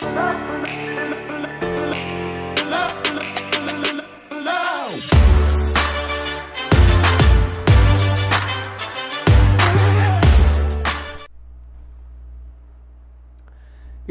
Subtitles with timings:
[0.00, 0.04] E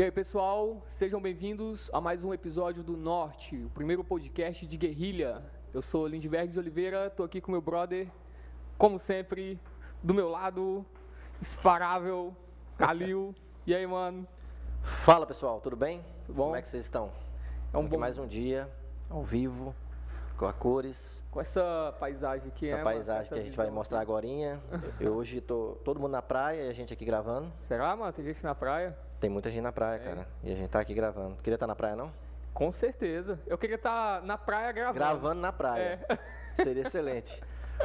[0.04, 5.42] aí, pessoal, sejam bem-vindos a mais um episódio do Norte, o primeiro podcast de guerrilha.
[5.74, 8.12] Eu sou Lindbergh de Oliveira, tô aqui com meu brother,
[8.78, 9.58] como sempre,
[10.04, 10.86] do meu lado,
[11.42, 12.36] inseparável,
[12.78, 13.34] Calil.
[13.66, 14.28] E aí, mano?
[14.84, 16.04] Fala pessoal, tudo bem?
[16.26, 16.44] Tudo bom?
[16.46, 17.12] Como é que vocês estão?
[17.74, 18.70] É um Aqui bom mais um dia,
[19.10, 19.76] ao vivo,
[20.38, 22.86] com a cores, com essa paisagem aqui, essa mano?
[22.86, 24.26] paisagem Essa que a gente vai mostrar agora.
[25.00, 27.52] Eu hoje tô todo mundo na praia e a gente aqui gravando.
[27.62, 28.12] Será, mano?
[28.14, 28.98] Tem gente na praia?
[29.20, 30.28] Tem muita gente na praia, cara.
[30.44, 31.36] E a gente tá aqui gravando.
[31.38, 32.12] Queria estar na praia não?
[32.54, 33.40] Com certeza.
[33.46, 34.96] Eu queria estar na praia gravando.
[35.00, 36.06] Gravando na praia.
[36.10, 36.18] É.
[36.64, 37.42] Seria excelente.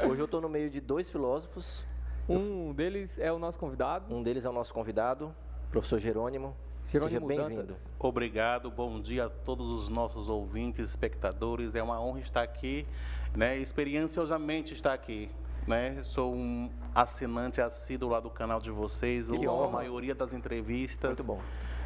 [0.09, 1.85] Hoje eu tô no meio de dois filósofos.
[2.29, 5.35] Um deles é o nosso convidado, Um deles é o nosso convidado,
[5.71, 6.57] professor Jerônimo.
[6.91, 7.75] Jerônimo Seja bem-vindo.
[7.99, 11.75] Obrigado, bom dia a todos os nossos ouvintes, espectadores.
[11.75, 12.87] É uma honra estar aqui,
[13.35, 13.57] né?
[13.59, 15.31] Experienciosamente estar aqui,
[15.67, 16.03] né?
[16.03, 21.19] Sou um assinante assíduo lá do canal de vocês, Que a maioria das entrevistas.
[21.19, 21.41] Muito bom.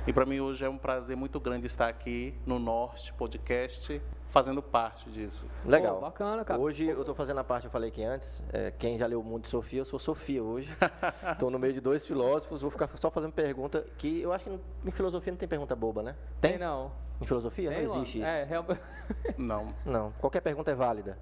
[0.07, 4.63] E para mim hoje é um prazer muito grande estar aqui no Norte Podcast, fazendo
[4.63, 5.45] parte disso.
[5.65, 5.95] Legal.
[5.97, 6.61] Pô, bacana, cara.
[6.61, 9.25] Hoje eu tô fazendo a parte, eu falei aqui antes, é, quem já leu o
[9.25, 10.77] Mundo de Sofia, eu sou Sofia hoje.
[11.39, 14.61] Tô no meio de dois filósofos, vou ficar só fazendo pergunta que eu acho que
[14.85, 16.17] em filosofia não tem pergunta boba, né?
[16.41, 16.93] Tem não.
[17.21, 18.31] Em filosofia Tem, não existe mano.
[18.31, 18.41] isso.
[18.41, 18.81] É, realmente.
[19.39, 19.73] Não.
[19.87, 21.17] Não, qualquer pergunta é válida.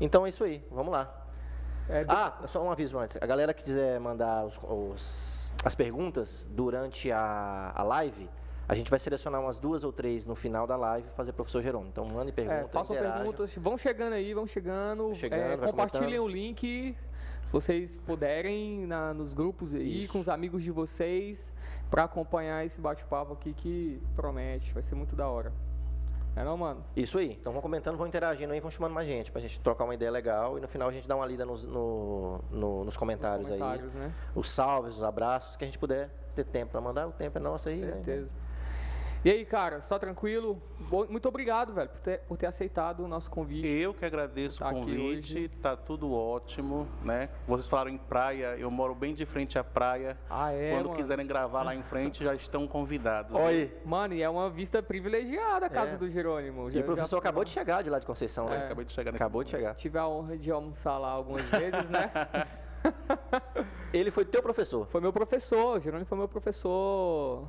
[0.00, 1.24] Então é isso aí, vamos lá.
[1.88, 3.16] É, Ah, só um aviso antes.
[3.20, 8.28] A galera que quiser mandar os- os- as perguntas durante a, a live,
[8.68, 11.62] a gente vai selecionar umas duas ou três no final da live e fazer professor
[11.62, 11.90] Jerônimo.
[11.90, 13.18] Então mande É, pergunta, façam interajam.
[13.18, 15.14] perguntas, vão chegando aí, vão chegando.
[15.14, 16.96] Chegando, É, compartilhem o link,
[17.44, 20.12] se vocês puderem, na- nos grupos aí, Isso.
[20.12, 21.52] com os amigos de vocês,
[21.90, 25.52] para acompanhar esse bate-papo aqui que promete, vai ser muito da hora.
[26.34, 26.84] É não, mano?
[26.94, 27.38] Isso aí.
[27.40, 30.10] Então vão comentando, vão interagindo aí, vão chamando mais gente, pra gente trocar uma ideia
[30.10, 33.94] legal e no final a gente dá uma lida nos, no- no- nos comentários, comentários,
[33.94, 34.00] aí.
[34.02, 34.12] né?
[34.34, 37.40] Os salves, os abraços, que a gente puder ter tempo pra mandar, o tempo é
[37.40, 38.02] nosso aí, né?
[39.26, 40.62] E aí, cara, só tranquilo?
[41.10, 43.66] Muito obrigado, velho, por ter, por ter aceitado o nosso convite.
[43.66, 47.30] Eu que agradeço Tá o aqui convite, tá tudo ótimo, né?
[47.44, 50.16] Vocês falaram em praia, eu moro bem de frente à praia.
[50.30, 50.96] Ah, é, Quando mano?
[50.96, 53.34] quiserem gravar lá em frente, já estão convidados.
[53.34, 53.76] Olha aí.
[53.84, 55.96] Mano, e é uma vista privilegiada a casa É.
[55.96, 56.70] do Jerônimo.
[56.70, 58.58] E o professor acabou de chegar de lá de Conceição, né?
[58.58, 59.74] É, acabei de chegar nesse Acabou de chegar.
[59.74, 62.12] Tive a honra de almoçar lá algumas vezes, né?
[63.92, 64.86] Ele foi teu professor.
[64.86, 67.48] Foi meu professor, Jerônimo foi meu professor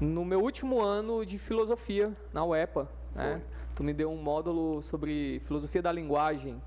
[0.00, 2.88] no meu último ano de filosofia na UEPA.
[3.14, 3.42] Né?
[3.74, 6.60] Tu me deu um módulo sobre filosofia da linguagem,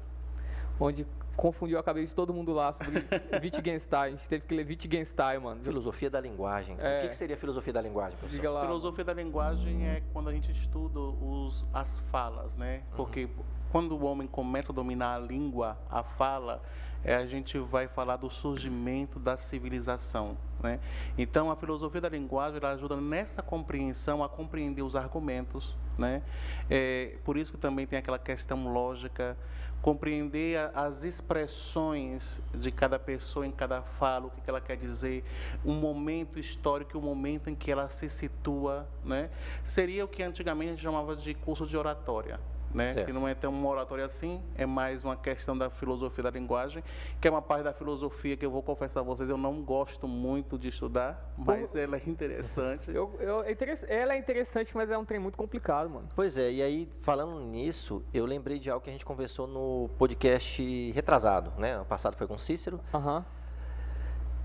[0.80, 1.06] onde
[1.40, 3.02] confundiu a cabeça de todo mundo lá sobre
[3.42, 4.02] Wittgenstein.
[4.02, 5.62] A gente teve que ler Wittgenstein, mano.
[5.64, 6.76] Filosofia da linguagem.
[6.80, 6.98] É.
[6.98, 8.36] O que, que seria filosofia da linguagem, professor?
[8.36, 8.62] Diga lá.
[8.62, 12.82] Filosofia da linguagem é quando a gente estuda os, as falas, né?
[12.96, 13.30] Porque
[13.72, 16.62] quando o homem começa a dominar a língua, a fala,
[17.04, 20.80] é, a gente vai falar do surgimento da civilização, né?
[21.18, 26.22] Então, a filosofia da linguagem ela ajuda nessa compreensão a compreender os argumentos, né?
[26.70, 29.38] É, por isso que também tem aquela questão lógica,
[29.82, 35.24] compreender as expressões de cada pessoa em cada fala, o que ela quer dizer,
[35.66, 39.30] um momento histórico, o momento em que ela se situa, né?
[39.64, 42.40] Seria o que antigamente a gente chamava de curso de oratória.
[42.74, 42.94] Né?
[42.94, 43.08] Certo.
[43.08, 46.84] Que não é tão uma oratória assim, é mais uma questão da filosofia da linguagem,
[47.20, 50.08] que é uma parte da filosofia que eu vou confessar a vocês, eu não gosto
[50.08, 52.90] muito de estudar, mas ela é interessante.
[53.00, 53.56] Eu, eu, é
[53.88, 56.08] ela é interessante, mas é um trem muito complicado, mano.
[56.16, 59.90] Pois é, e aí, falando nisso, eu lembrei de algo que a gente conversou no
[59.98, 61.80] podcast retrasado, né?
[61.80, 62.80] O passado foi com Cícero.
[62.94, 63.26] Aham.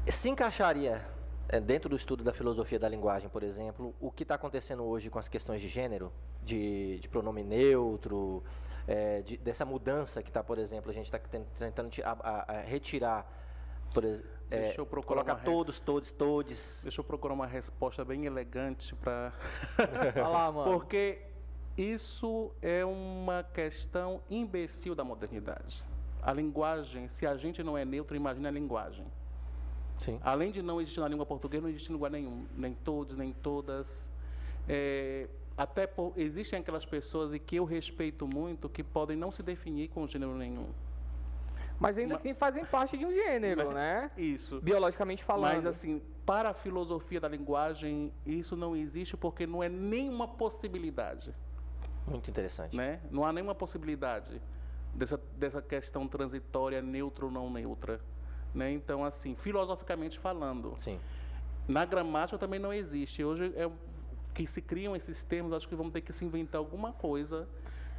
[0.06, 1.13] Se encaixaria
[1.60, 5.18] dentro do estudo da filosofia da linguagem, por exemplo, o que está acontecendo hoje com
[5.18, 6.12] as questões de gênero,
[6.42, 8.42] de, de pronome neutro,
[8.86, 12.60] é, de- dessa mudança que está, por exemplo, a gente está tentando a- a- a
[12.60, 13.26] retirar,
[13.92, 16.80] por exemplo, Deixa eu procurar colocar re- todos, todos, todes.
[16.84, 19.32] Deixa eu procurar uma resposta bem elegante para.
[20.16, 20.70] Olha lá, mano.
[20.72, 21.22] Porque
[21.76, 25.82] isso é uma questão imbecil da modernidade.
[26.22, 29.06] A linguagem, se a gente não é neutro, imagina a linguagem.
[29.98, 30.18] Sim.
[30.22, 32.46] Além de não existir na língua portuguesa, não existe em lugar nenhum.
[32.56, 34.08] Nem todos, nem todas.
[34.68, 39.42] É, até por, existem aquelas pessoas e que eu respeito muito que podem não se
[39.42, 40.66] definir com gênero nenhum.
[41.78, 44.10] Mas ainda Ma- assim fazem parte de um gênero, né?
[44.16, 44.60] Isso.
[44.60, 45.54] Biologicamente falando.
[45.54, 51.34] Mas assim, para a filosofia da linguagem, isso não existe porque não é nenhuma possibilidade.
[52.06, 52.76] Muito interessante.
[52.76, 53.00] né?
[53.10, 54.40] Não há nenhuma possibilidade
[54.94, 58.00] dessa, dessa questão transitória neutra ou não neutra.
[58.54, 58.70] Né?
[58.70, 61.00] Então, assim, filosoficamente falando, Sim.
[61.66, 63.24] na gramática também não existe.
[63.24, 63.70] Hoje, é,
[64.32, 67.48] que se criam esses termos, acho que vamos ter que se inventar alguma coisa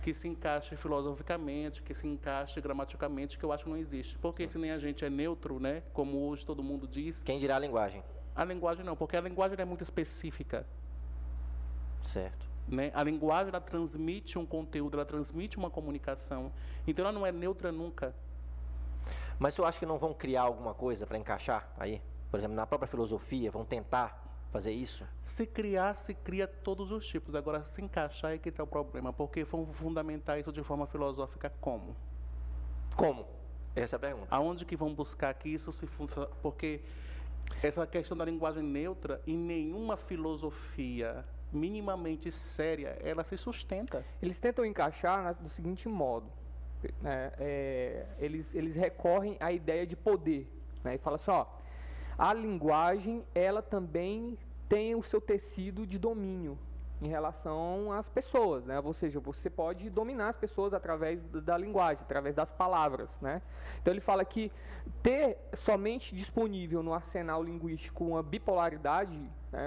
[0.02, 4.18] que se encaixe filosoficamente, que se encaixe gramaticamente, que eu acho que não existe.
[4.20, 7.24] Porque se nem a gente é neutro, né, como hoje todo mundo diz.
[7.24, 8.04] Quem dirá a linguagem?
[8.36, 10.68] A linguagem não, porque a linguagem é muito específica.
[12.04, 12.46] Certo.
[12.68, 12.92] Né?
[12.94, 16.52] A linguagem ela transmite um conteúdo, ela transmite uma comunicação.
[16.86, 18.14] Então ela não é neutra nunca.
[19.38, 22.02] Mas eu acho que não vão criar alguma coisa para encaixar aí?
[22.32, 25.06] Por exemplo, na própria filosofia, vão tentar fazer isso?
[25.22, 27.36] Se criar, se cria todos os tipos.
[27.36, 29.12] Agora, se encaixar é que está o problema.
[29.12, 31.96] Porque vão fundamentar isso de forma filosófica como?
[32.96, 33.28] Como?
[33.76, 34.28] Essa é a pergunta.
[34.32, 36.28] Aonde que vão buscar que isso se funciona?
[36.42, 36.82] Porque
[37.62, 44.06] essa questão da linguagem neutra, em nenhuma filosofia minimamente séria, ela se sustenta.
[44.22, 46.32] Eles tentam encaixar do seguinte modo.
[47.02, 47.32] Né?
[47.40, 50.48] É, eles, eles recorrem à ideia de poder.
[50.84, 50.96] Né?
[50.96, 51.50] E falam assim,
[52.18, 54.38] a linguagem, ela também
[54.70, 56.58] tem o seu tecido de domínio
[57.02, 58.80] em relação às pessoas, né?
[58.80, 63.42] Ou seja, você pode dominar as pessoas através da linguagem, através das palavras, né?
[63.82, 64.52] Então ele fala que
[65.04, 69.18] ter somente disponível no arsenal linguístico uma bipolaridade
[69.52, 69.62] né,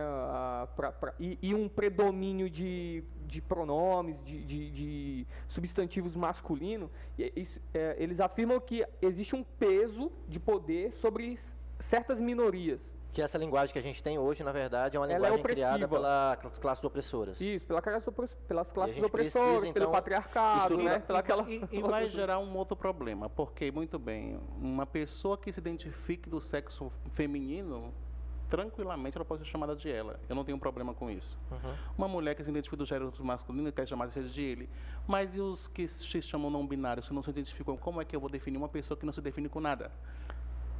[0.74, 7.96] pra, pra, e, e, um predomínio de, de pronomes, de, de, de substantivos masculinos, é,
[7.98, 11.38] eles afirmam que existe um peso de poder sobre
[11.78, 12.96] certas minorias.
[13.12, 15.38] Que essa linguagem que a gente tem hoje, na verdade, é uma Ela é linguagem
[15.38, 17.40] é criada pelas classes opressoras.
[17.40, 20.98] Isso, pela, pelas classes opressoras, precisa, pelo então, patriarcado, né?
[21.00, 21.50] Pela aquela...
[21.50, 26.28] E, e vai gerar um outro problema, porque, muito bem, uma pessoa que se identifique
[26.28, 27.92] do sexo feminino,
[28.48, 30.18] tranquilamente ela pode ser chamada de ela.
[30.28, 31.38] Eu não tenho problema com isso.
[31.50, 31.74] Uhum.
[31.96, 34.68] Uma mulher que se identifica do gênero masculino quer chamar de ele.
[35.06, 38.16] Mas e os que se chamam não binários, que não se identificam, como é que
[38.16, 39.90] eu vou definir uma pessoa que não se define com nada?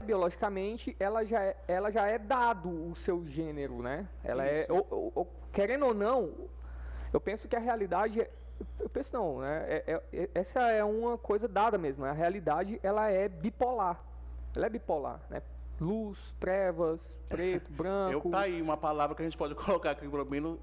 [0.04, 4.08] biologicamente ela já é, ela já é dado o seu gênero, né?
[4.22, 4.72] Ela é, Isso.
[4.72, 6.32] é ou, ou, querendo ou não,
[7.12, 8.30] eu penso que a realidade é,
[8.78, 9.64] eu penso não, né?
[9.68, 12.04] É, é, é, essa é uma coisa dada mesmo.
[12.04, 14.00] A realidade ela é bipolar.
[14.54, 15.42] Ela é bipolar, né?
[15.80, 18.28] Luz, trevas, preto, branco.
[18.28, 20.58] Eu tá aí uma palavra que a gente pode colocar aqui para mim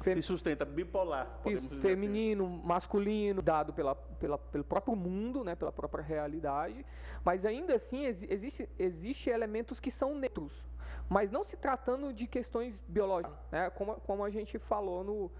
[0.00, 1.40] se sustenta bipolar.
[1.46, 1.80] Isso, assim.
[1.80, 2.66] feminino, assim.
[2.66, 6.84] masculino, dado pela, pela, pelo próprio mundo, né, pela própria realidade.
[7.24, 10.52] Mas ainda assim ex, existe, existe elementos que são neutros.
[11.08, 15.30] Mas não se tratando de questões biológicas, né, como, como a gente falou no,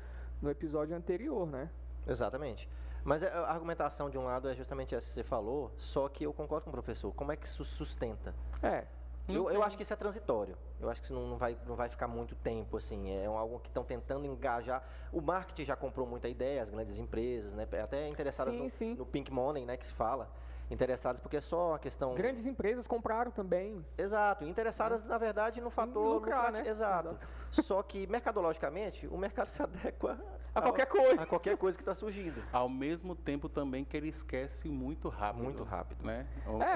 [0.41, 1.47] no episódio anterior.
[1.47, 1.69] Né?
[2.07, 2.69] Exatamente.
[3.05, 6.33] Mas a argumentação de um lado é justamente essa que você falou, só que eu
[6.33, 7.13] concordo com o professor.
[7.13, 8.35] Como é que isso sustenta?
[8.63, 8.87] É.
[9.27, 10.57] Eu, eu, acho que isso é transitório.
[10.79, 13.11] Eu acho que isso não, vai, não vai ficar muito tempo, assim.
[13.11, 14.87] É algo que estão tentando engajar.
[15.11, 17.67] O marketing já comprou muita ideia, as grandes empresas, né?
[17.83, 18.95] Até interessadas sim, no, sim.
[18.95, 19.79] no Pink Money, né?
[19.79, 20.31] Que se fala
[20.71, 22.15] interessadas, porque é só a questão.
[22.15, 23.85] Grandes empresas compraram também.
[23.97, 25.09] Exato, interessadas, é.
[25.09, 26.67] na verdade, no fator lucrar, né?
[26.67, 27.11] Exato.
[27.11, 27.19] Exato.
[27.51, 30.19] Só que mercadologicamente, o mercado se adequa
[30.55, 31.23] a, a qualquer coisa.
[31.23, 32.43] A qualquer coisa que está surgindo.
[32.53, 35.45] Ao mesmo tempo também que ele esquece muito rápido.
[35.45, 36.05] Muito rápido.
[36.05, 36.27] Né?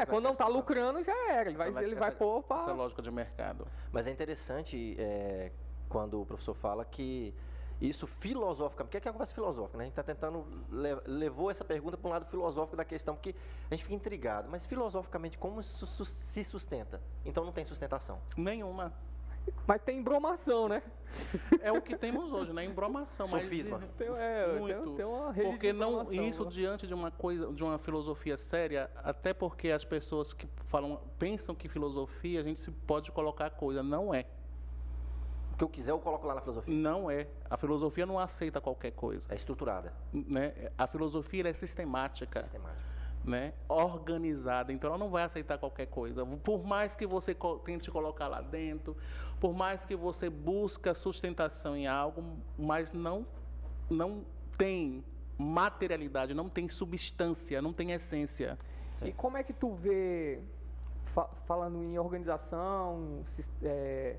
[0.01, 1.49] é, quando não está lucrando, já era.
[1.49, 2.63] Ele vai, ele vai pôr para.
[2.63, 3.67] Essa lógica de mercado.
[3.93, 5.51] Mas é interessante é,
[5.89, 7.35] quando o professor fala que
[7.81, 9.85] isso filosoficamente, porque é que é uma conversa filosófica, né?
[9.85, 10.47] A gente está tentando,
[11.07, 13.35] levou essa pergunta para um lado filosófico da questão, porque
[13.71, 17.01] a gente fica intrigado, mas filosoficamente, como isso se sustenta?
[17.25, 18.21] Então não tem sustentação.
[18.37, 18.93] Nenhuma.
[19.67, 20.83] Mas tem embromação, né?
[21.63, 22.65] É o que temos hoje, né?
[22.65, 23.27] Embromação.
[23.27, 23.79] Sofisma.
[23.79, 24.85] Mas, tem, é, muito.
[24.85, 26.51] Tem, tem uma rede porque não isso né?
[26.51, 31.55] diante de uma coisa, de uma filosofia séria, até porque as pessoas que falam, pensam
[31.55, 34.27] que filosofia a gente se pode colocar coisa, não é
[35.59, 36.73] que eu quiser, eu coloco lá na filosofia.
[36.73, 37.27] Não é.
[37.51, 39.29] A filosofia não aceita qualquer coisa.
[39.31, 39.93] É estruturada.
[40.13, 40.71] Né?
[40.79, 42.43] A filosofia é sistemática.
[42.43, 42.99] Sistemática.
[43.25, 43.53] Né?
[43.69, 46.25] organizada, então ela não vai aceitar qualquer coisa.
[46.25, 48.97] Por mais que você tente colocar lá dentro,
[49.39, 52.25] por mais que você busque sustentação em algo,
[52.57, 53.27] mas não
[53.91, 54.25] não
[54.57, 55.05] tem
[55.37, 58.59] materialidade, não tem substância, não tem essência.
[59.03, 60.41] E como é que tu vê,
[61.05, 63.23] fa falando em organização,
[63.63, 64.17] é,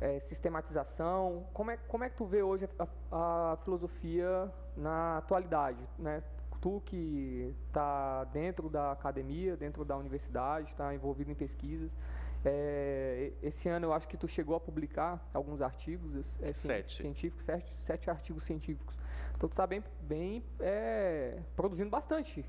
[0.00, 1.46] é, sistematização.
[1.52, 5.78] Como é, como é que tu vê hoje a, a filosofia na atualidade?
[5.98, 6.22] Né?
[6.60, 11.96] Tu que está dentro da academia, dentro da universidade, está envolvido em pesquisas.
[12.44, 17.02] É, esse ano eu acho que tu chegou a publicar alguns artigos é, sete.
[17.02, 18.96] científicos, sete, sete artigos científicos.
[19.36, 22.44] Então tu está bem, bem é, produzindo bastante.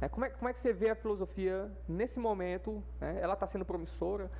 [0.00, 0.08] Né?
[0.08, 2.82] Como, é, como é que você vê a filosofia nesse momento?
[3.00, 3.18] Né?
[3.20, 4.30] Ela está sendo promissora?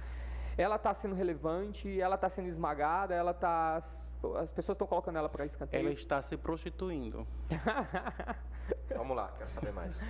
[0.57, 3.83] Ela está sendo relevante, ela está sendo esmagada, ela está
[4.39, 5.81] as pessoas estão colocando ela para escanteio.
[5.85, 7.27] Ela está se prostituindo.
[8.97, 10.01] Vamos lá, quero saber mais.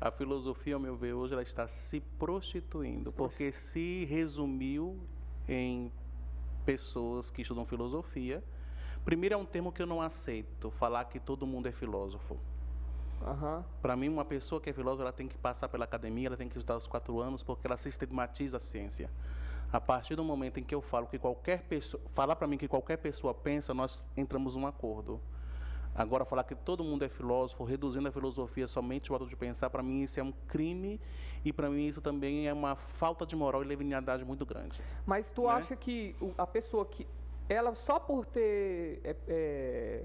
[0.00, 4.98] A filosofia, ao meu ver, hoje ela está se prostituindo, porque se resumiu
[5.48, 5.92] em
[6.64, 8.42] pessoas que estudam filosofia,
[9.04, 12.38] Primeiro é um termo que eu não aceito, falar que todo mundo é filósofo.
[13.22, 13.64] Aham.
[13.80, 16.48] Para mim, uma pessoa que é filósofa, ela tem que passar pela academia, ela tem
[16.48, 19.10] que estudar os quatro anos, porque ela sistematiza a ciência.
[19.72, 22.66] A partir do momento em que eu falo que qualquer pessoa, falar para mim que
[22.66, 25.20] qualquer pessoa pensa, nós entramos num acordo.
[25.94, 29.70] Agora, falar que todo mundo é filósofo, reduzindo a filosofia somente o ato de pensar,
[29.70, 31.00] para mim isso é um crime
[31.44, 34.80] e para mim isso também é uma falta de moral e leviandade muito grande.
[35.04, 35.48] Mas tu Né?
[35.50, 37.06] acha que a pessoa que.
[37.48, 39.00] Ela só por ter.
[39.04, 40.04] é, é,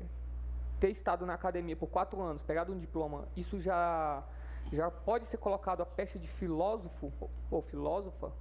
[0.80, 4.24] ter estado na academia por quatro anos, pegado um diploma, isso já.
[4.74, 7.14] Já pode ser colocado a peste de filósofo
[7.52, 8.32] ou filósofa?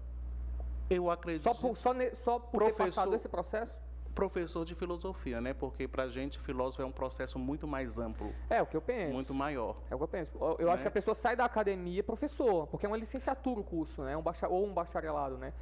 [0.90, 1.42] Eu acredito.
[1.42, 3.84] Só por, só, ne- só por ter Professor- passado esse processo?
[4.14, 5.52] professor de filosofia, né?
[5.52, 8.80] Porque para a gente filósofo é um processo muito mais amplo, É o que eu
[8.80, 9.12] penso.
[9.12, 9.76] muito maior.
[9.90, 10.30] É o que eu penso.
[10.40, 10.82] Eu, eu acho Né?
[10.82, 14.16] que a pessoa sai da academia professor, porque é uma licenciatura o curso, né?
[14.16, 15.52] Um bacha- ou um bacharelado, né?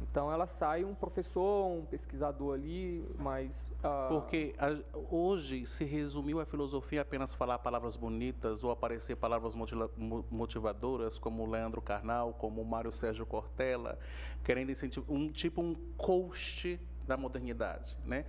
[0.00, 3.66] Então ela sai um professor, um pesquisador ali, mas.
[3.82, 4.78] ah, Porque a-
[5.10, 9.54] hoje se resumiu a filosofia apenas falar palavras bonitas ou aparecer palavras
[10.30, 13.98] motivadoras, como Leandro Carnal, como Mário Sérgio Cortella,
[14.44, 18.24] querendo incentivar um tipo um coach da modernidade, né?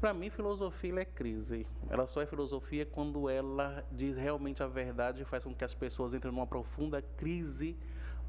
[0.00, 1.66] Para mim, filosofia é crise.
[1.90, 5.74] Ela só é filosofia quando ela diz realmente a verdade e faz com que as
[5.74, 7.76] pessoas entrem numa profunda crise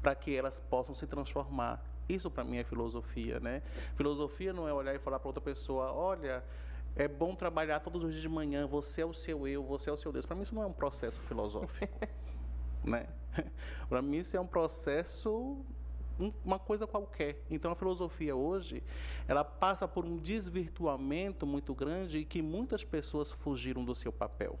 [0.02, 1.80] para que elas possam se transformar.
[2.14, 3.62] Isso para mim é filosofia, né?
[3.94, 6.44] Filosofia não é olhar e falar para outra pessoa, olha,
[6.96, 9.92] é bom trabalhar todos os dias de manhã, você é o seu eu, você é
[9.92, 10.26] o seu Deus.
[10.26, 11.92] Para mim isso não é um processo filosófico,
[12.84, 13.06] né?
[13.88, 15.58] Para mim isso é um processo
[16.18, 17.42] um- uma coisa qualquer.
[17.50, 18.82] Então a filosofia hoje,
[19.26, 24.58] ela passa por um desvirtuamento muito grande e que muitas pessoas fugiram do seu papel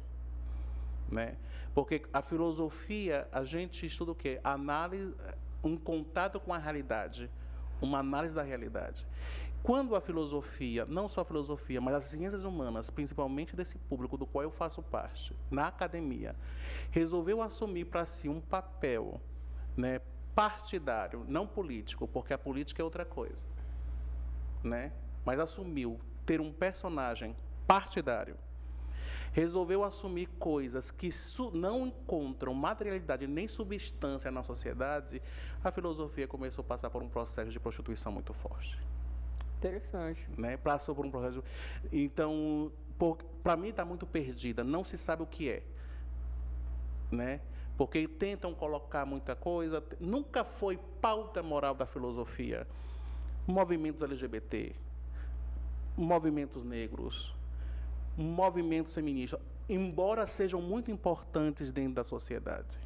[1.10, 1.36] né?
[1.74, 4.40] Porque a filosofia, a gente estuda o quê?
[4.44, 5.14] Análise,
[5.62, 7.30] um contato com a realidade,
[7.80, 9.06] uma análise da realidade.
[9.62, 14.26] Quando a filosofia, não só a filosofia, mas as ciências humanas, principalmente desse público do
[14.26, 16.34] qual eu faço parte, na academia,
[16.90, 19.20] resolveu assumir para si um papel,
[19.76, 20.00] né,
[20.34, 23.46] partidário, não político, porque a política é outra coisa,
[24.62, 24.92] né?
[25.24, 28.36] Mas assumiu ter um personagem partidário
[29.32, 31.10] resolveu assumir coisas que
[31.52, 35.22] não encontram materialidade nem substância na sociedade,
[35.62, 38.78] a filosofia começou a passar por um processo de prostituição muito forte.
[39.58, 40.26] Interessante.
[40.36, 40.56] Né?
[40.56, 41.44] Passou por um processo.
[41.92, 42.72] Então,
[43.42, 45.62] para mim, está muito perdida, não se sabe o que é.
[47.10, 47.40] Né?
[47.76, 52.66] Porque tentam colocar muita coisa, nunca foi pauta moral da filosofia.
[53.46, 54.74] Movimentos LGBT,
[55.96, 57.34] movimentos negros,
[58.20, 62.78] movimentos feministas, embora sejam muito importantes dentro da sociedade.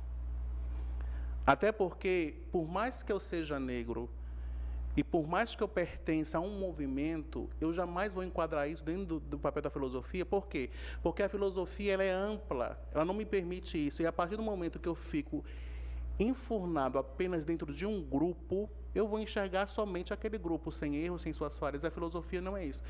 [1.46, 4.08] Até porque, por mais que eu seja negro
[4.96, 9.04] e por mais que eu pertença a um movimento, eu jamais vou enquadrar isso dentro
[9.04, 10.24] do, do papel da filosofia.
[10.24, 10.70] Por quê?
[11.02, 14.00] Porque a filosofia ela é ampla, ela não me permite isso.
[14.00, 15.44] E a partir do momento que eu fico
[16.18, 21.32] enfurnado apenas dentro de um grupo, eu vou enxergar somente aquele grupo, sem erros, sem
[21.32, 21.84] suas falhas.
[21.84, 22.82] A filosofia não é isso.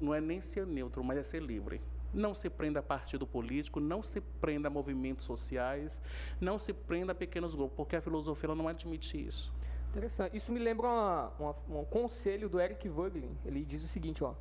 [0.00, 1.80] Não é nem ser neutro, mas é ser livre.
[2.12, 6.00] Não se prenda a partido político, não se prenda a movimentos sociais,
[6.40, 9.52] não se prenda a pequenos grupos, porque a filosofia não admite isso.
[9.90, 10.36] Interessante.
[10.36, 13.36] Isso me lembra uma- uma- um conselho do Eric Voegelin.
[13.44, 14.34] Ele diz o seguinte, ó.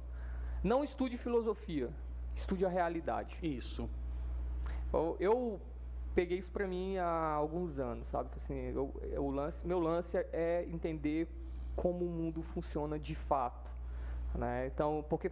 [0.64, 1.90] Não estude filosofia,
[2.36, 3.38] estude a realidade.
[3.42, 3.90] Isso.
[4.94, 5.62] Eu, eu
[6.16, 8.30] peguei isso para mim há alguns anos, sabe?
[8.36, 11.28] Assim, eu, eu- lance, meu lance é entender
[11.76, 13.70] como o mundo funciona de fato,
[14.34, 14.68] né?
[14.68, 15.30] Então, porque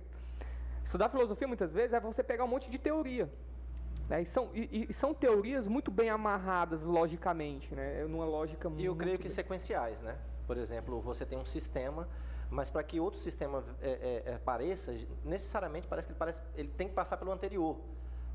[0.86, 3.30] estudar filosofia muitas vezes é você pegar um monte de teoria,
[4.08, 4.22] né?
[4.22, 8.06] E são, e, e são teorias muito bem amarradas logicamente, né?
[8.06, 10.16] Numa lógica muito E eu creio que sequenciais, né?
[10.46, 12.08] Por exemplo, você tem um sistema,
[12.52, 16.70] mas para que outro sistema é, é, é, apareça, necessariamente parece que ele, parece, ele
[16.70, 17.78] tem que passar pelo anterior.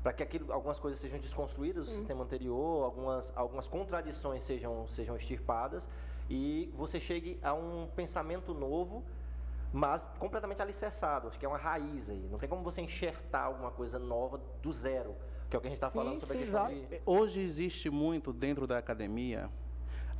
[0.03, 5.15] Para que aquilo, algumas coisas sejam desconstruídas do sistema anterior, algumas, algumas contradições sejam, sejam
[5.15, 5.87] extirpadas
[6.27, 9.03] e você chegue a um pensamento novo,
[9.71, 11.27] mas completamente alicerçado.
[11.27, 12.27] Acho que é uma raiz aí.
[12.29, 15.15] Não tem como você enxertar alguma coisa nova do zero,
[15.49, 17.01] que é o que a gente está falando sobre sim, a questão de...
[17.05, 19.49] Hoje existe muito dentro da academia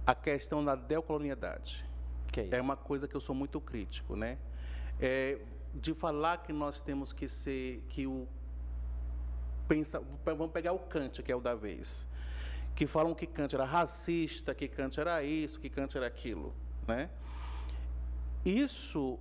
[0.05, 1.85] a questão da decolonialidade.
[2.31, 2.55] Que é isso?
[2.55, 4.37] É uma coisa que eu sou muito crítico, né?
[4.99, 5.39] É,
[5.73, 8.27] de falar que nós temos que ser, que o
[9.67, 12.05] pensa, vamos pegar o Kant, que é o da vez,
[12.75, 16.53] que falam que Kant era racista, que Kant era isso, que Kant era aquilo,
[16.85, 17.09] né?
[18.43, 19.17] Isso,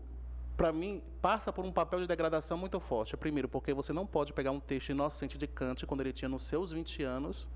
[0.61, 3.17] para mim, passa por um papel de degradação muito forte.
[3.17, 6.43] Primeiro, porque você não pode pegar um texto inocente de Kant quando ele tinha nos
[6.43, 7.49] seus 20 anos,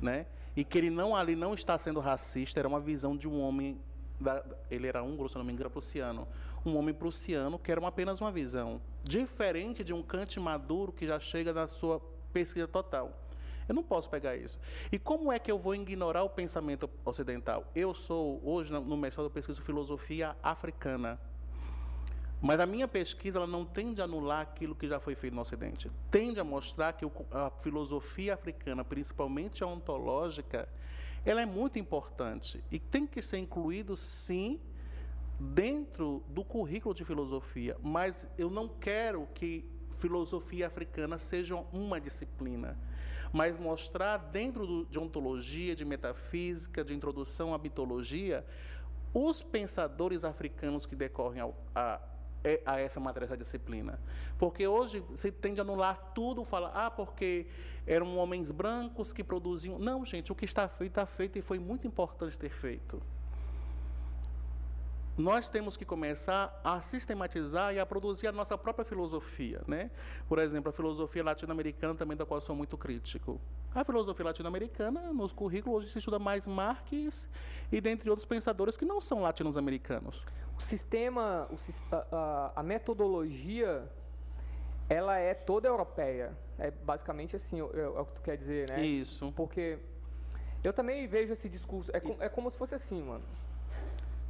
[0.00, 0.24] né?
[0.56, 3.78] E que ele não ali não está sendo racista, era uma visão de um homem
[4.18, 6.26] da, ele era húngaro, se não me engano, prussiano.
[6.64, 8.80] Um homem prussiano que era uma, apenas uma visão.
[9.04, 12.00] Diferente de um Kant maduro que já chega na sua
[12.32, 13.12] pesquisa total.
[13.68, 14.58] Eu não posso pegar isso.
[14.90, 17.70] E como é que eu vou ignorar o pensamento ocidental?
[17.74, 21.20] Eu sou, hoje, no mestrado, eu pesquiso filosofia africana.
[22.40, 25.40] Mas a minha pesquisa ela não tende a anular aquilo que já foi feito no
[25.40, 25.90] Ocidente.
[26.10, 30.68] Tende a mostrar que a filosofia africana, principalmente a ontológica,
[31.24, 34.60] ela é muito importante e tem que ser incluído, sim,
[35.38, 37.76] dentro do currículo de filosofia.
[37.82, 39.64] Mas eu não quero que
[39.98, 42.78] filosofia africana seja uma disciplina,
[43.32, 48.46] mas mostrar dentro do, de ontologia, de metafísica, de introdução à mitologia,
[49.12, 52.00] os pensadores africanos que decorrem ao, a,
[52.64, 54.00] a essa matéria, essa disciplina.
[54.38, 57.46] Porque hoje se tende a anular tudo, fala, ah, porque
[57.86, 59.78] eram homens brancos que produziam.
[59.78, 63.02] Não, gente, o que está feito, está feito e foi muito importante ter feito
[65.18, 69.60] nós temos que começar a sistematizar e a produzir a nossa própria filosofia.
[69.66, 69.90] Né?
[70.28, 73.40] Por exemplo, a filosofia latino-americana, também da qual sou muito crítico.
[73.74, 77.28] A filosofia latino-americana, nos currículos, hoje se estuda mais Marx
[77.70, 80.22] e dentre outros pensadores que não são latino-americanos.
[80.56, 81.56] O sistema, o,
[82.14, 83.88] a, a, metodologia,
[84.88, 86.36] ela é toda europeia.
[86.58, 88.84] É basicamente assim, é, é o que tu quer dizer, né?
[88.84, 89.32] Isso.
[89.36, 89.78] Porque
[90.64, 93.22] eu também vejo esse discurso, é, com, é como se fosse assim, mano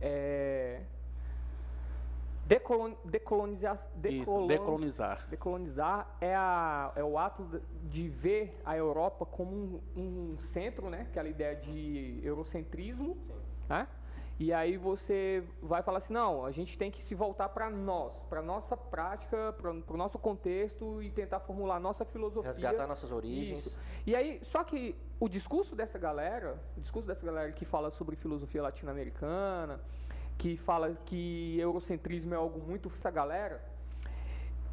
[0.00, 0.80] é,
[2.48, 5.26] decolon, decolonizar, decolon, Isso, decolonizar.
[5.28, 11.02] Decolonizar é, a, é o ato de ver a Europa como um, um centro, né?
[11.10, 13.18] Aquela ideia de eurocentrismo,
[13.68, 13.86] né?
[14.40, 18.12] E aí você vai falar assim, não, a gente tem que se voltar para nós,
[18.30, 22.52] para nossa prática, para o nosso contexto e tentar formular nossa filosofia.
[22.52, 23.66] Resgatar nossas origens.
[23.66, 23.78] Isso.
[24.06, 28.14] E aí, só que o discurso dessa galera, o discurso dessa galera que fala sobre
[28.14, 29.80] filosofia latino-americana,
[30.38, 33.60] que fala que eurocentrismo é algo muito essa galera,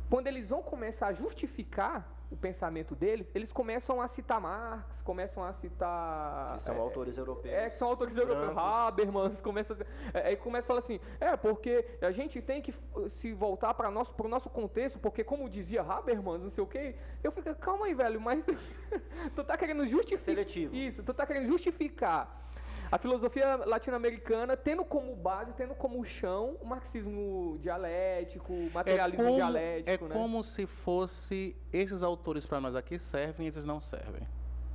[0.09, 5.43] quando eles vão começar a justificar o pensamento deles, eles começam a citar Marx, começam
[5.43, 6.55] a citar.
[6.55, 7.53] Que são é, autores europeus.
[7.53, 8.55] É, que são autores europeus.
[8.57, 12.73] Habermas, começa a, é, aí começa a falar assim: é, porque a gente tem que
[13.09, 16.95] se voltar para o nosso, nosso contexto, porque, como dizia Habermas, não sei o quê.
[17.23, 18.45] Eu fico, calma aí, velho, mas
[19.35, 20.21] tu tá querendo justificar.
[20.21, 20.75] Seletivo.
[20.75, 22.45] Isso, tu tá querendo justificar
[22.95, 29.25] a filosofia latino-americana tendo como base, tendo como chão o marxismo dialético, o materialismo é
[29.25, 30.05] como, dialético.
[30.05, 30.13] É né?
[30.13, 34.25] como se fosse esses autores para nós aqui servem e esses não servem.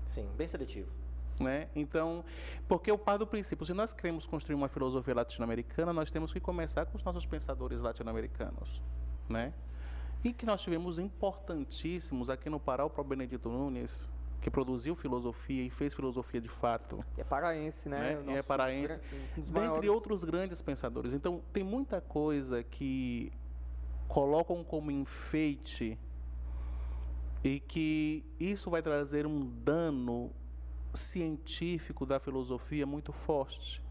[0.06, 0.92] Sim, bem seletivo.
[1.38, 1.68] Né?
[1.74, 2.22] Então,
[2.68, 6.40] porque eu paro do princípio, se nós queremos construir uma filosofia latino-americana, nós temos que
[6.40, 8.82] começar com os nossos pensadores latino-americanos,
[9.30, 9.54] né?
[10.22, 15.64] E que nós tivemos importantíssimos aqui no Pará, o próprio Benedito Nunes, que produziu filosofia
[15.66, 17.04] e fez filosofia de fato.
[17.16, 18.20] E é paraense, né?
[18.24, 18.38] né?
[18.38, 18.98] é paraense.
[19.36, 19.90] Um dentre maiores...
[19.90, 21.12] outros grandes pensadores.
[21.12, 23.30] Então, tem muita coisa que
[24.08, 25.98] colocam como enfeite
[27.44, 30.30] e que isso vai trazer um dano
[30.94, 33.82] científico da filosofia muito forte.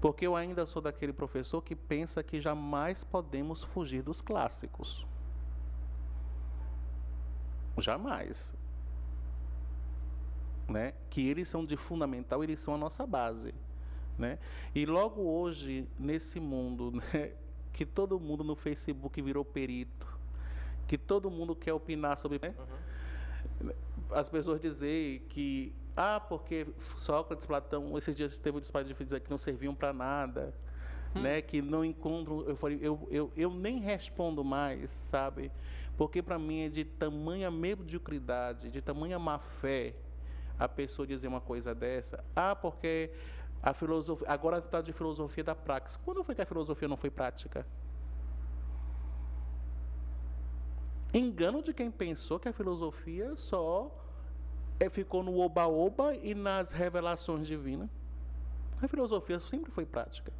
[0.00, 5.06] Porque eu ainda sou daquele professor que pensa que jamais podemos fugir dos clássicos.
[7.76, 8.52] Jamais
[10.70, 10.94] né?
[11.10, 13.54] Que eles são de fundamental, eles são a nossa base,
[14.16, 14.38] né?
[14.74, 17.32] E logo hoje nesse mundo, né,
[17.72, 20.06] que todo mundo no Facebook virou perito,
[20.86, 22.54] que todo mundo quer opinar sobre, né?
[23.60, 23.72] uhum.
[24.10, 29.20] as pessoas dizer que ah, porque Sócrates, Platão, esses dias teve o disparo de dizer
[29.20, 30.54] que não serviam para nada,
[31.14, 31.20] hum.
[31.20, 31.42] né?
[31.42, 35.50] Que não encontram, eu falei, eu, eu, eu nem respondo mais, sabe?
[35.96, 39.94] Porque para mim é de tamanha mediocridade, de tamanha má fé,
[40.60, 42.22] a pessoa dizer uma coisa dessa.
[42.36, 43.10] Ah, porque
[43.62, 44.28] a filosofia.
[44.28, 46.02] Agora está de filosofia da prática.
[46.04, 47.66] Quando foi que a filosofia não foi prática?
[51.14, 53.90] Engano de quem pensou que a filosofia só
[54.78, 57.88] é, ficou no oba-oba e nas revelações divinas.
[58.82, 60.32] A filosofia sempre foi prática,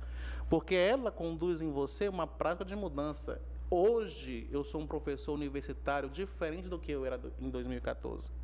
[0.48, 3.40] porque ela conduz em você uma prática de mudança.
[3.70, 8.39] Hoje eu sou um professor universitário diferente do que eu era em 2014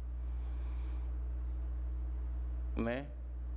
[2.76, 3.06] né?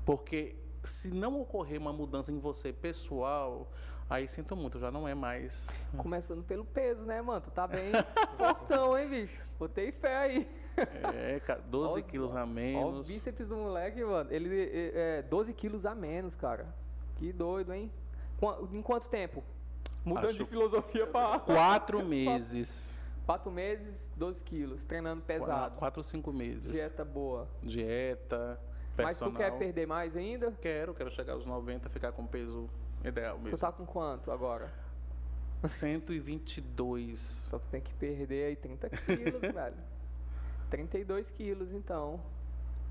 [0.06, 3.70] Porque se não ocorrer uma mudança em você pessoal,
[4.10, 5.68] aí sinto muito, já não é mais.
[5.98, 7.42] Começando pelo peso, né, mano?
[7.42, 7.92] Tu tá bem
[8.38, 9.42] fortão, hein, bicho?
[9.58, 10.60] Botei fé aí.
[11.14, 12.84] É, 12 quilos a menos.
[12.84, 14.32] Olha o bíceps do moleque, mano.
[14.32, 16.74] Ele é 12 quilos a menos, cara.
[17.16, 17.92] Que doido, hein?
[18.72, 19.44] Em quanto tempo?
[20.06, 20.38] Mudando Acho...
[20.40, 21.40] de filosofia para.
[21.44, 22.96] Quatro meses.
[23.26, 25.78] Quatro meses, 12 quilos, treinando pesado.
[25.78, 26.72] Quatro, cinco meses.
[26.72, 27.48] Dieta boa.
[27.62, 28.60] Dieta,
[29.06, 29.34] Personal.
[29.34, 30.52] Mas tu quer perder mais ainda?
[30.62, 32.70] Quero, quero chegar aos 90, ficar com peso
[33.04, 33.58] Ideal mesmo.
[33.58, 34.72] Tu tá com quanto agora?
[35.64, 37.20] 122.
[37.20, 39.76] Só que tem que perder aí 30 quilos, velho.
[40.70, 42.20] 32 quilos, então.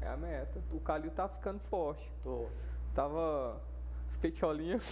[0.01, 0.61] É a meta.
[0.73, 2.11] O Calil tá ficando forte.
[2.23, 2.47] Tô.
[2.95, 3.61] Tava
[4.09, 4.85] os peitolinhos.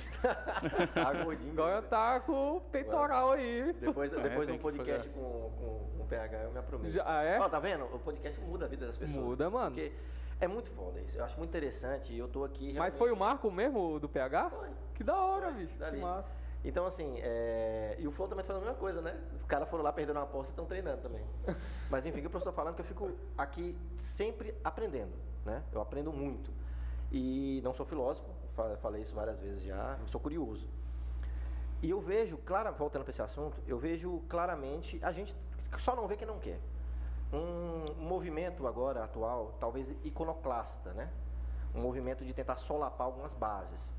[0.95, 1.53] Tá gordinho.
[1.53, 3.73] Agora tá com o peitoral aí.
[3.81, 6.93] Depois, É, depois de tem um podcast com, com, com o PH, eu me aprometo.
[6.93, 7.41] Já é?
[7.41, 7.85] Ó, tá vendo?
[7.85, 9.25] O podcast muda a vida das pessoas.
[9.25, 9.71] Muda, mano.
[9.75, 9.93] Porque
[10.41, 11.17] é muito foda isso.
[11.19, 14.09] Eu acho muito interessante e eu tô aqui Mas foi o realmente- Marco mesmo do
[14.09, 14.51] PH?
[14.51, 14.69] Foi.
[14.95, 15.77] Que da hora, Foi, bicho.
[15.79, 15.97] dali.
[15.97, 16.35] Que massa.
[16.65, 17.95] Então, assim, é...
[17.99, 19.17] e o Flow também tá fazendo a mesma coisa, né?
[19.37, 21.25] Os caras foram lá, perderam uma aposta e estão treinando também.
[21.89, 25.13] Mas, enfim, o que eu estou falando é que eu fico aqui sempre aprendendo,
[25.45, 25.63] né?
[25.73, 26.51] Eu aprendo muito.
[27.13, 30.69] E não sou filósofo, fa- falei isso várias vezes já, eu sou curioso.
[31.83, 35.37] E eu vejo, clara, voltando para esse assunto, eu vejo claramente, a gente
[35.79, 36.59] só não vê quem não quer.
[37.37, 41.11] Um movimento agora atual, talvez iconoclasta, né?
[41.75, 43.93] Um movimento de tentar solapar algumas bases.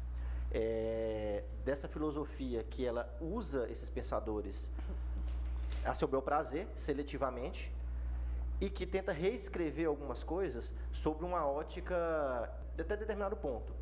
[0.49, 4.71] É, dessa filosofia que ela usa esses pensadores
[5.85, 7.71] a seu bel prazer, seletivamente,
[8.59, 13.73] e que tenta reescrever algumas coisas sobre uma ótica de até determinado ponto.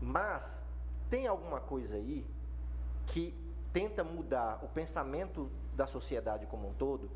[0.00, 0.66] Mas
[1.08, 2.26] tem alguma coisa aí
[3.06, 3.34] que
[3.72, 7.10] tenta mudar o pensamento da sociedade como um todo,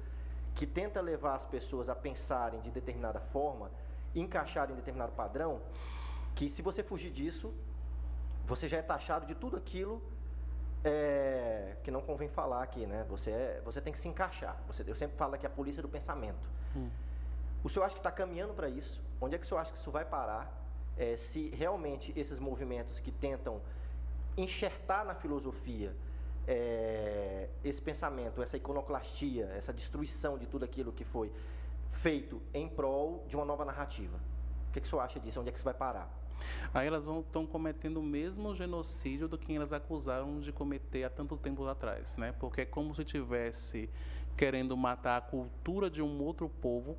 [0.55, 3.71] que tenta levar as pessoas a pensarem de determinada forma,
[4.15, 5.61] encaixarem em determinado padrão,
[6.35, 7.53] que se você fugir disso,
[8.45, 10.03] você já é taxado de tudo aquilo
[10.85, 13.05] é, que não convém falar aqui, né?
[13.09, 14.61] Você, é- você tem que se encaixar.
[14.67, 16.51] Você, eu sempre falo que é a polícia do pensamento.
[17.63, 19.01] O senhor acha que está caminhando para isso?
[19.21, 20.53] Onde é que o senhor acha que isso vai parar?
[20.97, 23.61] É, se realmente esses movimentos que tentam
[24.37, 25.95] enxertar na filosofia
[26.47, 31.33] é, esse pensamento, essa iconoclastia, essa destruição de tudo aquilo que foi
[31.93, 34.19] feito em prol de uma nova narrativa.
[34.69, 35.41] O que, que o senhor acha disso?
[35.41, 36.11] Onde é que isso vai parar?
[36.75, 41.37] Aí elas estão cometendo o mesmo genocídio do que elas acusaram de cometer há tanto
[41.37, 42.33] tempo atrás, né?
[42.33, 43.89] Porque é como se tivesse
[44.37, 46.97] querendo matar a cultura de um outro povo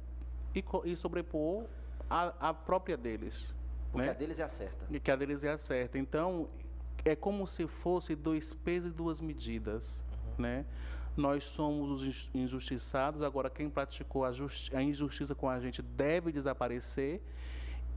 [0.55, 1.65] e, e sobrepor
[2.09, 3.53] a, a própria deles,
[3.91, 4.11] Porque né?
[4.11, 4.85] a deles é a certa.
[4.89, 5.97] E que a deles é a certa.
[5.97, 6.47] Então,
[7.05, 10.03] é como se fosse dois pesos e duas medidas,
[10.37, 10.65] né?
[11.15, 14.31] Nós somos os injus- injustiçados, agora quem praticou a,
[14.73, 17.21] a injustiça com a gente deve desaparecer.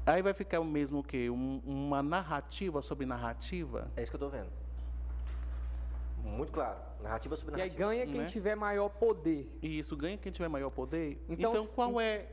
[0.04, 3.90] Aí vai ficar o mesmo que uma narrativa sobre narrativa.
[3.96, 4.50] É isso que eu estou vendo.
[6.22, 6.78] Muito claro.
[7.02, 7.88] Narrativa sobre E aí narrativa.
[7.88, 8.26] ganha quem Né?
[8.26, 9.50] tiver maior poder.
[9.62, 11.20] E isso ganha quem tiver maior poder.
[11.28, 12.26] Então, Então, qual é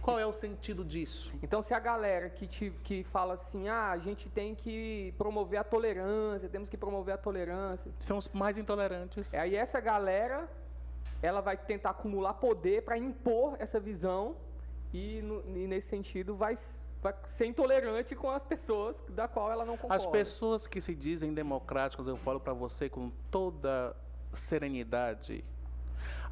[0.00, 1.32] qual é o sentido disso?
[1.42, 5.58] Então, se a galera que, te, que fala assim, ah, a gente tem que promover
[5.60, 7.90] a tolerância, temos que promover a tolerância.
[8.00, 9.32] São os mais intolerantes.
[9.34, 10.48] Aí essa galera,
[11.22, 14.36] ela vai tentar acumular poder para impor essa visão
[14.92, 16.56] e, no- e nesse sentido vai,
[17.02, 19.96] vai ser intolerante com as pessoas da qual ela não concorda.
[19.96, 23.94] As pessoas que se dizem democráticas, eu falo para você com toda
[24.32, 25.44] serenidade.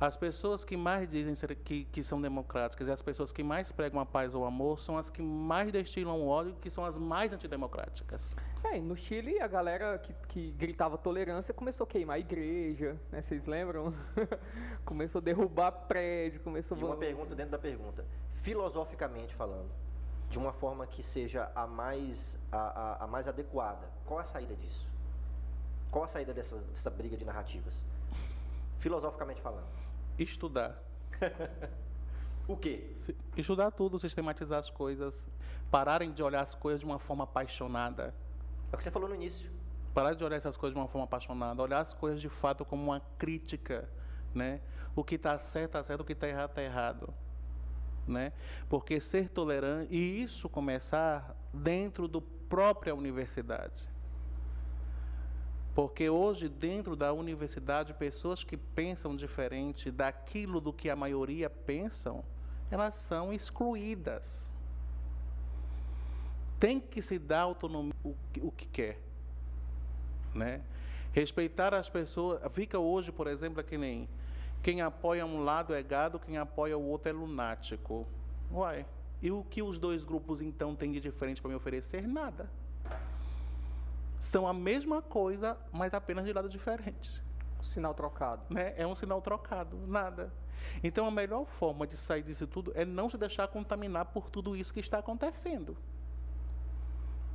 [0.00, 3.72] As pessoas que mais dizem ser- que, que são democráticas e as pessoas que mais
[3.72, 6.96] pregam a paz ou o amor são as que mais destilam ódio, que são as
[6.96, 8.36] mais antidemocráticas.
[8.62, 12.96] É, e no Chile, a galera que, que gritava tolerância começou a queimar a igreja,
[13.10, 13.20] né?
[13.20, 13.92] Vocês lembram?
[14.84, 16.96] começou a derrubar prédio, começou E uma a...
[16.98, 18.04] pergunta dentro da pergunta.
[18.34, 19.68] Filosoficamente falando,
[20.30, 24.54] de uma forma que seja a mais, a, a- a mais adequada, qual a saída
[24.54, 24.86] disso?
[25.90, 27.84] Qual a saída dessas, dessa briga de narrativas?
[28.78, 29.66] Filosoficamente falando.
[30.18, 30.82] Estudar.
[32.48, 32.94] O quê?
[33.36, 35.28] Estudar tudo, sistematizar as coisas,
[35.70, 38.14] pararem de olhar as coisas de uma forma apaixonada.
[38.72, 39.52] É o que você falou no início.
[39.92, 42.82] Parar de olhar essas coisas de uma forma apaixonada, olhar as coisas de fato como
[42.82, 43.86] uma crítica,
[44.34, 44.62] né?
[44.96, 47.12] O que está certo está certo, o que está errado está errado,
[48.06, 48.32] né?
[48.66, 53.86] Porque ser tolerante e isso começar dentro do própria universidade.
[55.78, 62.24] Porque hoje dentro da universidade pessoas que pensam diferente daquilo do que a maioria pensam,
[62.68, 64.50] elas são excluídas.
[66.58, 68.98] Tem que se dar autonomia o que, o que quer
[70.34, 70.62] né?
[71.12, 72.40] Respeitar as pessoas.
[72.52, 74.08] Fica hoje, por exemplo, que nem
[74.64, 78.04] quem apoia um lado é gado, quem apoia o outro é lunático.
[78.52, 78.84] Uai.
[79.22, 82.04] E o que os dois grupos então têm de diferente para me oferecer?
[82.06, 82.50] Nada.
[84.20, 87.22] São a mesma coisa, mas apenas de lados diferentes.
[87.62, 88.42] Sinal trocado.
[88.50, 88.74] Né?
[88.76, 90.32] É um sinal trocado, nada.
[90.82, 94.56] Então a melhor forma de sair disso tudo é não se deixar contaminar por tudo
[94.56, 95.76] isso que está acontecendo.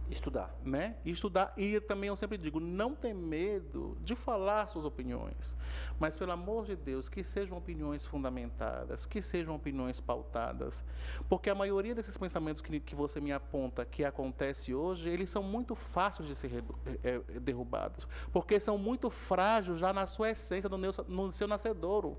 [0.10, 0.54] Estudar.
[0.64, 0.96] Né?
[1.06, 1.54] E estudar.
[1.58, 5.56] E também eu sempre digo, não ter medo de falar suas opiniões.
[6.00, 10.84] Mas, pelo amor de Deus, que sejam opiniões fundamentadas, que sejam opiniões pautadas.
[11.30, 15.42] Porque a maioria desses pensamentos que, que você me aponta que acontece hoje, eles são
[15.42, 16.64] muito fáceis de ser
[17.04, 18.08] é, derrubados.
[18.32, 22.18] Porque são muito frágeis já na sua essência, no, no seu nascedouro.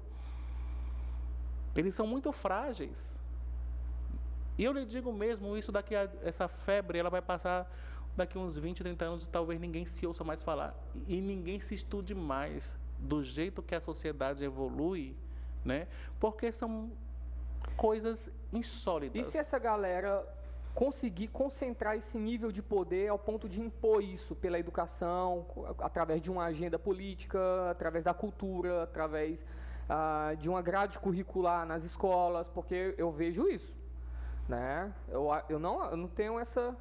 [1.76, 3.18] Eles são muito frágeis.
[4.56, 7.70] E eu lhe digo mesmo, isso daqui a essa febre, ela vai passar
[8.16, 10.72] daqui uns 20, 30 anos talvez ninguém se ouça mais falar
[11.08, 15.16] e ninguém se estude mais do jeito que a sociedade evolui,
[15.64, 15.88] né?
[16.20, 16.92] Porque são
[17.76, 19.26] coisas insólitas.
[19.26, 20.24] E se essa galera
[20.74, 25.46] conseguir concentrar esse nível de poder ao ponto de impor isso pela educação,
[25.78, 29.44] através de uma agenda política, através da cultura, através
[29.88, 33.83] ah, de uma grade curricular nas escolas, porque eu vejo isso.
[34.48, 34.92] Né?
[35.08, 36.76] Eu, eu, não, eu não tenho essa,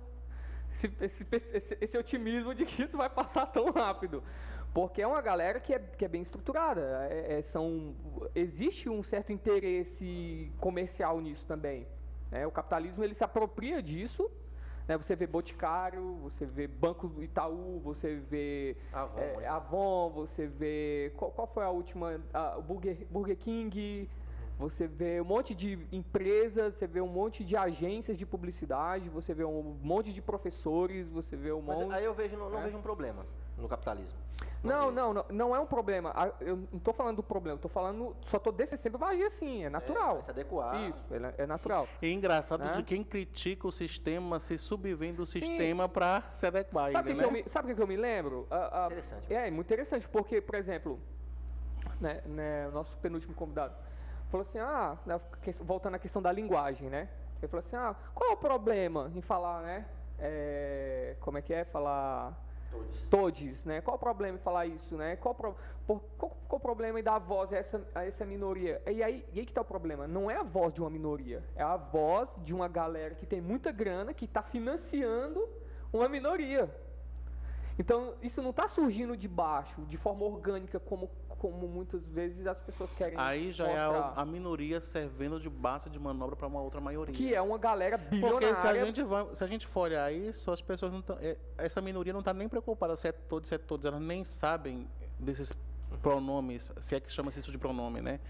[0.72, 4.24] esse, esse, esse, esse otimismo de que isso vai passar tão rápido.
[4.74, 7.08] Porque é uma galera que é, que é bem estruturada.
[7.10, 7.96] É, é, são,
[8.34, 11.88] existe um certo interesse comercial nisso também.
[12.32, 12.48] Né?
[12.48, 14.30] O capitalismo ele se apropria disso
[14.88, 14.98] né?
[14.98, 21.14] Você vê Boticário, você vê Banco Itaú, você vê Avon, é, Avon você vê.
[21.16, 22.22] Qual, qual, foi a última?
[22.58, 24.10] o Burger, Burger King.
[24.60, 29.34] Você vê um monte de empresas, você vê um monte de agências de publicidade, você
[29.34, 31.94] vê um monte de professores, você vê um Mas monte.
[31.94, 32.64] Aí eu vejo, não, não é.
[32.64, 33.26] vejo um problema
[33.58, 34.18] no capitalismo.
[34.64, 36.14] Não, não, não, não é um problema.
[36.40, 39.66] Eu não estou falando do problema, estou falando, só estou descendo, sempre vai agir assim,
[39.66, 40.18] é natural.
[40.20, 40.90] É, se adequar.
[40.90, 41.88] Isso, é, é natural.
[42.02, 42.72] É engraçado né?
[42.72, 46.92] de quem critica o sistema se subvendo o sistema para se adequar.
[46.92, 47.44] Sabe o né?
[47.44, 48.48] que, sabe que, que eu me lembro?
[48.50, 49.34] Uh, uh, interessante.
[49.34, 50.98] É, muito interessante, porque, por exemplo,
[52.00, 53.76] né, né, o nosso penúltimo convidado
[54.34, 54.98] falou assim, ah,
[55.62, 57.08] voltando à questão da linguagem, né?
[57.38, 59.86] Ele falou assim, ah, qual é o problema em falar, né?
[60.18, 61.64] É, como é que é?
[61.64, 62.36] Falar
[62.72, 63.04] Todes.
[63.10, 63.82] Todes, né?
[63.82, 65.16] Qual o problema em falar isso, né?
[65.18, 68.82] Qual, pro, por, qual, qual o problema em dar voz a essa, a essa minoria?
[68.88, 70.08] E aí, e aí que está o problema?
[70.08, 73.40] Não é a voz de uma minoria, é a voz de uma galera que tem
[73.40, 75.48] muita grana, que está financiando
[75.92, 76.74] uma minoria.
[77.78, 81.10] Então, isso não está surgindo de baixo, de forma orgânica, como
[81.44, 83.82] como muitas vezes as pessoas querem Aí já mostrar.
[83.82, 87.14] é a, a, minoria servindo de base de manobra para uma outra maioria.
[87.14, 88.48] Que é uma galera bilionária.
[88.48, 91.18] Porque se a gente, vai, se a gente for olhar isso, as pessoas não estão...
[91.20, 93.86] É, essa minoria não está nem preocupada se é todos, se é todos.
[93.86, 94.88] Elas nem sabem
[95.20, 95.52] desses
[96.02, 98.22] pronomes, se é que chama-se isso de pronome, né?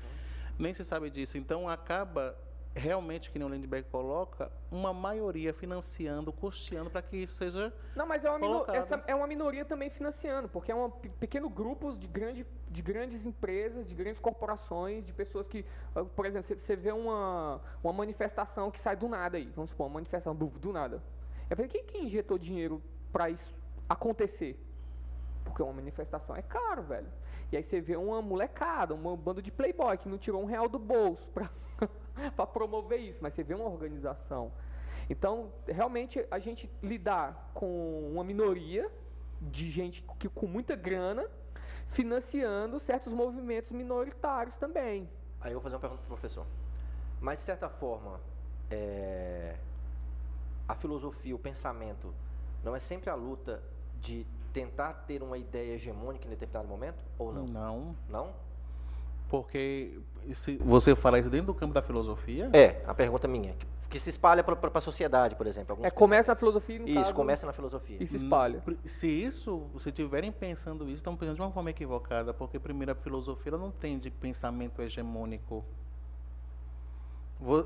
[0.58, 1.38] Nem se sabe disso.
[1.38, 2.36] Então, acaba
[2.76, 7.74] realmente, que nem o Lindbergh coloca, uma maioria financiando, custeando para que isso seja.
[7.96, 11.96] Não, mas é uma, essa é uma minoria também financiando, porque é um pequeno grupo
[11.96, 16.76] de, grande, de grandes empresas, de grandes corporações, de pessoas que, ah, por exemplo, você
[16.76, 21.04] vê uma, uma manifestação que sai do nada aí, vamos supor, uma manifestação do nada.
[21.50, 22.82] Eu falei, quem que injetou dinheiro
[23.12, 23.54] para isso
[23.88, 24.60] acontecer?
[25.44, 27.08] Porque uma manifestação é caro, velho.
[27.52, 30.68] E aí você vê uma molecada, um bando de playboy que não tirou um real
[30.68, 31.52] do bolso para
[32.36, 34.52] para promover isso, mas você vê uma organização.
[35.10, 38.90] Então, realmente, a gente lidar com uma minoria
[39.42, 41.28] de gente que com muita grana
[41.88, 45.10] financiando certos movimentos minoritários também.
[45.42, 46.46] Aí eu vou fazer uma pergunta para o professor.
[47.20, 48.20] Mas, de certa forma,
[48.72, 49.58] é...
[50.68, 52.14] a filosofia, o pensamento,
[52.64, 53.62] não é sempre a luta
[54.00, 57.04] de tentar ter uma ideia hegemônica em determinado momento?
[57.18, 57.46] Ou não?
[57.46, 57.96] Não.
[58.08, 58.34] Não?
[59.34, 60.00] Porque
[60.36, 62.52] se você fala isso dentro do campo da filosofia.
[62.54, 63.56] É, a pergunta minha.
[63.90, 65.76] Que se espalha para a sociedade, por exemplo.
[65.82, 67.98] É, começa na filosofia no Isso, caso, começa na filosofia.
[68.00, 68.64] E se espalha.
[68.86, 72.96] Se isso, se estiverem pensando isso, estão pensando de uma forma equivocada, porque primeiro a
[72.96, 75.66] filosofia ela não tem de pensamento hegemônico.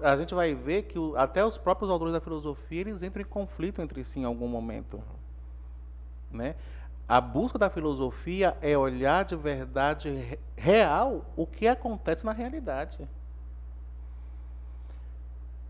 [0.02, 3.82] A gente vai ver que até os próprios autores da filosofia eles entram em conflito
[3.82, 5.04] entre si em algum momento.
[6.32, 6.56] Né?
[7.08, 13.08] A busca da filosofia é olhar de verdade real o que acontece na realidade.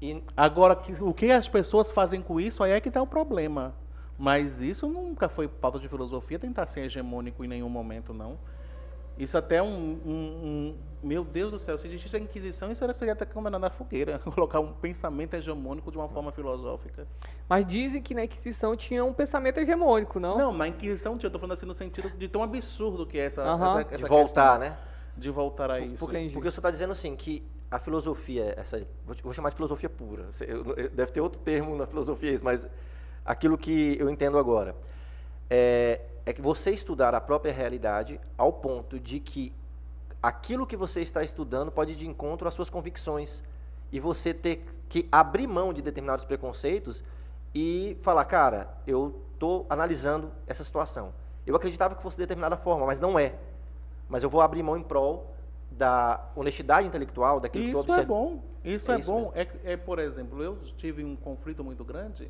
[0.02, 3.74] E agora, o que as pessoas fazem com isso, aí é que está o problema.
[4.18, 8.40] Mas isso nunca foi pauta de filosofia tentar ser hegemônico em nenhum momento, não.
[9.18, 13.14] Isso até um, um, um, Meu Deus do céu, se existisse a Inquisição, isso seria
[13.14, 14.20] até condenado na fogueira.
[14.34, 17.08] Colocar um pensamento hegemônico de uma forma filosófica.
[17.50, 20.38] Mas dizem que na Inquisição tinha um pensamento hegemônico, não?
[20.38, 23.26] Não, na Inquisição tinha, eu estou falando assim no sentido de tão absurdo que é
[23.26, 23.44] essa.
[23.44, 23.80] Uhum.
[23.80, 24.78] essa, essa de voltar, né?
[25.16, 25.98] De voltar a isso.
[25.98, 28.82] Porque, porque você está dizendo assim que a filosofia, essa,
[29.24, 30.28] vou chamar de filosofia pura.
[30.94, 32.68] Deve ter outro termo na filosofia, mas
[33.26, 34.76] aquilo que eu entendo agora.
[35.50, 39.54] É, é que você estudar a própria realidade ao ponto de que
[40.22, 43.42] aquilo que você está estudando pode ir de encontro às suas convicções
[43.94, 47.02] e você ter que abrir mão de determinados preconceitos
[47.56, 51.14] e falar, cara, eu estou analisando essa situação.
[51.46, 53.34] Eu acreditava que fosse de determinada forma, mas não é.
[54.10, 55.34] Mas eu vou abrir mão em prol
[55.72, 58.14] da honestidade intelectual, daquilo Isso que eu é observo.
[58.14, 58.44] bom.
[58.66, 59.32] Isso É é, isso bom.
[59.34, 62.30] É, é, por exemplo, eu tive um conflito muito grande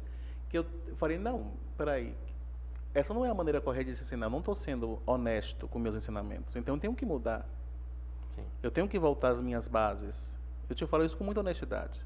[0.50, 2.16] que eu falei, não, peraí,
[2.98, 4.26] essa não é a maneira correta de se ensinar.
[4.26, 6.56] Eu não estou sendo honesto com meus ensinamentos.
[6.56, 7.48] Então eu tenho que mudar.
[8.36, 8.44] Sim.
[8.64, 10.36] Eu tenho que voltar às minhas bases.
[10.68, 12.02] Eu te falo isso com muita honestidade.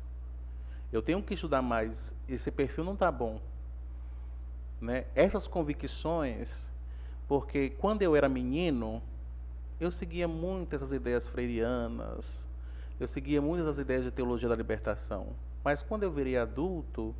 [0.91, 2.13] Eu tenho que estudar mais.
[2.27, 3.39] Esse perfil não está bom.
[4.81, 5.05] Né?
[5.15, 6.69] Essas convicções,
[7.25, 9.01] porque quando eu era menino,
[9.79, 12.25] eu seguia muito essas ideias freirianas,
[12.99, 15.27] eu seguia muitas das ideias de teologia da libertação.
[15.63, 17.15] Mas quando eu virei adulto,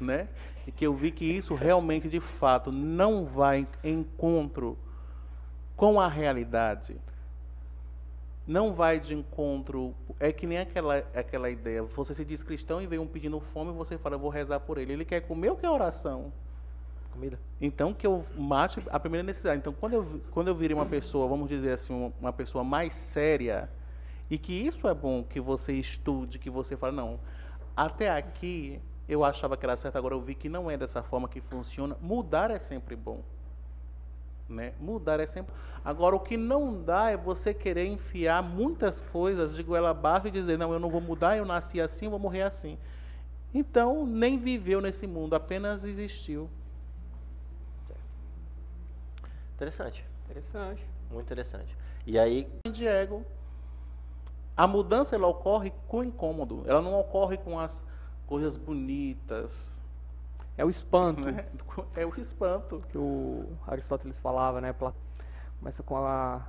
[0.00, 0.28] né,
[0.66, 4.78] e que eu vi que isso realmente, de fato, não vai em encontro
[5.76, 6.96] com a realidade,
[8.46, 9.94] não vai de encontro.
[10.18, 11.82] É que nem aquela, aquela ideia.
[11.82, 14.78] Você se diz cristão e vem um pedindo fome, você fala, eu vou rezar por
[14.78, 14.92] ele.
[14.92, 16.32] Ele quer comer ou quer oração?
[17.12, 17.38] Comida.
[17.60, 19.58] Então que eu mate a primeira necessidade.
[19.58, 22.94] Então quando eu, quando eu virei uma pessoa, vamos dizer assim, uma- uma pessoa mais
[22.94, 23.68] séria,
[24.30, 27.20] e que isso é bom que você estude, que você fale, não,
[27.76, 31.28] até aqui eu achava que era certo, agora eu vi que não é dessa forma
[31.28, 31.96] que funciona.
[32.00, 33.22] Mudar é sempre bom.
[34.48, 34.74] Né?
[34.78, 35.54] Mudar é sempre.
[35.84, 40.30] Agora, o que não dá é você querer enfiar muitas coisas de goela abaixo e
[40.30, 42.78] dizer, não, eu não vou mudar, eu nasci assim, eu vou morrer assim.
[43.54, 46.50] Então, nem viveu nesse mundo, apenas existiu.
[49.54, 50.04] Interessante.
[50.26, 50.86] Interessante.
[51.10, 51.76] Muito interessante.
[52.06, 53.24] E aí, Diego,
[54.56, 56.62] a mudança ela ocorre com incômodo.
[56.66, 57.84] Ela não ocorre com as
[58.28, 59.76] coisas bonitas.
[60.56, 61.46] É o espanto Né?
[61.96, 62.82] É o espanto.
[62.88, 64.74] que o Aristóteles falava, né?
[65.58, 66.46] Começa com a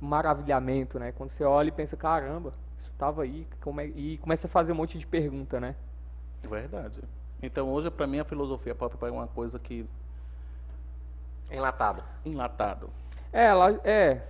[0.00, 1.12] o maravilhamento, né?
[1.12, 4.72] Quando você olha e pensa, caramba, isso estava aí, como é- e começa a fazer
[4.72, 5.76] um monte de pergunta, né?
[6.42, 7.02] Verdade.
[7.42, 9.86] Então hoje para mim a filosofia pop é uma coisa que
[11.50, 12.02] enlatado.
[12.24, 12.88] enlatado.
[13.32, 14.22] É, ela é.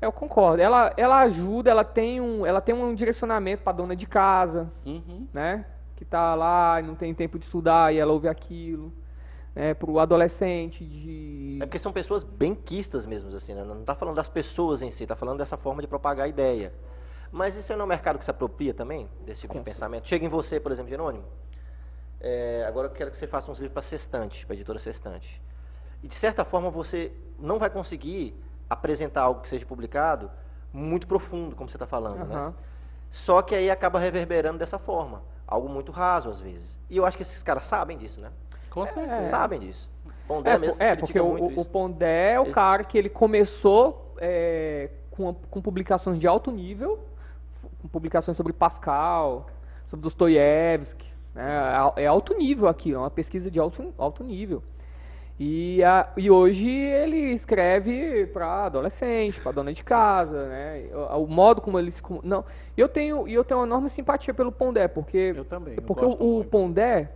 [0.00, 0.62] Eu concordo.
[0.62, 5.26] Ela, ela ajuda, ela tem um, ela tem um direcionamento para dona de casa, Uhum.
[5.32, 5.66] né?
[5.96, 8.92] Que tá lá e não tem tempo de estudar e ela ouve aquilo.
[9.54, 9.74] Né?
[9.74, 11.58] Para o adolescente de.
[11.60, 13.62] É porque são pessoas benquistas mesmo, assim, né?
[13.64, 16.72] Não está falando das pessoas em si, está falando dessa forma de propagar a ideia.
[17.32, 20.08] Mas isso não é um mercado que se apropria também desse tipo Com de pensamento?
[20.08, 21.24] Chega em você, por exemplo, Jerônimo.
[22.20, 25.40] é, agora eu quero que você faça uns livros para Sextante, para a editora Sextante.
[26.02, 28.34] E de certa forma você não vai conseguir
[28.70, 30.30] apresentar algo que seja publicado
[30.72, 32.34] muito profundo, como você está falando, né?
[32.34, 32.54] Aham.
[33.10, 35.22] Só que aí acaba reverberando dessa forma.
[35.44, 36.78] Algo muito raso, às vezes.
[36.88, 38.30] E eu acho que esses caras sabem disso, né?
[38.70, 39.26] Com certeza.
[39.28, 39.90] Sabem disso.
[40.28, 41.64] Pondé É, mesmo é, critica porque o, o-.
[41.64, 47.00] Pondé é o Ele- cara que ele começou é, com, com publicações de alto nível,
[47.82, 49.46] com publicações sobre Pascal,
[49.88, 51.10] sobre Dostoiévski.
[51.34, 51.44] Né,
[51.96, 54.62] é é alto nível aqui, é uma pesquisa de alto, alto nível.
[55.42, 60.84] E, a- e hoje ele escreve para adolescente, para dona de casa, né?
[60.92, 62.44] O, o modo como ele se não.
[62.76, 65.82] E eu tenho e eu tenho uma enorme simpatia pelo Pondé, porque Eu também, eu
[65.82, 66.44] porque gosto o, o.
[66.44, 67.10] Pondé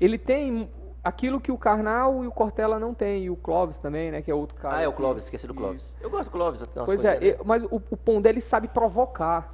[0.00, 0.70] ele tem
[1.04, 4.30] aquilo que o Karnal e o Cortella não tem, e o Clóvis também, né, que
[4.30, 4.78] é outro cara.
[4.78, 5.82] Ah, é o que- Clóvis, esqueci do Clóvis.
[5.82, 5.94] Isso.
[6.00, 6.66] Eu gosto do Clóvis.
[6.86, 9.52] Pois é, mas o, o Pondé ele sabe provocar.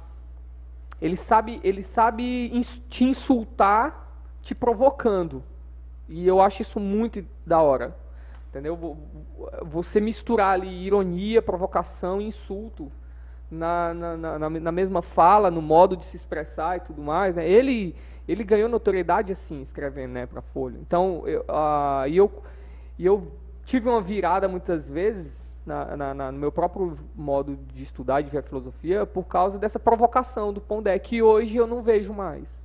[1.01, 4.07] Ele sabe, ele sabe ins- te insultar,
[4.41, 5.43] te provocando.
[6.07, 7.93] E eu acho isso muito da hora.
[8.49, 8.75] Entendeu?
[8.75, 8.97] Vo-
[9.37, 12.91] vo- Você misturar ali ironia, provocação e insulto
[13.49, 17.35] na, na, na, na- mesma fala, no modo de se expressar e tudo mais.
[17.35, 17.47] Né?
[17.49, 17.95] Ele,
[18.27, 20.77] ele ganhou notoriedade assim, escrevendo né, para Folha.
[20.79, 22.31] Então, eu, ah, e eu,
[22.97, 23.31] e eu
[23.65, 28.29] tive uma virada muitas vezes na, na- na- no meu próprio modo de estudar de
[28.29, 32.61] ver a filosofia por causa dessa provocação do Pondé, que hoje eu não vejo mais.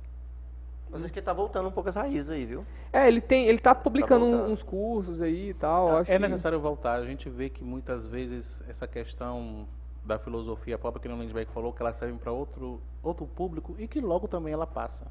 [0.89, 2.65] Mas acho que ele tá voltando um pouco as raízes aí, viu?
[2.93, 4.51] É, ele tem, ele tá publicando um- voltando.
[4.53, 5.99] uns cursos aí e tal.
[5.99, 6.93] É que- necessário voltar.
[6.93, 9.67] A gente vê que muitas vezes essa questão
[10.05, 13.87] da filosofia própria que o Lindbergh falou, que ela serve para outro, outro público e
[13.87, 15.05] que logo também ela passa.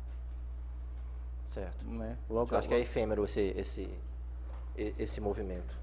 [1.47, 1.85] Certo.
[1.85, 2.17] Né?
[2.29, 3.89] Logo, Eu acho que é efêmero esse, esse,
[4.77, 5.77] esse movimento.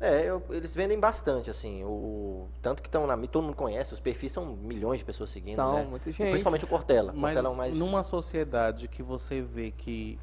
[0.00, 1.82] É, eu- eles vendem bastante, assim.
[1.82, 5.04] O, o- tanto que estão na mídia, todo mundo conhece, os perfis são milhões de
[5.04, 5.84] pessoas seguindo, São, né?
[5.84, 6.30] muita gente.
[6.30, 7.12] Principalmente o Cortella.
[7.12, 7.76] Mas Cortella é o mais...
[7.76, 10.16] numa sociedade que você vê que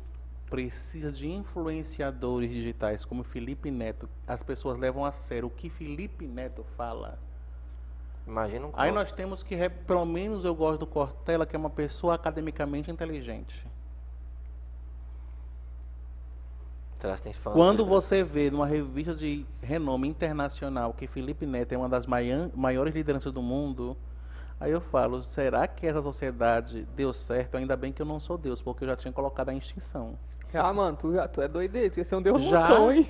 [0.50, 6.26] precisa de influenciadores digitais como Felipe Neto, as pessoas levam a sério o que Felipe
[6.26, 7.20] Neto fala.
[8.26, 11.70] Imagina um Aí nós temos que, pelo menos eu gosto do Cortella, que é uma
[11.70, 13.68] pessoa academicamente inteligente.
[16.94, 16.95] Será que tem fãs
[17.54, 17.90] Quando dele?
[17.90, 23.32] você vê numa revista de renome internacional que Felipe Neto é uma das maiores lideranças
[23.32, 23.96] do mundo,
[24.58, 27.58] Aí eu falo, será que essa sociedade deu certo?
[27.58, 30.18] Ainda bem que eu não sou Deus, porque eu já tinha colocado a extinção.
[30.54, 32.70] Ah, mano, tu, tu é doideiro, tu ia ser um deus Já.
[32.70, 33.10] loucão, hein?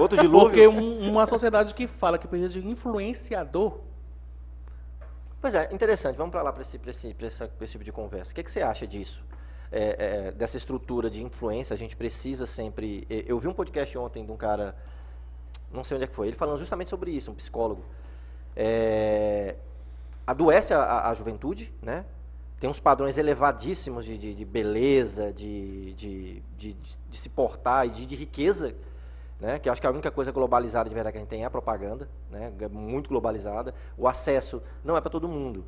[0.00, 0.46] Outro dilúvio.
[0.48, 3.80] Porque um- uma sociedade que fala que precisa de influenciador,
[5.40, 6.14] Pois é, interessante.
[6.16, 8.30] Vamos para lá para esse, pra esse, pra pra esse tipo de conversa.
[8.30, 9.24] O que, que você acha disso?
[9.74, 13.06] É, é, dessa estrutura de influência, a gente precisa sempre.
[13.08, 14.76] Eu vi um podcast ontem de um cara,
[15.72, 17.82] não sei onde é que foi, ele falando justamente sobre isso, um psicólogo.
[18.54, 19.56] É,
[20.26, 22.04] adoece a, a- juventude, né?
[22.60, 26.42] Tem uns padrões elevadíssimos de, de- de beleza, de, de,
[27.10, 28.74] se portar e de, riqueza,
[29.40, 29.58] né?
[29.58, 31.50] Que acho que a única coisa globalizada de verdade que a gente tem é a
[31.50, 32.52] propaganda, né?
[32.60, 33.74] É muito globalizada.
[33.96, 35.64] O acesso não é para todo mundo.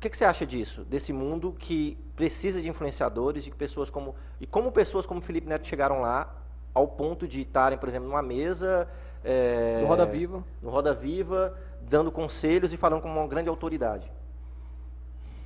[0.00, 0.82] O que, que você acha disso?
[0.86, 5.66] Desse mundo que precisa de influenciadores, de pessoas como e como pessoas como Felipe Neto
[5.66, 6.34] chegaram lá
[6.72, 8.88] ao ponto de estarem, por exemplo, numa mesa
[9.22, 10.42] é, Do Roda Viva.
[10.62, 14.10] no Roda Viva, dando conselhos e falando como uma grande autoridade.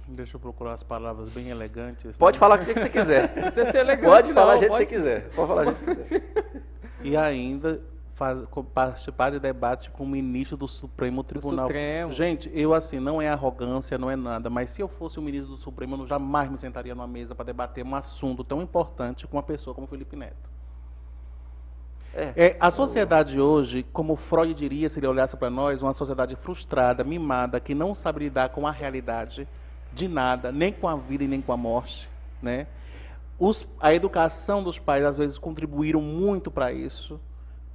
[0.07, 2.14] deixa eu procurar as palavras bem elegantes.
[2.16, 2.38] Pode né?
[2.38, 3.34] falar o que você quiser.
[3.34, 5.30] Não precisa ser elegante, Pode não, falar do jeito que pode- você quiser.
[5.30, 6.62] Pode falar que você quiser.
[7.02, 7.82] E ainda
[8.14, 11.66] faz- participar de debate com o ministro do Supremo Tribunal.
[11.66, 12.12] Supremo.
[12.12, 15.50] Gente, eu assim, não é arrogância, não é nada, mas se eu fosse o ministro
[15.50, 19.36] do Supremo, eu jamais me sentaria numa mesa para debater um assunto tão importante com
[19.36, 20.54] uma pessoa como Felipe Neto.
[22.16, 22.32] É.
[22.36, 27.02] É, a sociedade hoje, como Freud diria se ele olhasse para nós, uma sociedade frustrada,
[27.02, 29.48] mimada, que não sabe lidar com a realidade
[29.92, 32.08] de nada, nem com a vida e nem com a morte,
[32.40, 32.68] né?
[33.36, 37.20] Os- a educação dos pais às vezes contribuíram muito para isso,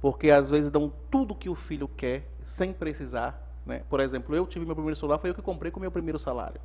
[0.00, 3.82] porque às vezes dão tudo que o filho quer sem precisar, né?
[3.88, 6.60] Por exemplo, eu tive meu primeiro celular, foi eu que comprei com meu primeiro salário.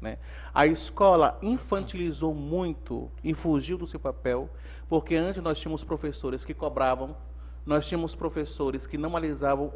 [0.00, 0.18] Né?
[0.52, 4.50] A escola infantilizou muito e fugiu do seu papel,
[4.88, 7.16] porque antes nós tínhamos professores que cobravam,
[7.64, 9.12] nós tínhamos professores que não.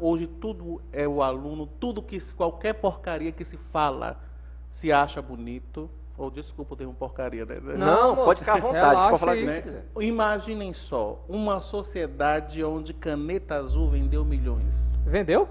[0.01, 4.21] Hoje tudo é o aluno, tudo que qualquer porcaria que se fala
[4.69, 5.89] se acha bonito.
[6.17, 7.59] Ou desculpa, eu tenho porcaria, né?
[7.77, 9.85] Não, moço, pode ficar à vontade, relaxa pode falar você quiser.
[10.01, 14.95] Imaginem só, uma sociedade onde caneta azul vendeu milhões.
[15.05, 15.47] Vendeu?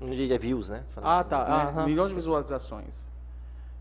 [0.00, 0.84] De views, né?
[0.90, 1.28] Falando Ah, assim.
[1.30, 1.72] tá.
[1.72, 1.84] né?
[1.86, 3.04] Milhões de visualizações.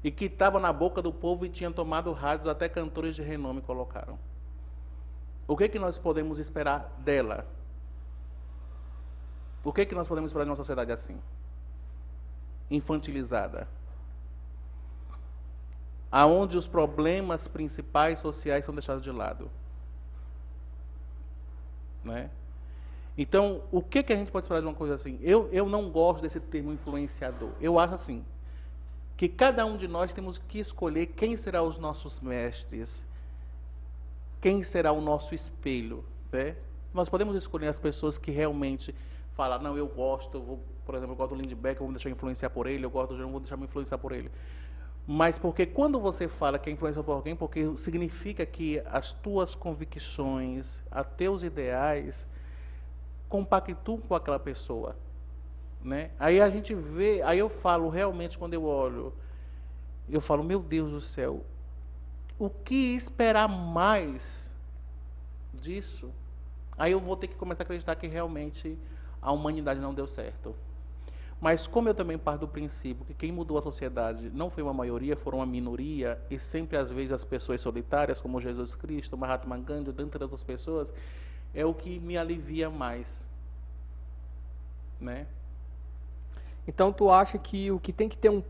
[0.04, 3.62] E que estava na boca do povo e tinha tomado rádios, até cantores de renome
[3.62, 4.18] colocaram.
[5.48, 7.46] O que, que nós podemos esperar dela?
[9.64, 11.20] O que, que nós podemos esperar de uma sociedade assim?
[12.72, 13.68] Infantilizada.
[16.18, 19.52] Aonde os problemas principais sociais são deixados de lado.
[22.06, 22.30] Né?
[23.18, 25.20] Então, o que, que a gente pode esperar de uma coisa assim?
[25.22, 27.50] Eu, eu não gosto desse termo influenciador.
[27.60, 28.24] Eu acho assim,
[29.18, 33.06] que cada um de nós temos que escolher quem será os nossos mestres,
[34.40, 36.06] quem será o nosso espelho.
[36.32, 36.56] Né?
[36.94, 38.96] Nós podemos escolher as pessoas que realmente
[39.34, 41.96] falam, não, eu gosto, eu vou, por exemplo, eu gosto do Lindbeck, eu vou me
[41.96, 44.32] deixar influenciar por ele, eu gosto do João, vou deixar me influenciar por ele.
[45.08, 49.54] Mas porque quando você fala que é influenciado por alguém, porque significa que as tuas
[49.54, 52.28] convicções, os teus ideais,
[53.30, 54.96] compactuam com aquela pessoa,
[55.84, 56.10] né?
[56.20, 59.14] Aí a gente vê, aí eu falo realmente quando eu olho,
[60.10, 61.46] eu falo, meu Deus do céu,
[62.40, 64.54] o que esperar mais
[65.54, 66.12] disso?
[66.78, 68.78] Aí eu vou ter que começar a acreditar que realmente
[69.22, 70.56] a humanidade não deu certo.
[71.46, 74.74] Mas como eu também parto do princípio que quem mudou a sociedade não foi uma
[74.74, 79.56] maioria, foram uma minoria, e sempre às vezes as pessoas solitárias, como Jesus Cristo, Mahatma
[79.60, 80.92] Gandhi, dentre outras pessoas,
[81.54, 83.28] é o que me alivia mais.
[85.00, 85.28] Né?
[86.68, 88.42] Então tu acha que o que tem que ter um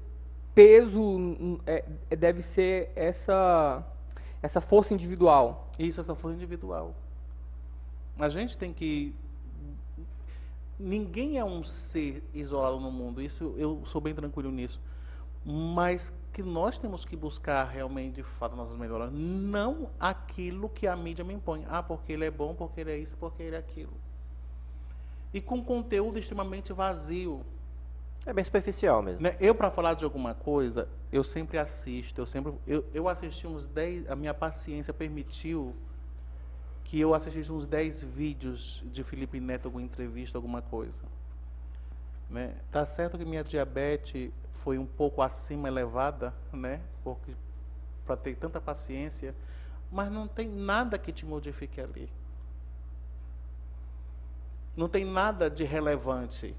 [0.54, 1.18] peso
[1.66, 3.86] é- é- deve ser essa
[4.42, 5.70] essa força individual.
[5.78, 6.96] Isso essa força individual.
[8.18, 9.14] A gente tem que.
[10.78, 14.80] Ninguém é um ser isolado no mundo, isso eu sou bem tranquilo nisso.
[15.46, 19.10] Mas que nós temos que buscar realmente, de fato, nossas melhoras.
[19.14, 21.64] Não aquilo que a mídia me impõe.
[21.70, 23.94] Ah, porque ele é bom, porque ele é isso, porque ele é aquilo.
[25.34, 27.42] E com conteúdo extremamente vazio.
[28.26, 29.22] É bem superficial mesmo.
[29.22, 32.54] Né, Eu, para falar de alguma coisa, eu sempre assisto, eu sempre.
[32.66, 34.10] Eu, eu assisti uns 10.
[34.10, 35.74] A minha paciência permitiu
[36.86, 41.04] que eu assistisse uns 10 vídeos de Felipe Neto, alguma entrevista, alguma coisa.
[42.30, 42.56] Né?
[42.72, 46.82] Tá certo que minha diabetes foi um pouco acima elevada, né?
[47.04, 47.34] Porque
[48.06, 49.36] para ter tanta paciência,
[49.92, 52.10] mas não tem nada que te modifique ali.
[54.78, 56.56] Não tem nada de relevante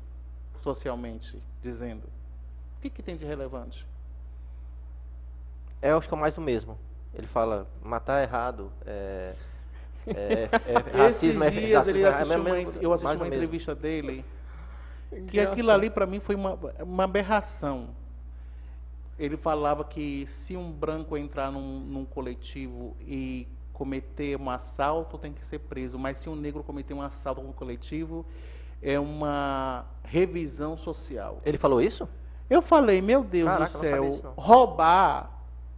[0.61, 2.09] socialmente dizendo.
[2.77, 3.87] O que, que tem de relevante?
[5.81, 6.77] É, eu acho que é mais do mesmo.
[7.15, 8.73] Ele fala, matar é errado,
[10.07, 13.25] é, é, racismo é Esses dias racismo ele é- assistiu é uma, eu assisti uma
[13.25, 13.35] mesmo.
[13.35, 14.25] entrevista dele
[15.29, 17.89] que aquilo ali para mim foi uma, uma aberração.
[19.19, 25.33] Ele falava que se um branco entrar num, num coletivo e cometer um assalto, tem
[25.33, 25.99] que ser preso.
[25.99, 28.27] Mas se um negro cometer um assalto no coletivo,
[28.83, 31.39] é uma revisão social.
[31.45, 32.09] Ele falou isso?
[32.49, 35.31] Eu falei, meu Deus Caraca, do céu, isso, roubar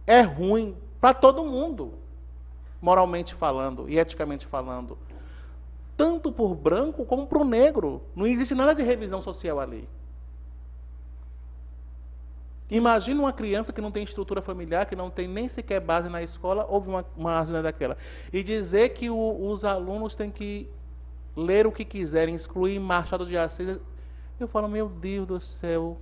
[0.05, 1.93] é ruim para todo mundo,
[2.81, 4.97] moralmente falando e eticamente falando.
[5.97, 8.01] Tanto por branco como para o negro.
[8.15, 9.87] Não existe nada de revisão social ali.
[12.69, 16.21] Imagina uma criança que não tem estrutura familiar, que não tem nem sequer base na
[16.21, 17.97] escola, houve uma, uma daquela.
[18.31, 20.69] E dizer que o, os alunos têm que
[21.35, 23.79] ler o que quiserem, excluir Machado de Assis.
[24.39, 25.97] Eu falo, meu Deus do céu,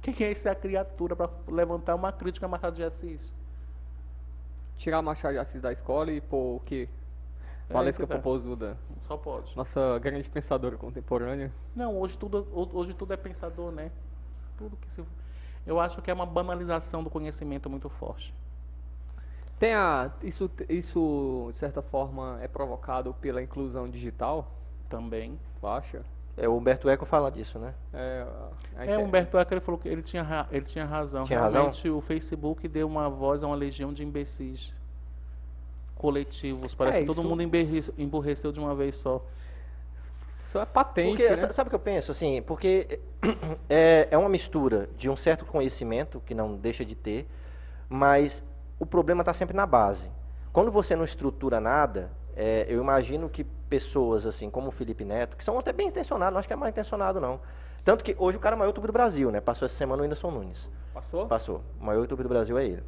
[0.00, 3.30] quem é essa criatura para levantar uma crítica a Machado de Assis?
[4.76, 6.88] Tirar Machado de Assis da escola e pôr o quê?
[7.68, 8.76] É, Valesca é, Popozuda.
[9.00, 9.56] Só pode.
[9.56, 11.52] Nossa grande pensadora contemporânea.
[11.74, 13.90] Não, hoje tudo, hoje tudo é pensador, né?
[14.56, 15.02] Tudo que se
[15.66, 18.34] eu acho que é uma banalização do conhecimento muito forte.
[19.58, 24.52] Tem a, isso, isso, de certa forma, é provocado pela inclusão digital?
[24.88, 25.38] Também.
[25.60, 26.04] Tu acha?
[26.36, 27.74] É, o Humberto Eco fala disso, né?
[27.92, 28.26] É,
[28.86, 31.24] é o Humberto Eco ele falou que ele tinha, ele tinha razão.
[31.24, 31.98] Tinha Realmente razão?
[31.98, 34.74] o Facebook deu uma voz a uma legião de imbecis
[35.94, 36.74] coletivos.
[36.74, 39.24] Parece é, que todo mundo emburreceu de uma vez só.
[40.44, 41.16] Isso é patente.
[41.16, 41.52] Porque, né?
[41.52, 42.10] Sabe o que eu penso?
[42.10, 43.00] Assim, porque
[43.70, 47.26] é, é uma mistura de um certo conhecimento, que não deixa de ter,
[47.88, 48.42] mas
[48.78, 50.10] o problema está sempre na base.
[50.52, 55.36] Quando você não estrutura nada, é, eu imagino que pessoas assim como o Felipe Neto,
[55.36, 57.40] que são até bem intencionados, não acho que é mal intencionado não.
[57.84, 59.40] Tanto que hoje o cara é o maior YouTube do Brasil, né?
[59.40, 60.70] Passou essa semana o Whindersson Nunes.
[60.92, 61.26] Passou?
[61.26, 61.62] Passou.
[61.80, 62.82] O maior YouTube do Brasil é ele.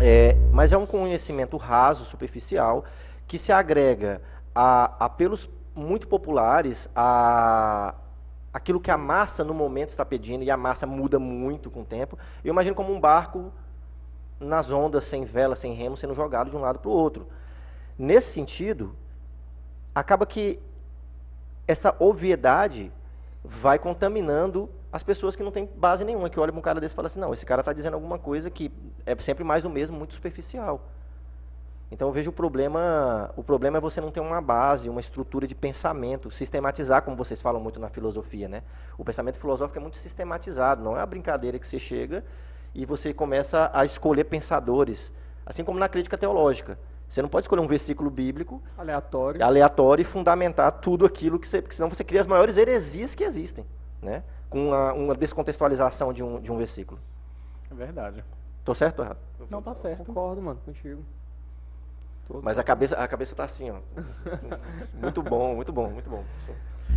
[0.00, 2.84] É, mas é um conhecimento raso, superficial,
[3.26, 4.20] que se agrega
[4.54, 7.94] a apelos muito populares a
[8.52, 11.84] aquilo que a massa no momento está pedindo e a massa muda muito com o
[11.84, 12.18] tempo.
[12.42, 13.52] Eu imagino como um barco
[14.40, 17.26] nas ondas, sem vela, sem remo, sendo jogado de um lado para o outro.
[17.98, 18.94] Nesse sentido,
[19.94, 20.60] acaba que
[21.66, 22.92] essa obviedade
[23.44, 26.94] vai contaminando as pessoas que não têm base nenhuma, que olham para um cara desse
[26.94, 28.72] e falam assim, não, esse cara está dizendo alguma coisa que
[29.04, 30.88] é sempre mais o mesmo, muito superficial.
[31.90, 35.46] Então eu vejo o problema, o problema é você não ter uma base, uma estrutura
[35.46, 38.62] de pensamento, sistematizar, como vocês falam muito na filosofia, né?
[38.96, 42.24] O pensamento filosófico é muito sistematizado, não é a brincadeira que você chega
[42.74, 45.12] e você começa a escolher pensadores,
[45.46, 46.78] assim como na crítica teológica.
[47.08, 51.62] Você não pode escolher um versículo bíblico aleatório, aleatório e fundamentar tudo aquilo que você,
[51.62, 53.64] porque senão você cria as maiores heresias que existem,
[54.02, 54.22] né?
[54.50, 57.00] Com uma, uma descontextualização de um, de um versículo.
[57.70, 58.22] É verdade.
[58.64, 59.18] Tô certo ou errado?
[59.48, 60.04] Não, tá certo.
[60.04, 61.02] Concordo, mano, contigo.
[62.26, 63.76] Todo Mas a cabeça, a cabeça tá assim, ó.
[64.92, 66.22] muito bom, muito bom, muito bom.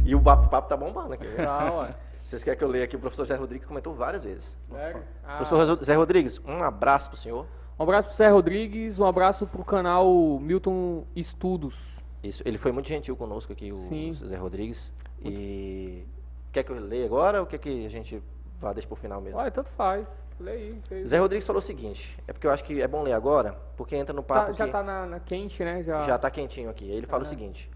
[0.03, 1.27] E o papo, papo tá bombando aqui.
[1.35, 1.95] Tá, ué.
[2.25, 2.95] Vocês querem que eu leia aqui?
[2.95, 4.57] O professor Zé Rodrigues comentou várias vezes.
[4.69, 5.03] Sério?
[5.23, 5.37] Ah.
[5.37, 7.45] Professor Zé Rodrigues, um abraço pro senhor.
[7.79, 11.99] Um abraço pro Zé Rodrigues, um abraço pro canal Milton Estudos.
[12.23, 14.13] Isso, ele foi muito gentil conosco aqui, o Sim.
[14.13, 14.93] Zé Rodrigues.
[15.23, 16.05] E
[16.51, 18.21] quer que eu leia agora ou quer que a gente
[18.59, 19.39] vá deixar pro final mesmo?
[19.39, 20.07] Olha, tanto faz.
[20.39, 21.05] Leia aí.
[21.05, 23.95] Zé Rodrigues falou o seguinte, é porque eu acho que é bom ler agora, porque
[23.95, 24.71] entra no papo tá, Já que...
[24.71, 25.83] tá na, na, quente, né?
[25.83, 26.85] Já, já tá quentinho aqui.
[26.85, 27.69] Aí ele fala o seguinte,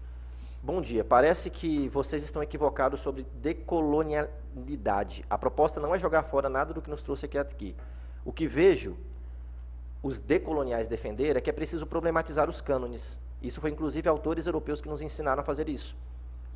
[0.66, 1.04] Bom dia.
[1.04, 5.24] Parece que vocês estão equivocados sobre decolonialidade.
[5.30, 7.38] A proposta não é jogar fora nada do que nos trouxe aqui.
[7.38, 7.76] aqui.
[8.24, 8.96] O que vejo
[10.06, 13.20] os decoloniais defender é que é preciso problematizar os cânones.
[13.42, 15.96] Isso foi inclusive autores europeus que nos ensinaram a fazer isso.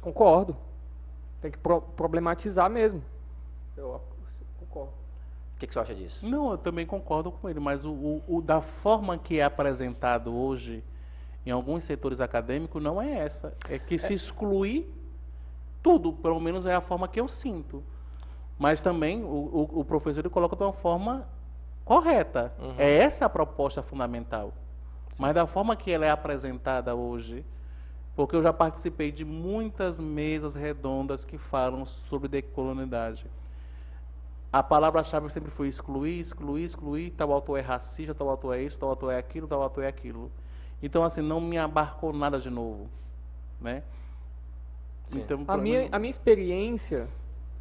[0.00, 0.56] Concordo.
[1.40, 3.02] Tem que pro problematizar mesmo.
[3.76, 4.00] Eu
[4.58, 4.92] concordo.
[5.56, 6.26] O que, que você acha disso?
[6.26, 10.34] Não, eu também concordo com ele, mas o, o, o, da forma que é apresentado
[10.34, 10.82] hoje
[11.44, 13.54] em alguns setores acadêmicos não é essa.
[13.68, 14.88] É que se exclui
[15.82, 17.82] tudo, pelo menos é a forma que eu sinto.
[18.58, 21.26] Mas também o, o, o professor ele coloca de uma forma
[21.98, 22.52] correta.
[22.58, 22.74] Uhum.
[22.78, 24.52] É essa a proposta fundamental.
[25.08, 25.16] Sim.
[25.18, 27.44] Mas da forma que ela é apresentada hoje,
[28.14, 33.26] porque eu já participei de muitas mesas redondas que falam sobre decolonialidade
[34.52, 38.76] a palavra-chave sempre foi excluir, excluir, excluir, tal autor é racista, tal autor é isso,
[38.76, 40.30] tal autor é aquilo, tal autor é aquilo.
[40.82, 42.90] Então, assim, não me abarcou nada de novo,
[43.60, 43.84] né?
[45.12, 45.88] Então, a, minha, mim...
[45.92, 47.08] a minha experiência,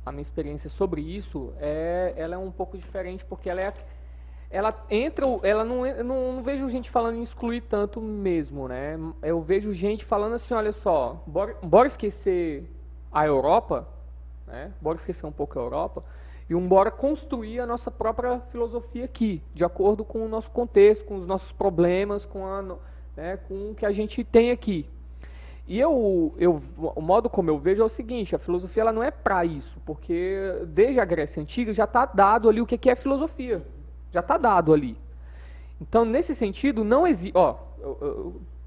[0.03, 3.71] a minha experiência sobre isso, é, ela é um pouco diferente, porque ela é
[4.51, 8.97] ela entra, ela não, não, não, vejo gente falando em excluir tanto mesmo, né?
[9.21, 12.67] Eu vejo gente falando assim, olha só, bora, bora esquecer
[13.11, 13.87] a Europa,
[14.47, 14.71] né?
[14.81, 16.03] Bora esquecer um pouco a Europa,
[16.49, 21.17] e embora construir a nossa própria filosofia aqui, de acordo com o nosso contexto, com
[21.17, 22.63] os nossos problemas, com, a,
[23.15, 24.89] né, com o que a gente tem aqui.
[25.67, 29.03] E eu, eu, o modo como eu vejo é o seguinte, a filosofia ela não
[29.03, 32.95] é para isso, porque desde a Grécia Antiga já está dado ali o que é
[32.95, 33.63] filosofia.
[34.11, 34.97] Já está dado ali.
[35.81, 37.35] Então, nesse sentido, não existe...
[37.35, 37.55] Ó,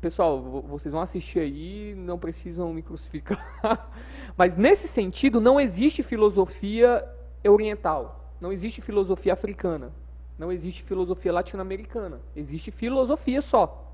[0.00, 3.90] pessoal, vocês vão assistir aí, não precisam me crucificar.
[4.36, 7.06] Mas, nesse sentido, não existe filosofia
[7.44, 8.34] oriental.
[8.40, 9.92] Não existe filosofia africana.
[10.38, 12.20] Não existe filosofia latino-americana.
[12.34, 13.91] Existe filosofia só.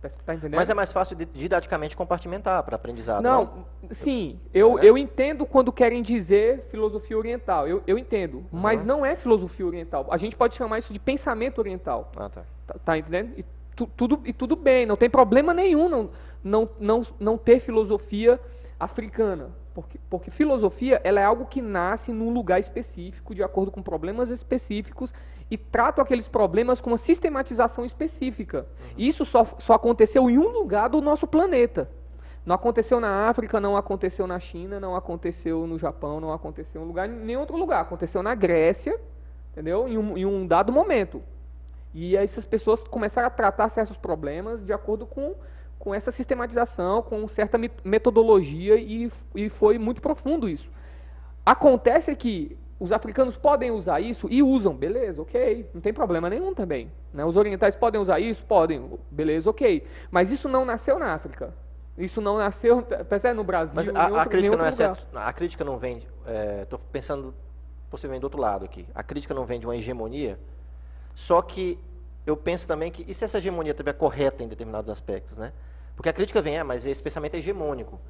[0.00, 0.56] Tá, tá entendendo?
[0.56, 3.22] Mas é mais fácil didaticamente compartimentar para aprendizado.
[3.22, 4.40] Não, não, sim.
[4.52, 4.84] Eu, é.
[4.88, 7.68] eu entendo quando querem dizer filosofia oriental.
[7.68, 8.38] Eu, eu entendo.
[8.38, 8.60] Uhum.
[8.60, 10.06] Mas não é filosofia oriental.
[10.10, 12.10] A gente pode chamar isso de pensamento oriental.
[12.16, 12.44] Ah, tá.
[12.66, 13.38] Tá, tá entendendo?
[13.38, 13.44] E,
[13.76, 16.10] tu, tudo, e tudo bem, não tem problema nenhum não,
[16.42, 18.40] não, não, não ter filosofia
[18.78, 19.50] africana.
[19.74, 24.30] Porque, porque filosofia ela é algo que nasce num lugar específico, de acordo com problemas
[24.30, 25.12] específicos,
[25.50, 28.60] e trata aqueles problemas com uma sistematização específica.
[28.60, 28.94] Uhum.
[28.96, 31.90] Isso só, só aconteceu em um lugar do nosso planeta.
[32.46, 36.86] Não aconteceu na África, não aconteceu na China, não aconteceu no Japão, não aconteceu em
[36.86, 37.82] lugar, nenhum outro lugar.
[37.82, 38.98] Aconteceu na Grécia,
[39.52, 39.88] entendeu?
[39.88, 41.22] Em um, em um dado momento.
[41.92, 45.34] E essas pessoas começaram a tratar certos problemas de acordo com
[45.80, 50.70] com essa sistematização, com certa metodologia e, e foi muito profundo isso.
[51.44, 56.54] Acontece que os africanos podem usar isso e usam, beleza, ok, não tem problema nenhum
[56.54, 56.90] também.
[57.12, 57.22] Né?
[57.22, 58.42] Os orientais podem usar isso?
[58.42, 59.86] Podem, beleza, ok.
[60.10, 61.52] Mas isso não nasceu na África.
[61.98, 63.74] Isso não nasceu, percebe, no Brasil.
[63.74, 65.98] Mas a, outro, a crítica não é certo, a crítica não vem,
[66.62, 67.34] estou é, pensando
[67.90, 68.86] possivelmente do outro lado aqui.
[68.94, 70.40] A crítica não vem de uma hegemonia,
[71.14, 71.78] só que
[72.24, 75.52] eu penso também que, e se essa hegemonia estiver correta em determinados aspectos, né?
[75.94, 78.00] Porque a crítica vem, é, mas esse pensamento é hegemônico.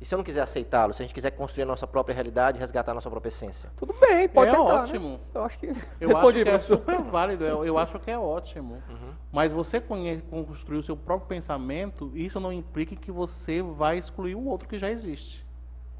[0.00, 2.58] E se eu não quiser aceitá-lo, se a gente quiser construir a nossa própria realidade,
[2.58, 3.70] resgatar a nossa própria essência?
[3.76, 4.80] Tudo bem, pode é tentar, né?
[4.80, 5.08] ótimo.
[5.10, 5.18] Né?
[5.34, 5.66] Eu acho que
[6.00, 7.44] eu respondi, acho que é super válido.
[7.44, 8.82] Eu, eu, acho que é ótimo.
[8.88, 9.12] Uhum.
[9.30, 14.34] Mas você conhece, construir o seu próprio pensamento, isso não implica que você vai excluir
[14.34, 15.44] o outro que já existe.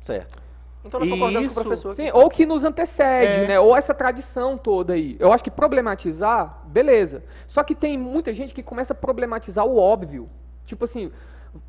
[0.01, 0.43] Certo.
[0.83, 1.95] Então nós concordamos isso, com o professor.
[1.95, 3.49] Sim, ou que nos antecede, é.
[3.49, 3.61] né?
[3.61, 5.15] Ou essa tradição toda aí.
[5.19, 7.23] Eu acho que problematizar, beleza.
[7.47, 10.29] Só que tem muita gente que começa a problematizar o óbvio.
[10.65, 11.13] Tipo assim,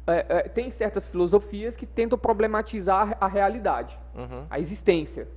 [0.06, 4.46] é, é, tem certas filosofias que tentam problematizar a realidade, uhum.
[4.50, 5.28] a existência.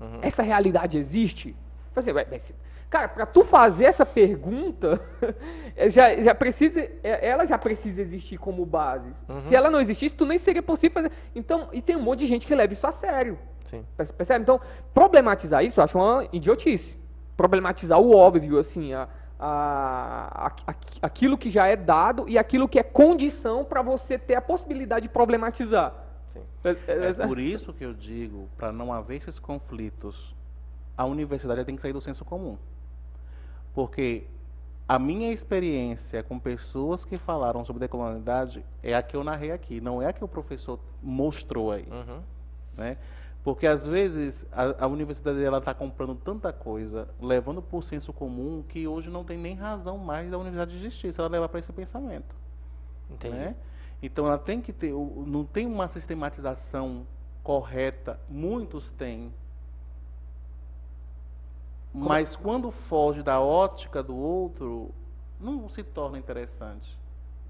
[0.00, 0.18] Uhum.
[0.22, 1.56] Essa realidade existe?
[1.94, 2.54] Assim,
[2.90, 5.00] cara, para tu fazer essa pergunta,
[5.88, 9.12] já, já precisa, é, ela já precisa existir como base.
[9.28, 9.40] Uhum.
[9.42, 11.12] Se ela não existisse, tu nem seria possível fazer.
[11.34, 13.38] Então, e tem um monte de gente que leva isso a sério.
[13.66, 13.84] Sim.
[13.96, 14.42] Percebe?
[14.42, 14.60] Então,
[14.92, 16.98] problematizar isso eu acho uma idiotice.
[17.36, 19.08] Problematizar o óbvio, assim, a,
[19.38, 24.34] a, a, aquilo que já é dado e aquilo que é condição para você ter
[24.34, 25.94] a possibilidade de problematizar.
[26.64, 30.34] É, é, é, por isso que eu digo, para não haver esses conflitos,
[30.96, 32.56] a universidade tem que sair do senso comum.
[33.74, 34.24] Porque
[34.88, 39.80] a minha experiência com pessoas que falaram sobre decolonialidade é a que eu narrei aqui,
[39.80, 41.86] não é a que o professor mostrou aí.
[41.90, 42.22] Uhum.
[42.76, 42.96] Né?
[43.44, 48.64] Porque às vezes a, a universidade ela está comprando tanta coisa, levando por senso comum,
[48.66, 51.70] que hoje não tem nem razão mais da universidade existir se ela levar para esse
[51.70, 52.34] pensamento.
[53.10, 53.36] Entendi.
[53.36, 53.54] Né?
[54.02, 57.06] Então ela tem que ter, não tem uma sistematização
[57.42, 59.32] correta, muitos têm.
[61.92, 64.90] Mas quando foge da ótica do outro,
[65.38, 66.98] não se torna interessante.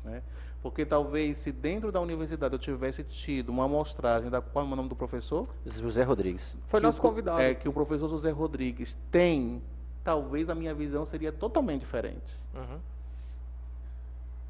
[0.05, 0.23] Né?
[0.65, 4.75] Porque talvez se dentro da universidade eu tivesse tido uma amostragem da qual é o
[4.75, 5.47] nome do professor?
[5.67, 6.57] José Rodrigues.
[6.69, 7.39] Foi nosso o, convidado.
[7.39, 9.63] É que o professor José Rodrigues tem,
[10.03, 12.41] talvez a minha visão seria totalmente diferente.
[12.55, 12.79] Uhum.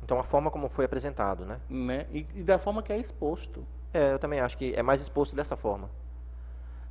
[0.05, 1.59] Então a forma como foi apresentado, né?
[1.69, 2.07] né?
[2.12, 3.67] E, e, da forma que é exposto.
[3.93, 5.91] É, eu também acho que é mais exposto dessa forma.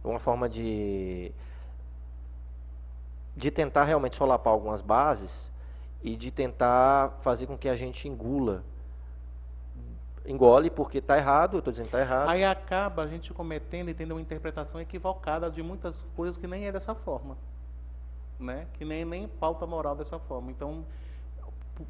[0.04, 1.32] Uma forma de
[3.38, 5.50] de tentar realmente solapar algumas bases
[6.04, 8.66] e de tentar fazer com que a gente engula
[10.26, 12.30] engole porque está errado, eu estou dizendo que está errado.
[12.30, 16.66] Aí acaba a gente cometendo e tendo uma interpretação equivocada de muitas coisas que nem
[16.66, 17.38] é dessa forma.
[18.40, 18.68] Né?
[18.74, 20.52] Que nem, nem pauta moral dessa forma.
[20.52, 20.86] Então,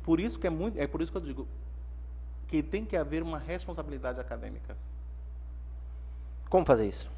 [0.03, 0.79] por isso que é muito.
[0.79, 1.47] É por isso que eu digo
[2.53, 4.77] que tem que haver uma responsabilidade acadêmica.
[6.49, 7.09] Como fazer isso?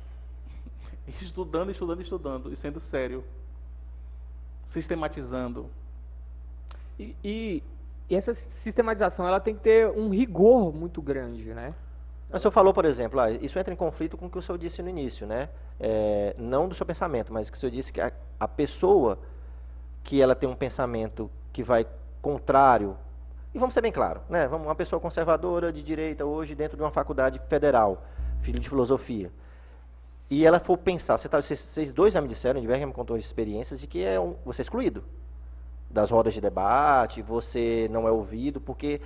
[1.22, 3.22] estudando, estudando, estudando, e sendo sério.
[4.66, 5.70] Sistematizando.
[6.98, 7.64] E, e
[8.10, 11.74] e essa sistematização ela tem que ter um rigor muito grande, né?
[12.30, 14.42] Mas o senhor falou, por exemplo, ah, isso entra em conflito com o que o
[14.42, 15.50] senhor disse no início, né?
[15.80, 19.18] É, não do seu pensamento, mas que o senhor disse que a, a, pessoa
[20.04, 21.86] que ela tem um pensamento que vai
[22.22, 22.98] contrário,
[23.54, 24.48] e vamos ser bem claro, né?
[24.48, 28.04] Vamos, uma pessoa conservadora de direita hoje dentro de uma faculdade federal,
[28.42, 29.32] filho de filosofia,
[30.30, 33.18] e ela for pensar, você tá, vocês, vocês dois já me disseram, Diverger me contou
[33.18, 35.04] experiências de que é um, você é excluído
[35.96, 39.00] das rodas de debate, você não é ouvido, porque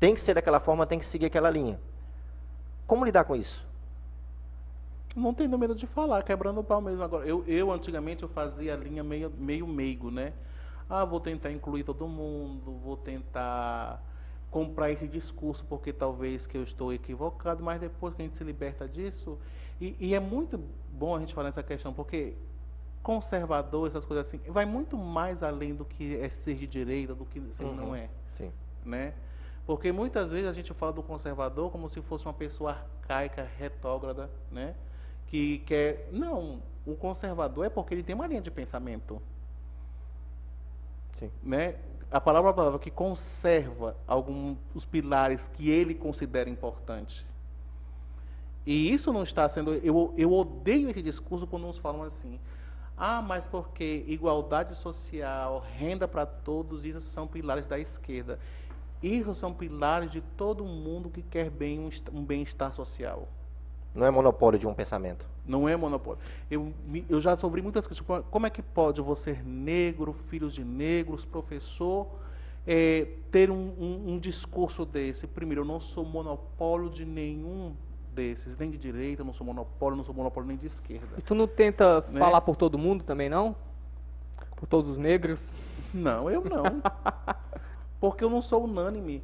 [0.00, 1.80] tem que ser daquela forma, tem que seguir aquela linha.
[2.84, 3.64] Como lidar com isso?
[5.14, 7.00] Não tenho medo de falar, quebrando o pau mesmo.
[7.00, 10.32] Agora, eu, eu antigamente eu fazia a linha meio, meio meigo, né?
[10.90, 14.02] Ah, vou tentar incluir todo mundo, vou tentar
[14.50, 18.42] comprar esse discurso porque talvez que eu estou equivocado, mas depois que a gente se
[18.42, 19.38] liberta disso,
[19.80, 20.58] e, e é muito
[20.92, 22.34] bom a gente falar nessa questão, porque
[23.02, 27.24] conservador, essas coisas assim, vai muito mais além do que é ser de direita, do
[27.24, 27.74] que ser uhum.
[27.74, 28.08] não é.
[28.36, 28.52] Sim.
[28.84, 29.14] Né?
[29.66, 34.30] Porque muitas vezes a gente fala do conservador como se fosse uma pessoa arcaica, retógrada,
[34.50, 34.74] né?
[35.26, 36.08] Que quer.
[36.12, 39.22] Não, o conservador é porque ele tem uma linha de pensamento.
[41.18, 41.30] Sim.
[41.42, 41.76] Né?
[42.10, 47.24] A palavra é a palavra que conserva alguns os pilares que ele considera importantes.
[48.66, 49.74] E isso não está sendo.
[49.74, 52.38] Eu, eu odeio esse discurso quando nos falam assim.
[52.96, 58.38] Ah, mas porque igualdade social, renda para todos, isso são pilares da esquerda.
[59.02, 63.28] Isso são pilares de todo mundo que quer bem um bem-estar social.
[63.94, 65.28] Não é monopólio de um pensamento.
[65.46, 66.22] Não é monopólio.
[66.50, 66.72] Eu,
[67.08, 68.24] eu já sofri muitas questões.
[68.30, 72.06] Como é que pode você, negro, filhos de negros, professor,
[72.66, 75.26] é, ter um, um, um, discurso desse?
[75.26, 77.74] Primeiro, eu não sou monopólio de nenhum
[78.12, 81.16] desses, nem de direita, não sou monopólio, não sou monopólio nem de esquerda.
[81.18, 82.18] E tu não tenta né?
[82.18, 83.56] falar por todo mundo também, não?
[84.56, 85.50] Por todos os negros?
[85.92, 86.64] Não, eu não.
[87.98, 89.22] Porque eu não sou unânime.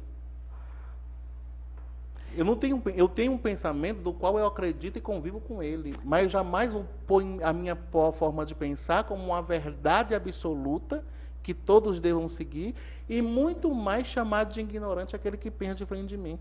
[2.35, 5.95] Eu não tenho, eu tenho um pensamento do qual eu acredito e convivo com ele,
[6.03, 11.03] mas eu jamais vou pôr a minha forma de pensar como uma verdade absoluta
[11.41, 12.75] que todos devam seguir
[13.07, 16.37] e muito mais chamar de ignorante aquele que pensa diferente de mim.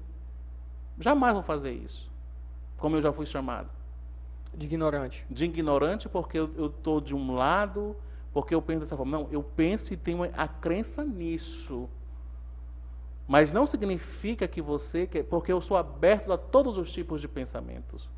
[1.01, 2.09] Jamais vou fazer isso
[2.79, 3.68] como eu já fui chamado.
[4.55, 5.26] De ignorante.
[5.29, 7.95] De ignorante porque eu estou de um lado,
[8.33, 9.18] porque eu penso dessa forma.
[9.18, 11.89] Não, eu penso e tenho a crença nisso.
[13.26, 18.09] Mas não significa que você, porque eu sou aberto a todos os tipos de pensamentos.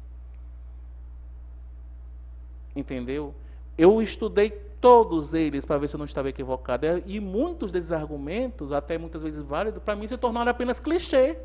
[2.76, 3.34] Entendeu?
[3.76, 4.50] Eu estudei
[4.80, 6.86] todos eles para ver se eu não estava equivocado.
[7.06, 11.38] E muitos desses argumentos, até muitas vezes válidos, para mim se tornaram apenas clichê.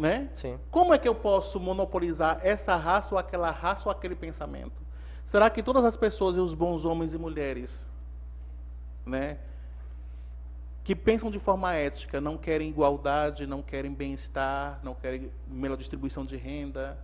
[0.00, 0.30] Né?
[0.34, 0.58] Sim.
[0.70, 4.80] Como é que eu posso monopolizar essa raça ou aquela raça ou aquele pensamento?
[5.26, 7.86] Será que todas as pessoas e os bons homens e mulheres,
[9.04, 9.36] né,
[10.82, 16.24] que pensam de forma ética, não querem igualdade, não querem bem-estar, não querem melhor distribuição
[16.24, 16.98] de renda?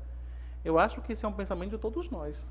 [0.65, 2.49] Eu acho que esse é um pensamento de todos nós,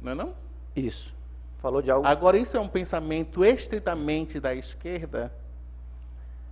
[0.00, 0.34] não é não?
[0.76, 1.12] Isso.
[1.56, 2.06] Falou de algo.
[2.06, 5.34] Agora isso é um pensamento estritamente da esquerda?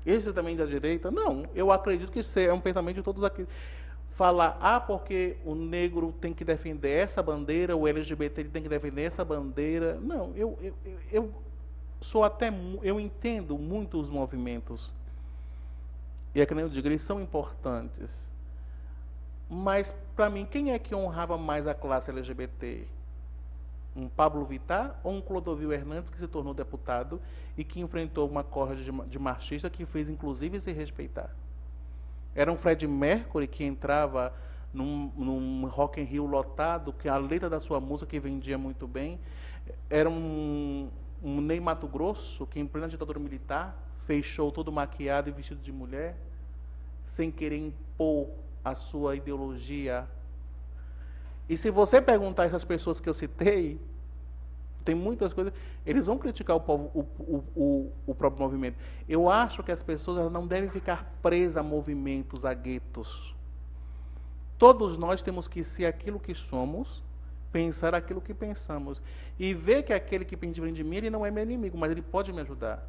[0.07, 1.11] Esse também da direita?
[1.11, 3.45] Não, eu acredito que isso é um pensamento de todos aqui.
[4.11, 9.03] Falar, ah, porque o negro tem que defender essa bandeira, o LGBT tem que defender
[9.03, 9.99] essa bandeira.
[10.01, 10.75] Não, eu, eu,
[11.11, 11.35] eu
[12.01, 12.53] sou até,
[12.83, 14.93] eu entendo muito os movimentos.
[16.35, 18.09] E é que nem eu digo, eles são importantes.
[19.51, 22.87] Mas, para mim, quem é que honrava mais a classe LGBT?
[23.97, 27.21] Um Pablo Vittar ou um Clodovil Hernandes que se tornou deputado
[27.57, 31.31] e que enfrentou uma corda de, de machista que fez inclusive se respeitar.
[32.35, 34.35] Era um Fred Mercury que entrava
[34.73, 38.87] num, num Rock in Rio lotado, que a letra da sua música que vendia muito
[38.87, 39.19] bem.
[39.89, 40.91] Era um,
[41.23, 45.73] um Ney Mato Grosso que em plena ditadura militar fechou todo maquiado e vestido de
[45.73, 46.17] mulher,
[47.03, 48.29] sem querer impor
[48.63, 50.07] a sua ideologia
[51.49, 53.81] e se você perguntar essas pessoas que eu citei,
[54.85, 55.53] tem muitas coisas,
[55.85, 58.79] eles vão criticar o, povo, o, o, o, próprio movimento.
[59.09, 63.35] Eu acho que as pessoas não devem ficar presas a movimentos, a guetos.
[64.57, 67.03] Todos nós temos que ser aquilo que somos,
[67.53, 69.03] pensar aquilo que pensamos.
[69.39, 72.03] E ver que aquele que pensa de mim, ele não é meu inimigo, mas ele
[72.03, 72.89] pode me ajudar.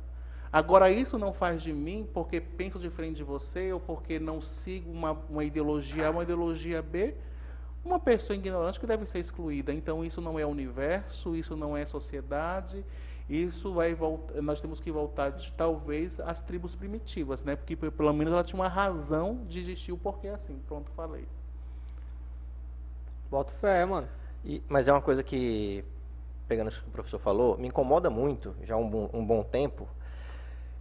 [0.51, 4.89] Agora, isso não faz de mim porque penso diferente de você ou porque não sigo
[4.91, 7.15] uma, uma ideologia A, uma ideologia B
[7.87, 9.73] uma pessoa ignorante que deve ser excluída.
[9.73, 12.85] Então isso não é universo, isso não é sociedade,
[13.29, 17.55] isso vai voltar, nós temos que voltar de, talvez às tribos primitivas, né?
[17.55, 20.59] Porque pelo menos ela tinha uma razão de existir o porquê assim.
[20.67, 21.25] Pronto, falei.
[23.29, 24.07] Bota fé, mano.
[24.45, 25.83] E, mas é uma coisa que,
[26.47, 29.43] pegando isso que o professor falou, me incomoda muito, já há um, bom, um bom
[29.43, 29.87] tempo,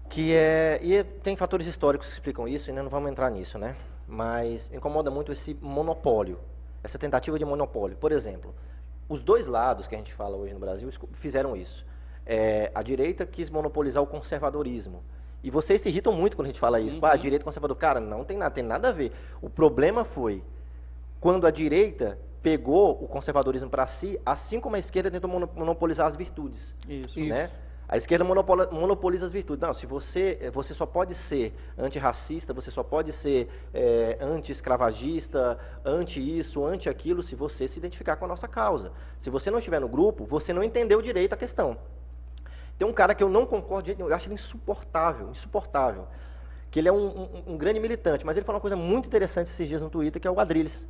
[0.09, 0.79] que é.
[0.83, 3.77] E tem fatores históricos que explicam isso, e ainda não vamos entrar nisso, né?
[4.07, 6.39] Mas incomoda muito esse monopólio
[6.87, 7.97] essa tentativa de monopólio.
[7.97, 8.55] Por exemplo,
[9.09, 11.85] os dois lados que a gente fala hoje no Brasil fizeram isso.
[12.25, 15.03] É, a direita quis monopolizar o conservadorismo.
[15.43, 16.97] E vocês se irritam muito quando a gente fala isso.
[16.97, 17.03] Uhum.
[17.03, 17.77] Pá, a direita conservador.
[17.77, 19.13] Cara, não tem nada, tem nada a ver.
[19.43, 20.43] O problema foi
[21.21, 26.17] quando a direita pegou o conservadorismo para si, assim como a esquerda tentou monopolizar as
[26.17, 26.77] virtudes.
[26.89, 27.21] Isso.
[27.21, 27.51] Né?
[27.89, 29.63] A esquerda monopoliza as virtudes.
[29.63, 36.65] Não, se você, você só pode ser antirracista, você só pode ser é, anti-escravagista, anti-isso,
[36.65, 38.93] anti-aquilo, se você se identificar com a nossa causa.
[39.19, 41.79] Se você não estiver no grupo, você não entendeu direito a questão.
[42.77, 46.09] Tem um cara que eu não concordo, eu acho ele insuportável, insuportável.
[46.71, 49.47] Que ele é um, um- um grande militante, mas ele falou uma coisa muito interessante
[49.47, 50.85] esses dias no Twitter, que é o Adrilles.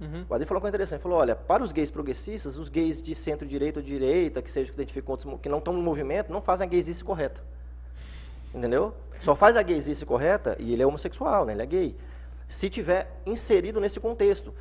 [0.00, 0.26] Uhum.
[0.28, 3.14] O Adrilles falou uma coisa interessante, falou, olha, para os gays progressistas, os gays de
[3.14, 6.66] centro-direita ou direita, que seja que identificam outros, que não estão no movimento, não fazem
[6.66, 7.42] a gaysice correta.
[8.54, 8.94] Entendeu?
[9.20, 11.54] Só faz a gaysice correta, e ele é homossexual, né?
[11.54, 11.96] ele é gay,
[12.48, 14.54] se tiver inserido nesse contexto.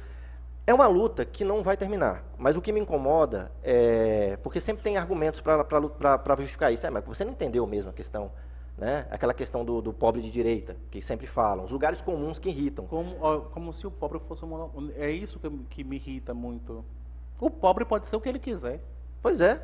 [0.67, 2.23] É uma luta que não vai terminar.
[2.37, 4.37] Mas o que me incomoda é.
[4.41, 6.87] Porque sempre tem argumentos para justificar isso.
[6.87, 8.31] É, mas você não entendeu mesmo a questão.
[8.77, 9.07] Né?
[9.09, 11.63] Aquela questão do, do pobre de direita, que sempre falam.
[11.63, 12.85] Os lugares comuns que irritam.
[12.85, 16.83] Como, ó, como se o pobre fosse um É isso que, que me irrita muito.
[17.39, 18.81] O pobre pode ser o que ele quiser.
[19.21, 19.61] Pois é.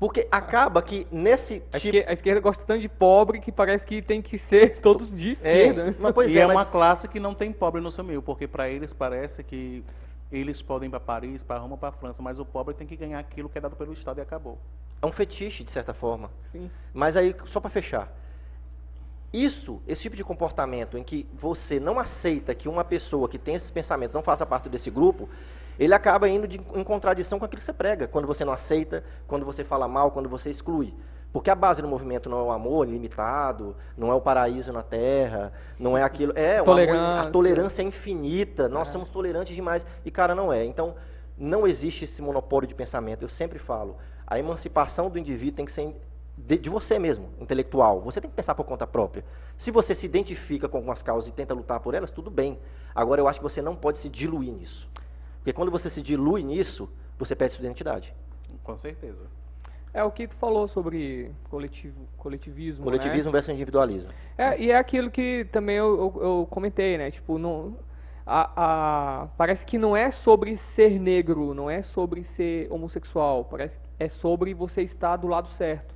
[0.00, 1.94] Porque acaba que nesse A, tipo.
[1.96, 5.28] esquer- a esquerda gosta tanto de pobre que parece que tem que ser todos de
[5.28, 5.84] É, esquerda.
[5.86, 5.94] né?
[6.00, 8.20] mas, pois e é, é, mas- uma classe que não tem pobre no seu meio,
[8.20, 9.84] porque para eles parece que
[10.32, 13.20] eles podem ir para Paris, para Roma, para França, mas o pobre tem que ganhar
[13.20, 14.58] aquilo que é dado pelo Estado e acabou.
[15.00, 16.28] é um fetiche, de certa forma.
[16.42, 16.68] Sim.
[16.92, 18.12] Mas aí, só para fechar.
[19.36, 23.56] Isso, esse tipo de comportamento em que você não aceita que uma pessoa que tem
[23.56, 25.28] esses pensamentos não faça parte desse grupo,
[25.76, 28.06] ele acaba indo de- em contradição com aquilo que você prega.
[28.06, 30.94] Quando você não aceita, quando você fala mal, quando você exclui.
[31.32, 34.84] Porque a base do movimento não é o amor ilimitado, não é o paraíso na
[34.84, 36.32] terra, não é aquilo.
[36.36, 37.20] É, o amor, Tolerância.
[37.28, 39.84] a tolerância é infinita, nós somos tolerantes demais.
[40.04, 40.64] E, cara, não é.
[40.64, 40.94] Então,
[41.36, 43.22] não existe esse monopólio de pensamento.
[43.22, 45.92] Eu sempre falo, a emancipação do indivíduo tem que ser
[46.36, 48.00] de, de você mesmo, intelectual.
[48.00, 49.24] Você tem que pensar por conta própria.
[49.56, 52.58] Se você se identifica com algumas causas e tenta lutar por elas, tudo bem.
[52.94, 54.88] Agora, eu acho que você não pode se diluir nisso.
[55.38, 58.14] Porque quando você se dilui nisso, você perde sua identidade.
[58.62, 59.24] Com certeza.
[59.92, 62.80] É o que tu falou sobre coletivo, coletivismo.
[62.80, 62.90] né?
[62.90, 64.12] Coletivismo versus individualismo.
[64.36, 67.12] É, e é aquilo que também eu, eu, eu comentei, né?
[67.12, 67.76] Tipo, não,
[68.26, 68.50] a,
[69.22, 73.84] a- parece que não é sobre ser negro, não é sobre ser homossexual, parece que
[74.00, 75.94] é sobre você estar do lado certo.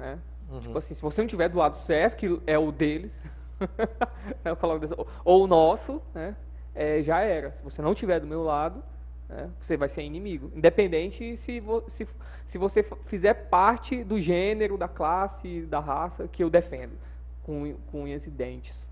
[0.00, 0.18] Né?
[0.60, 3.22] Tipo assim, se você não estiver do lado certo, que é o deles,
[4.80, 4.94] dessa-
[5.24, 6.34] ou- o nosso, né?
[6.74, 7.52] É, já era.
[7.52, 8.82] Se você não estiver do meu lado,
[9.28, 10.50] né, você vai ser inimigo.
[10.54, 12.06] Independente se, vo- se,
[12.46, 16.92] se você fizer parte do gênero, da classe, da raça que eu defendo,
[17.44, 18.88] com, com unhas e dentes.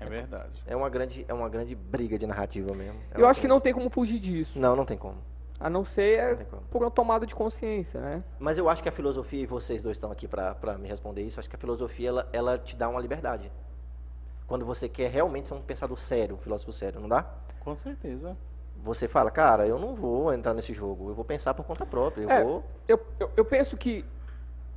[0.00, 0.60] É verdade.
[0.66, 2.98] É uma grande, é uma grande briga de narrativa mesmo.
[3.12, 4.58] É eu acho que grande- não tem como fugir disso.
[4.58, 5.16] Não, não tem como.
[5.64, 8.22] A não ser Não é, por uma tomada de consciência, né?
[8.38, 11.40] Mas eu acho que a filosofia, e vocês dois estão aqui para me responder isso,
[11.40, 13.50] acho que a filosofia ela, ela te dá uma liberdade.
[14.46, 17.24] Quando você quer realmente ser um pensador sério, um filósofo sério, não dá?
[17.60, 18.36] Com certeza.
[18.76, 22.24] Você fala, cara, eu não vou entrar nesse jogo, eu vou pensar por conta própria,
[22.24, 22.62] eu É, vou...
[22.86, 24.04] eu, eu, eu penso que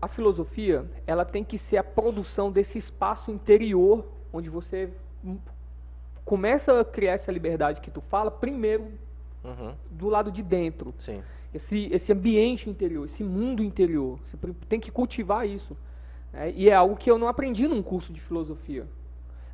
[0.01, 4.89] a filosofia ela tem que ser a produção desse espaço interior onde você
[6.23, 8.93] começa a criar essa liberdade que tu fala primeiro
[9.47, 11.23] Uhum, do lado de dentro sim.
[11.53, 14.37] esse esse ambiente interior esse mundo interior você
[14.67, 15.77] tem que cultivar isso
[16.33, 16.51] né?
[16.51, 18.85] e é algo que eu não aprendi num curso de filosofia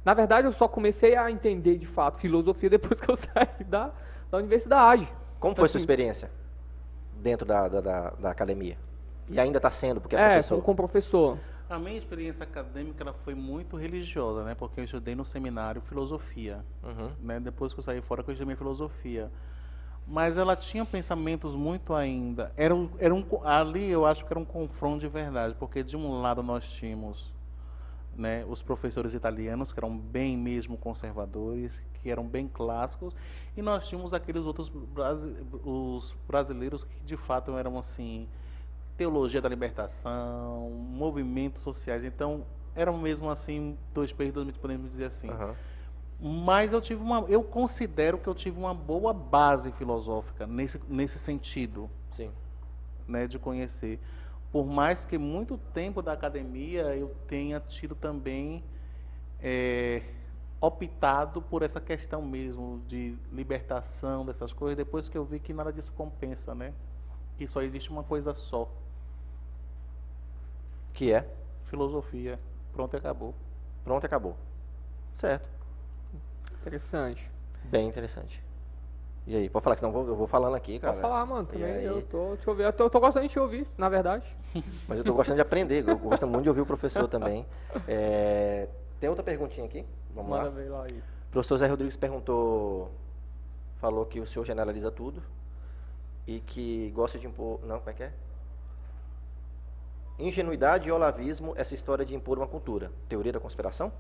[0.04, 3.92] na verdade eu só comecei a entender de fato filosofia depois que eu saí da,
[4.32, 5.08] da universidade
[5.40, 6.32] Como foi sua Assim, experiência
[7.22, 8.78] dentro da, da, da, da academia?
[9.30, 10.56] E ainda está sendo, porque é, é professor.
[10.58, 11.38] com, com professor
[11.70, 14.54] A minha experiência acadêmica ela foi muito religiosa, né?
[14.56, 17.12] Porque eu estudei no seminário filosofia, Uhum.
[17.22, 17.40] né?
[17.40, 19.32] Depois que eu saí fora, eu estudei filosofia.
[20.06, 22.52] Mas ela tinha pensamentos muito ainda.
[22.58, 26.22] Era, era um, ali eu acho que era um confronto de verdade, porque de um
[26.22, 27.34] lado nós tínhamos
[28.16, 33.16] né, os professores italianos, que eram bem mesmo conservadores, que eram bem clássicos,
[33.56, 38.28] e nós tínhamos aqueles outros brasi- os brasileiros que de fato eram assim,
[38.98, 42.46] teologia da libertação, movimentos sociais, então
[42.76, 45.30] eram mesmo assim dois peixes, dois podemos dizer assim.
[45.30, 45.56] Aham.
[46.26, 51.20] Mas eu tive uma, eu considero que eu tive uma boa base filosófica nesse, nesse
[51.20, 52.32] sentido Sim.
[53.06, 54.00] né, de conhecer.
[54.50, 58.64] Por mais que muito tempo da academia eu tenha tido também
[59.42, 60.02] é,
[60.62, 65.74] optado por essa questão mesmo de libertação dessas coisas, depois que eu vi que nada
[65.74, 66.74] disso compensa, né?
[67.38, 68.72] Que só existe uma coisa só,
[70.94, 71.28] Que é?
[71.66, 72.40] filosofia.
[72.72, 73.36] Pronto, e acabou.
[73.84, 74.38] Pronto, acabou.
[75.12, 75.63] Certo.
[76.64, 77.30] Interessante
[77.66, 78.44] Bem interessante.
[79.26, 80.94] E aí, pode falar que senão eu vou, eu vou falando aqui, cara.
[80.94, 81.48] Pode falar, mano.
[81.48, 81.86] Também aí?
[81.86, 82.66] eu tô te ouvindo.
[82.66, 84.26] Eu tô, eu tô gostando de te ouvir, na verdade.
[84.88, 87.46] Mas eu tô gostando de aprender, eu gosto muito de ouvir o professor também.
[87.88, 88.68] É,
[89.00, 89.86] Tem outra perguntinha aqui?
[90.14, 90.50] Vamos Manda lá.
[90.50, 91.00] ver lá aí.
[91.00, 92.92] O professor Zé Rodrigues perguntou,
[93.78, 95.24] falou que o senhor generaliza tudo
[96.28, 97.60] e que gosta de impor.
[97.64, 98.12] Não, como é que é?
[100.20, 102.92] ingenuidade e olavismo, essa história de impor uma cultura.
[103.10, 103.92] Teoria da conspiração?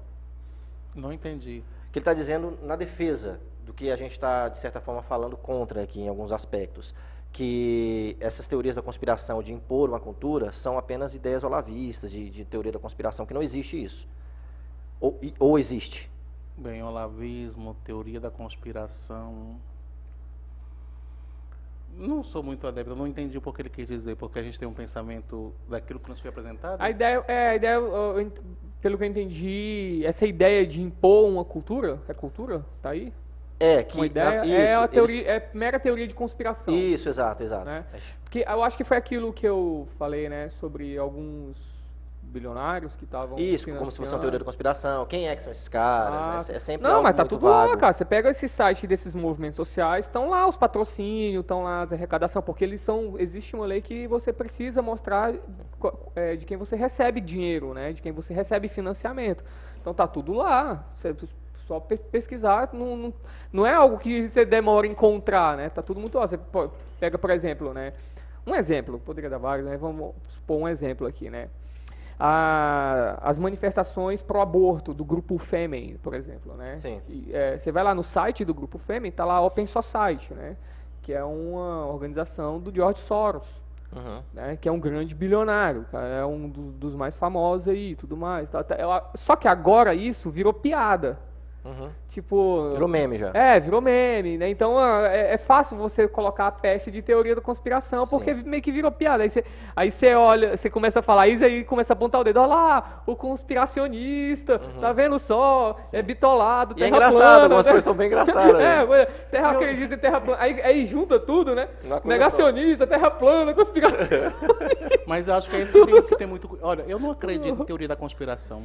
[0.93, 1.64] Não entendi.
[1.94, 5.38] Que ele está dizendo na defesa do que a gente está, de certa forma, falando
[5.38, 6.94] contra aqui em alguns aspectos.
[7.32, 12.44] Que essas teorias da conspiração de impor uma cultura são apenas ideias olavistas, de, de
[12.44, 14.08] teoria da conspiração, que não existe isso.
[15.00, 16.12] Ou, ou existe?
[16.58, 19.60] Bem, olavismo, teoria da conspiração.
[21.96, 24.68] Não sou muito adepto, não entendi o que ele quis dizer, porque a gente tem
[24.68, 26.82] um pensamento daquilo que nos foi apresentado.
[26.82, 27.80] A ideia, é, a ideia,
[28.82, 32.66] pelo que eu entendi, essa ideia de impor uma cultura, é cultura?
[32.82, 33.14] Tá aí?
[33.60, 35.28] É, que uma ideia, na, isso, é, a teoria, eles...
[35.28, 36.74] é mera teoria de conspiração.
[36.74, 37.66] Isso, exato, exato.
[37.66, 37.86] Né?
[38.30, 41.72] Que, eu acho que foi aquilo que eu falei, né, sobre alguns
[42.34, 43.38] bilionários que estavam.
[43.38, 45.05] Isso, como se fosse uma teoria da conspiração.
[45.05, 46.49] Quem é que são esses caras?
[46.49, 47.71] Ah, é, é sempre Não, mas tá tudo vago.
[47.71, 47.93] lá, cara.
[47.93, 52.43] Você pega esse site desses movimentos sociais, estão lá os patrocínios, estão lá as arrecadações,
[52.43, 53.15] porque eles são.
[53.19, 55.34] Existe uma lei que você precisa mostrar
[56.15, 57.93] é, de quem você recebe dinheiro, né?
[57.93, 59.43] De quem você recebe financiamento.
[59.79, 60.84] Então tá tudo lá.
[60.95, 61.15] Você
[61.67, 63.13] só pesquisar, não, não,
[63.51, 65.69] não é algo que você demora a encontrar, né?
[65.69, 66.27] Tá tudo muito lá.
[66.27, 66.39] Você
[66.99, 67.93] pega, por exemplo, né?
[68.45, 69.77] Um exemplo, poderia dar vários, né?
[69.77, 71.47] Vamos supor um exemplo aqui, né?
[72.20, 76.78] A, as manifestações pro aborto do grupo Fêmen, por exemplo, né?
[76.78, 77.01] Sim.
[77.05, 80.55] Que, é, você vai lá no site do grupo Fêmen, tá lá Open Society, né?
[81.01, 83.47] Que é uma organização do George Soros,
[83.93, 84.22] uhum.
[84.34, 84.57] né?
[84.59, 88.16] Que é um grande bilionário, cara, é um do, dos mais famosos aí, e tudo
[88.16, 88.49] mais.
[88.49, 88.76] Tá, tá,
[89.16, 91.20] só que agora isso virou piada.
[91.66, 91.89] Uhum.
[92.09, 92.72] Tipo.
[92.74, 93.32] Virou meme já.
[93.34, 94.49] É, virou meme, né?
[94.49, 98.43] Então é, é fácil você colocar a peste de teoria da conspiração, porque Sim.
[98.43, 99.24] meio que virou piada.
[99.24, 99.45] Aí você,
[99.76, 102.47] aí você olha, você começa a falar isso, aí começa a apontar o dedo, olha
[102.47, 104.82] lá, o conspiracionista, uhum.
[104.82, 105.78] tá vendo só?
[105.88, 105.97] Sim.
[105.97, 107.43] É bitolado, e terra é engraçado, plana.
[107.43, 107.72] algumas né?
[107.72, 108.59] coisas são bem engraçadas.
[108.59, 110.41] é, terra acredita em terra plana.
[110.41, 111.70] Aí, aí junta tudo, né?
[112.03, 114.34] Negacionista, terra plana, conspiração.
[115.07, 116.59] Mas acho que é isso que tem que ter muito.
[116.61, 118.64] Olha, eu não acredito em teoria da conspiração.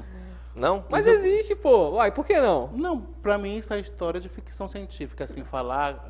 [0.59, 0.85] Não?
[0.89, 1.15] Mas eu...
[1.15, 1.91] existe, pô.
[1.93, 2.69] Uai, por que não?
[2.73, 6.05] Não, pra mim isso é história de ficção científica, assim, falar.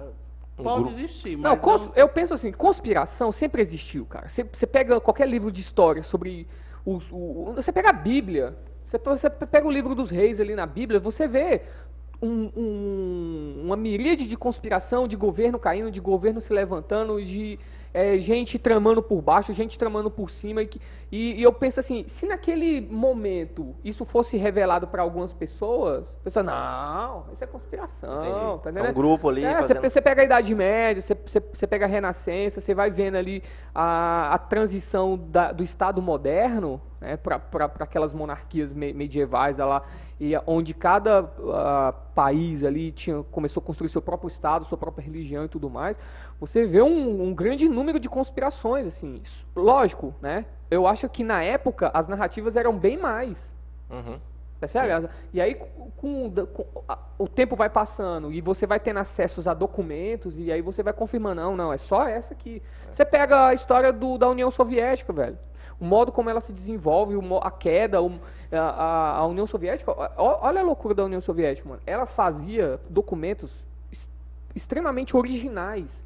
[0.59, 0.99] Um pode grupo.
[0.99, 1.45] existir, mas.
[1.45, 1.87] Não, cons...
[1.89, 1.93] eu...
[1.95, 2.09] eu...
[2.09, 4.29] penso assim, conspiração sempre existiu, cara.
[4.29, 6.49] Você, você pega qualquer livro de história sobre.
[6.85, 8.57] Os, o, você pega a Bíblia.
[8.85, 11.61] Você, você pega o livro dos reis ali na Bíblia, você vê
[12.23, 17.59] um, um, uma miríade de conspiração, de governo caindo, de governo se levantando, de
[17.93, 20.63] é, gente tramando por baixo, gente tramando por cima.
[20.63, 20.71] E,
[21.11, 26.25] e, e eu penso assim, se naquele momento isso fosse revelado para algumas pessoas, a
[26.25, 28.59] pessoa, não, isso é conspiração.
[28.59, 29.45] Tá é um grupo ali.
[29.45, 29.81] É, fazendo...
[29.81, 33.17] você, você, pega a Idade Média, você, você, você, pega a Renascença, você vai vendo
[33.17, 33.43] ali
[33.75, 37.41] a, a transição da, do Estado moderno né, para
[37.81, 39.83] aquelas monarquias me, medievais lá,
[40.21, 45.05] e onde cada uh, país ali tinha, começou a construir seu próprio Estado, sua própria
[45.05, 45.97] religião e tudo mais
[46.41, 49.21] você vê um, um, grande número de conspirações, assim.
[49.57, 50.47] Lógico, né?
[50.71, 53.55] Eu acho que na época as narrativas eram bem mais.
[53.91, 54.19] Uhum.
[54.61, 55.09] Percebe?
[55.33, 59.55] E aí, com, com, a, o tempo vai passando e você vai tendo acessos a
[59.55, 62.63] documentos e aí você vai confirmando, não, não, é só essa aqui.
[62.89, 62.93] É.
[62.93, 65.39] Você pega a história do, da União Soviética, velho.
[65.81, 67.99] O modo como ela se desenvolve, a queda,
[68.53, 69.93] a, a União Soviética.
[70.17, 71.81] Olha a loucura da União Soviética, mano.
[71.87, 73.51] Ela fazia documentos
[74.55, 76.05] extremamente originais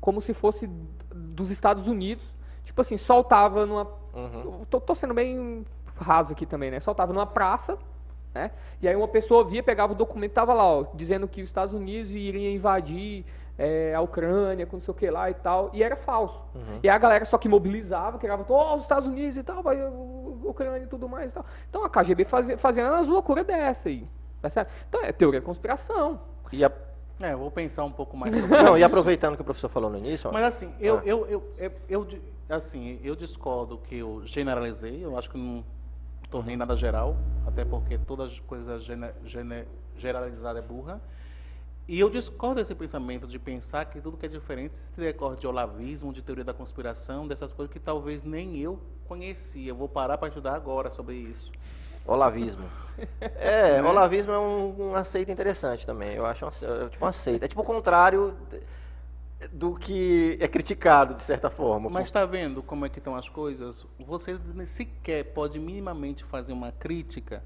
[0.00, 0.68] como se fosse
[1.14, 2.24] dos Estados Unidos.
[2.64, 3.88] Tipo assim, soltava numa.
[4.12, 4.64] Uhum.
[4.68, 5.64] Tô, tô, sendo bem
[5.96, 6.80] raso aqui também, né?
[6.80, 7.78] Soltava numa praça,
[8.34, 8.50] né?
[8.82, 11.72] E aí uma pessoa via, pegava o documento, tava lá, ó, dizendo que os Estados
[11.72, 13.24] Unidos iriam invadir
[13.58, 16.40] é, a Ucrânia, com não sei o que lá e tal, e era falso.
[16.54, 16.80] Uhum.
[16.82, 19.78] E a galera só que mobilizava, criava, oh, os Estados Unidos e tal, vai,
[20.42, 21.44] Ucrânia e tudo mais e tal.
[21.68, 24.08] Então a KGB fazia, fazia umas loucuras dessa aí.
[24.40, 24.72] Tá certo?
[24.88, 26.20] Então é teoria da conspiração.
[26.52, 26.70] E a
[27.20, 28.78] é, eu vou pensar um pouco mais sobre Não, isso.
[28.78, 30.30] e aproveitando que o professor falou no início...
[30.32, 31.02] Mas assim, eu, ah.
[31.04, 32.08] eu, eu, eu, eu,
[32.48, 35.64] assim, eu discordo que eu generalizei, eu acho que não
[36.28, 39.64] tornei nada geral, até porque todas as coisas gene, gene,
[39.96, 41.00] generalizadas é burra.
[41.86, 45.46] E eu discordo desse pensamento de pensar que tudo que é diferente se decorre de
[45.46, 49.70] olavismo, de teoria da conspiração, dessas coisas que talvez nem eu conhecia.
[49.70, 51.52] Eu vou parar para estudar agora sobre isso.
[52.06, 52.64] Olavismo.
[53.20, 53.88] É, né?
[53.88, 56.14] olavismo é um, um aceito interessante também.
[56.14, 57.42] Eu acho uma, é tipo um aceito.
[57.42, 58.36] É tipo o contrário
[59.52, 61.90] do que é criticado, de certa forma.
[61.90, 63.84] Mas está vendo como é que estão as coisas?
[63.98, 67.42] Você sequer pode minimamente fazer uma crítica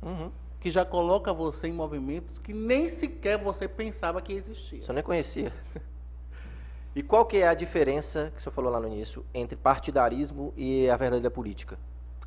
[0.00, 0.30] uhum.
[0.66, 4.82] Que já coloca você em movimentos que nem sequer você pensava que existia.
[4.82, 5.52] Você nem conhecia.
[6.92, 10.90] E qual que é a diferença, que você falou lá no início, entre partidarismo e
[10.90, 11.78] a verdadeira política?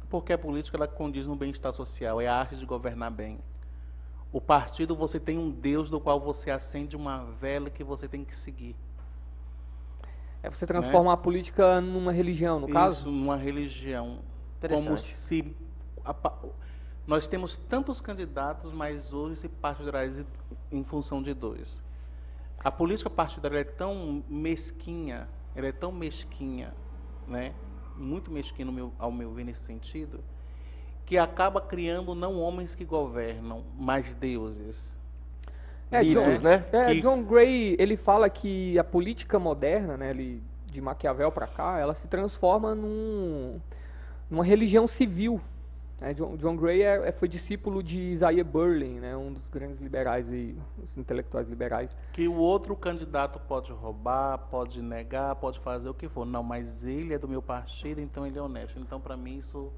[0.09, 3.39] Porque a política ela condiz no bem-estar social, é a arte de governar bem.
[4.31, 8.23] O partido você tem um Deus do qual você acende uma vela que você tem
[8.23, 8.73] que seguir.
[10.41, 11.13] É você transforma né?
[11.15, 13.11] a política numa religião, no Isso, caso?
[13.11, 14.19] numa religião.
[14.61, 15.53] como se
[16.05, 16.13] a,
[17.09, 20.23] nós temos tantos candidatos, mas hoje se partidários
[20.71, 21.81] em função de dois.
[22.59, 26.71] A política partidária é tão mesquinha, ela é tão mesquinha,
[27.27, 27.55] né?
[27.97, 30.19] muito mesquinha meu, ao meu ver nesse sentido,
[31.03, 34.95] que acaba criando não homens que governam, mas deuses.
[35.89, 36.65] É, Mitos, John, né?
[36.71, 37.01] É, que...
[37.01, 41.95] John Gray, ele fala que a política moderna, né, ele, de Maquiavel para cá, ela
[41.95, 43.59] se transforma num,
[44.29, 45.41] numa religião civil.
[45.99, 46.13] Né?
[46.13, 50.31] John, John, Gray é, é, foi discípulo de Isaiah Berlin, né, um dos grandes liberais
[50.31, 51.95] e os intelectuais liberais.
[52.13, 56.25] Que o outro candidato pode roubar, pode negar, pode fazer o que for.
[56.25, 58.79] Não, mas ele é do meu partido, então ele é honesto.
[58.79, 59.71] Então, para mim, isso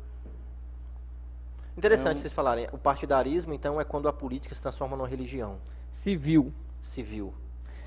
[1.77, 2.21] Interessante é um...
[2.21, 2.67] vocês falarem.
[2.71, 5.57] O partidarismo, então, é quando a política se transforma numa religião.
[5.91, 6.53] Civil.
[6.81, 7.33] Civil.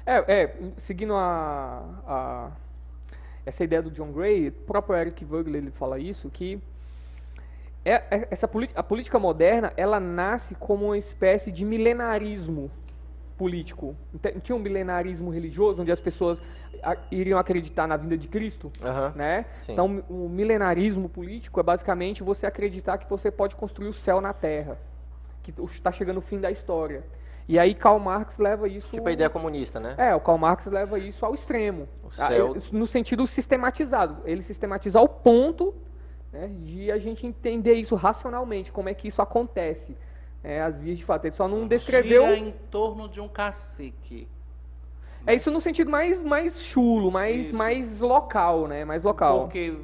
[0.06, 2.50] É, é seguindo a, a,
[3.46, 6.60] essa ideia do John Gray, o próprio Eric Vogel ele fala isso, que
[7.84, 12.70] é, é, essa a política moderna ela nasce como uma espécie de milenarismo
[13.36, 13.94] político.
[14.42, 16.40] Tinha um milenarismo religioso, onde as pessoas
[17.10, 19.46] iriam acreditar na vinda de Cristo, uhum, né?
[19.60, 19.72] Sim.
[19.72, 24.32] Então, o milenarismo político é basicamente você acreditar que você pode construir o céu na
[24.32, 24.78] Terra,
[25.42, 27.04] que está chegando o fim da história.
[27.46, 28.92] E aí Karl Marx leva isso...
[28.92, 29.94] Tipo a ideia comunista, né?
[29.98, 31.86] É, o Karl Marx leva isso ao extremo.
[32.12, 32.56] Céu...
[32.72, 34.22] No sentido sistematizado.
[34.24, 35.74] Ele sistematiza ao ponto
[36.34, 39.96] né, de a gente entender isso racionalmente, como é que isso acontece
[40.42, 41.24] é, as vias de fato.
[41.24, 42.26] Ele só não descreveu.
[42.26, 44.28] Gira em torno de um cacique.
[45.26, 48.84] É isso no sentido mais, mais chulo, mais, mais local, né?
[48.84, 49.42] Mais local.
[49.42, 49.74] Porque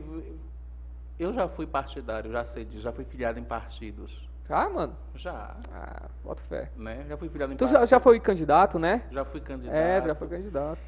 [1.18, 4.28] eu já fui partidário, já sei disso, já fui filiado em partidos.
[4.46, 4.94] Já, mano?
[5.14, 5.56] Já.
[5.72, 6.70] Ah, bota fé.
[6.76, 7.06] Né?
[7.08, 7.88] Já fui filiado em tu partidos.
[7.88, 9.04] Tu já foi candidato, né?
[9.10, 9.74] Já fui candidato.
[9.74, 10.80] É, já foi candidato.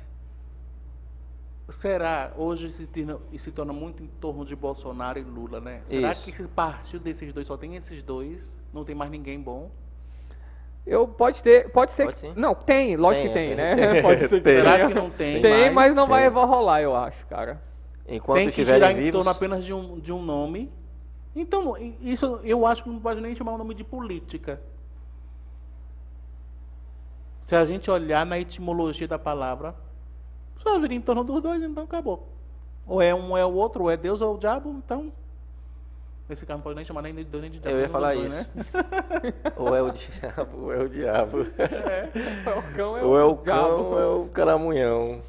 [1.72, 5.80] Será, hoje se, torna, se torna muito em torno de Bolsonaro e Lula, né?
[5.84, 6.24] Será Isso.
[6.24, 8.52] que esse partido desses dois só tem esses dois?
[8.72, 9.70] Não tem mais ninguém bom?
[10.86, 12.04] Eu pode ter, pode ser.
[12.06, 13.92] Pode que, não, tem, lógico tem, que tem, tem né?
[13.92, 14.02] Tem.
[14.02, 15.40] Pode ser que Será que não tem?
[15.40, 16.28] Tem, mas, mas não tem.
[16.30, 17.62] vai rolar, eu acho, cara.
[18.06, 19.08] Enquanto tem que girar vivos...
[19.08, 20.72] em torno apenas de um, de um nome.
[21.34, 24.60] Então, isso eu acho que não pode nem chamar o nome de política.
[27.46, 29.74] Se a gente olhar na etimologia da palavra,
[30.62, 32.28] só gira em torno dos dois, então acabou.
[32.86, 35.12] Ou é um, ou é o outro, ou é Deus ou é o diabo, então
[36.28, 37.76] Nesse caso não pode nem chamar nem de Deus nem de diabo.
[37.76, 38.36] Eu ia falar isso.
[38.36, 38.46] Né?
[39.54, 41.46] ou é o diabo, ou é o diabo.
[41.58, 42.08] É.
[42.58, 45.20] O cão é ou é o cão, ou é o caramunhão.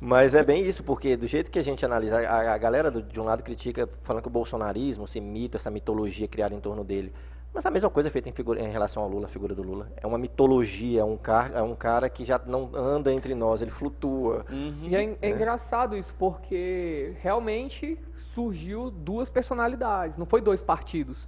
[0.00, 3.02] Mas é bem isso, porque do jeito que a gente analisa, a, a galera do,
[3.02, 6.82] de um lado critica, falando que o bolsonarismo, esse mito, essa mitologia criada em torno
[6.82, 7.12] dele.
[7.52, 9.62] Mas a mesma coisa é feita em, figura, em relação ao Lula, a figura do
[9.62, 9.90] Lula.
[9.96, 13.62] É uma mitologia, é um, car, é um cara que já não anda entre nós,
[13.62, 14.44] ele flutua.
[14.50, 14.80] Uhum.
[14.82, 17.98] E é, é, é engraçado isso, porque realmente
[18.34, 21.26] surgiu duas personalidades, não foi dois partidos.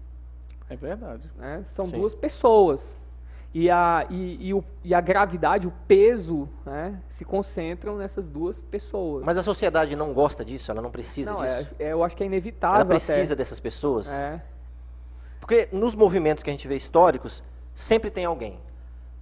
[0.69, 1.29] É verdade.
[1.37, 1.63] Né?
[1.65, 1.99] São Sim.
[1.99, 2.97] duas pessoas.
[3.53, 8.61] E a, e, e, o, e a gravidade, o peso, né, se concentram nessas duas
[8.61, 9.25] pessoas.
[9.25, 11.75] Mas a sociedade não gosta disso, ela não precisa não, disso.
[11.81, 12.77] É, é, eu acho que é inevitável.
[12.77, 13.41] Ela precisa até.
[13.41, 14.09] dessas pessoas.
[14.09, 14.41] É.
[15.51, 17.43] Porque nos movimentos que a gente vê históricos,
[17.75, 18.61] sempre tem alguém.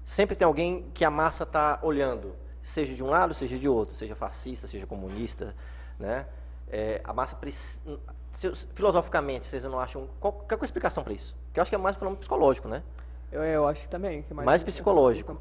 [0.05, 2.37] Sempre tem alguém que a massa está olhando.
[2.63, 3.95] Seja de um lado, seja de outro.
[3.95, 5.57] Seja fascista, seja comunista.
[5.99, 6.27] Né?
[6.71, 7.99] É, a massa precisa.
[8.75, 10.07] Filosoficamente, vocês não acham.
[10.21, 11.35] Qual, qual é a explicação para isso?
[11.51, 12.83] Que eu acho que é mais um fenômeno psicológico, né?
[13.33, 14.21] Eu, eu acho também.
[14.21, 15.35] Que é mais, mais psicológico.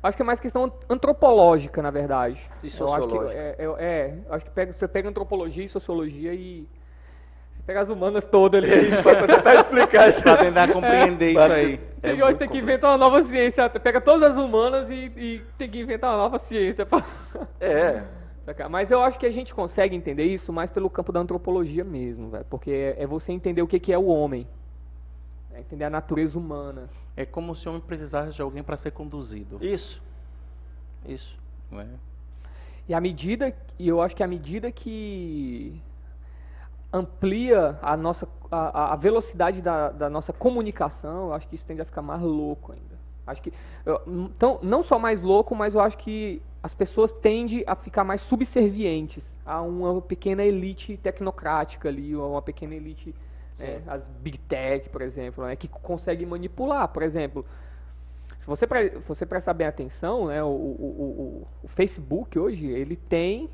[0.00, 2.48] Acho que é mais questão antropológica, na verdade.
[2.62, 3.12] E sociológica.
[3.12, 6.68] Eu acho que, é, é, é, acho que pega, você pega antropologia e sociologia e.
[7.66, 8.90] Pega as humanas todas ali.
[9.02, 10.22] para tentar explicar isso.
[10.22, 11.80] para tentar compreender é, isso aí.
[12.02, 13.70] É e hoje tem que inventar uma nova ciência.
[13.70, 16.84] Pega todas as humanas e, e tem que inventar uma nova ciência.
[16.84, 17.04] Pra...
[17.60, 18.02] É.
[18.68, 22.30] Mas eu acho que a gente consegue entender isso mais pelo campo da antropologia mesmo,
[22.30, 24.48] véio, porque é você entender o que, que é o homem,
[25.54, 26.90] é entender a natureza humana.
[27.16, 29.58] É como se o homem precisasse de alguém para ser conduzido.
[29.60, 30.02] Isso,
[31.06, 31.38] isso.
[31.72, 31.86] É?
[32.88, 35.80] E à medida, e eu acho que à medida que
[36.92, 41.80] amplia a nossa a, a velocidade da, da, nossa comunicação, eu acho que isso tende
[41.80, 43.00] a ficar mais louco ainda.
[43.26, 43.52] Acho que
[44.06, 48.20] então, não só mais louco, mas eu acho que as pessoas tendem a ficar mais
[48.22, 53.14] subservientes a uma pequena elite tecnocrática ali, ou uma pequena elite,
[53.58, 56.86] né, as big tech, por exemplo, né, que consegue manipular.
[56.88, 57.44] Por exemplo,
[58.38, 62.96] se você, pre você prestar bem atenção, né, o, o, o, o, Facebook hoje, ele
[62.96, 63.50] tem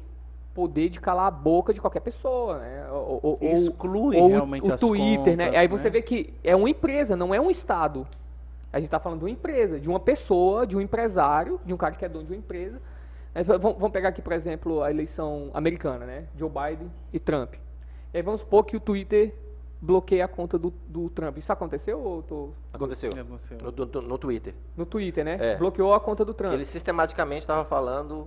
[0.58, 2.88] poder de calar a boca de qualquer pessoa, né?
[2.90, 5.44] Ou, Exclui ou, realmente o, as Twitter, né?
[5.44, 5.56] contas, né?
[5.56, 5.90] Aí você né?
[5.90, 8.04] vê que é uma empresa, não é um Estado.
[8.72, 11.76] A gente está falando de uma empresa, de uma pessoa, de um empresário, de um
[11.76, 12.80] cara que é dono de uma empresa,
[13.60, 16.24] vamos pegar aqui, por exemplo, a eleição americana, né?
[16.36, 17.54] Joe Biden e Trump.
[18.12, 19.32] E aí vamos supor que o Twitter
[19.80, 21.38] bloqueia a conta do, do Trump.
[21.38, 22.48] Isso aconteceu ou tô...
[22.72, 23.12] Aconteceu.
[23.12, 23.58] Aconteceu.
[23.62, 24.54] No, no- no Twitter.
[24.76, 25.38] No Twitter, né?
[25.40, 25.56] É.
[25.56, 26.52] Bloqueou a conta do Trump.
[26.52, 28.26] Ele sistematicamente estava falando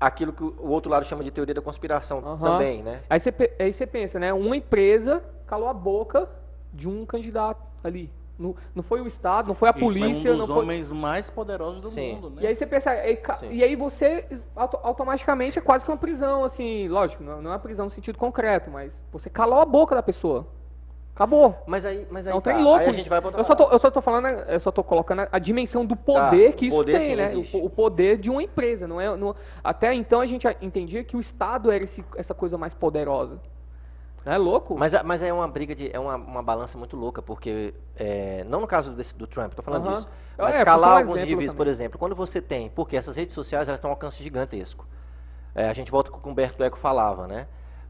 [0.00, 2.38] aquilo que o outro lado chama de teoria da conspiração Aham.
[2.52, 3.02] também, né?
[3.08, 4.32] Aí você, aí você pensa, né?
[4.32, 6.28] Uma empresa calou a boca
[6.72, 8.10] de um candidato ali.
[8.38, 10.62] Não, não foi o Estado, não foi a E polícia, foi um não dos foi...
[10.62, 12.16] homens mais poderosos do Sim.
[12.16, 12.42] mundo, né?
[12.42, 12.90] E aí você pensa,
[13.36, 13.50] Sim.
[13.50, 17.54] e aí você auto- automaticamente é quase que uma prisão, assim, lógico, não, não é
[17.54, 20.46] uma prisão no sentido concreto, mas você calou a boca da pessoa.
[21.16, 21.56] Acabou.
[21.66, 22.56] Mas aí, mas aí, É tá.
[22.58, 22.80] louco.
[22.80, 25.26] aí a gente vai eu, só tô, eu só tô falando, eu só tô colocando
[25.32, 27.48] a- dimensão do poder que isso poder tem, sim né?
[27.54, 29.16] O, o poder de uma empresa, não é?
[29.16, 29.34] não-
[29.64, 33.40] até então a gente entendia que o Estado era esse- essa coisa mais poderosa.
[34.26, 34.76] Não é louco?
[34.78, 35.90] Mas, a- mas é uma briga de.
[35.90, 37.72] É uma, uma balança muito louca, porque.
[37.96, 40.06] é, não no caso desse, do Trump, tô falando disso.
[40.36, 41.70] É, Mas por calar um alguns indivíduos, por também.
[41.70, 42.68] exemplo, quando você tem.
[42.68, 44.86] Porque essas redes sociais elas têm um alcance gigantesco.
[45.54, 47.46] É, a gente volta com o que o Humberto Eco falava, né?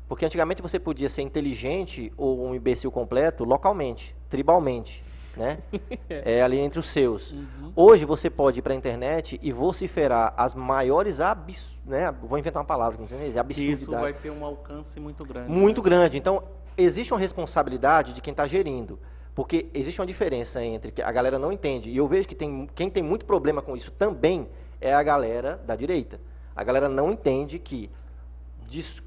[0.09, 5.03] Porque antigamente você podia ser inteligente ou um imbecil completo localmente, tribalmente,
[5.37, 5.59] né?
[6.09, 7.35] é, ali entre os seus.
[7.75, 11.77] Hoje você pode ir para a internet e vociferar as maiores abs...
[11.85, 12.13] né?
[12.23, 14.01] Vou inventar uma palavra que não sei Que isso absurdidades.
[14.01, 15.51] vai ter um alcance muito grande.
[15.51, 15.85] Muito né?
[15.85, 16.19] grande.
[16.19, 16.43] Então,
[16.77, 18.99] existe uma responsabilidade de quem está gerindo.
[19.35, 21.91] Porque existe uma diferença entre que a galera não entende.
[21.91, 24.49] E eu vejo que tem, quem tem muito problema com isso também
[24.81, 26.19] é a galera da direita.
[26.55, 27.91] A galera não entende que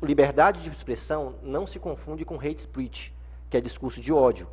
[0.02, 3.14] liberdade de expressão não se confunde com hate speech,
[3.50, 4.48] que é discurso de ódio.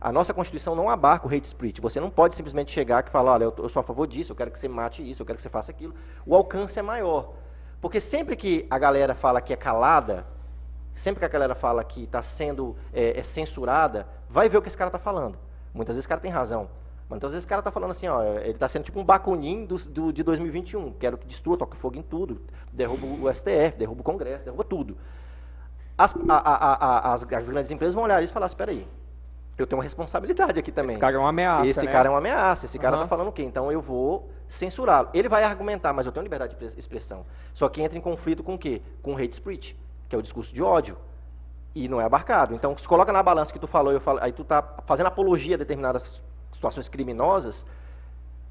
[0.00, 1.80] A nossa Constituição não abarca o hate speech.
[1.80, 4.36] Você não pode simplesmente chegar e falar, olha, eu, eu sou a favor disso, eu
[4.36, 5.94] quero que você mate isso, eu quero que você faça aquilo.
[6.26, 7.32] O alcance é maior.
[7.80, 10.26] Porque sempre que a galera fala que é calada,
[10.92, 14.68] sempre que a galera fala que está sendo é, é censurada, vai ver o que
[14.68, 15.38] esse cara está falando.
[15.72, 16.68] Muitas vezes o cara tem razão.
[17.10, 19.66] Mas muitas vezes o cara está falando assim, ó, ele está sendo tipo um bacunim
[19.66, 20.92] do, do- de 2021.
[20.92, 22.40] Quero que destrua, toque fogo em tudo,
[22.72, 24.96] derruba o STF, derruba o Congresso, derruba tudo.
[25.98, 28.86] As, a- a- a- as, as grandes empresas vão olhar isso e falar, espera aí,
[29.58, 30.92] eu tenho uma responsabilidade aqui também.
[30.92, 31.90] Esse cara é uma ameaça, Esse né?
[31.92, 33.04] cara é uma ameaça, esse cara Aham.
[33.04, 33.42] está falando o quê?
[33.42, 35.08] Então eu vou censurá-lo.
[35.12, 37.26] Ele vai argumentar, mas eu tenho liberdade de expre- expressão.
[37.52, 38.80] Só que entra em conflito com o quê?
[39.02, 39.76] Com hate speech,
[40.08, 40.96] que é o discurso de ódio.
[41.74, 42.54] E não é abarcado.
[42.54, 45.56] Então, se coloca na balança que tu falou, eu falo, aí tu tá fazendo apologia
[45.56, 46.22] a determinadas
[46.60, 47.64] situações criminosas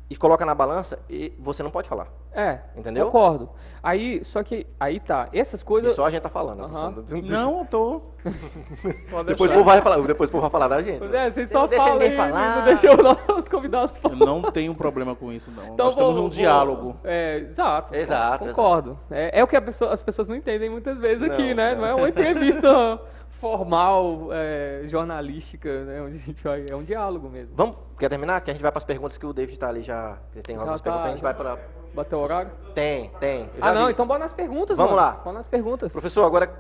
[0.10, 2.08] e coloca na balança e você não pode falar.
[2.34, 3.06] É, Entendeu?
[3.06, 3.50] concordo.
[3.82, 5.94] Aí, só que, aí tá, essas E coisas...
[5.94, 6.68] só a gente tá falando.
[6.68, 8.02] Não, eu tô.
[9.28, 11.06] Depois o povo vai falar, depois o povo vai falar da gente.
[11.16, 12.56] É, vocês só Não deixa falam ninguém aí, falar.
[12.58, 12.92] não deixam
[13.38, 14.16] os convidados Eu falar.
[14.26, 15.64] não tenho problema com isso, não.
[15.74, 16.98] Então, Nós temos vou- um vou- diálogo.
[17.04, 17.96] É, exato.
[17.96, 19.00] Exato, Concordo.
[19.12, 21.76] É, é o que a pessoa- as pessoas não entendem muitas vezes aqui, Não, né?
[21.76, 21.82] não.
[21.82, 23.00] Não é uma entrevista
[23.40, 26.02] formal, é, jornalística, né?
[26.02, 26.70] Onde a gente vai.
[26.70, 27.54] É um diálogo mesmo.
[27.56, 28.42] Vamos, quer terminar?
[28.42, 30.18] Que a gente vai para as perguntas que o David tá ali já.
[30.34, 31.58] Ele tem Já algumas tá- perguntas, a gente vai para.
[31.94, 32.52] Bateu o horário?
[32.76, 33.50] Tem, tem.
[33.60, 33.94] Ah, não, vi.
[33.94, 35.02] então bora nas perguntas, Vamos mano.
[35.08, 35.14] lá.
[35.24, 35.92] Bora nas perguntas.
[35.92, 36.54] Professor, agora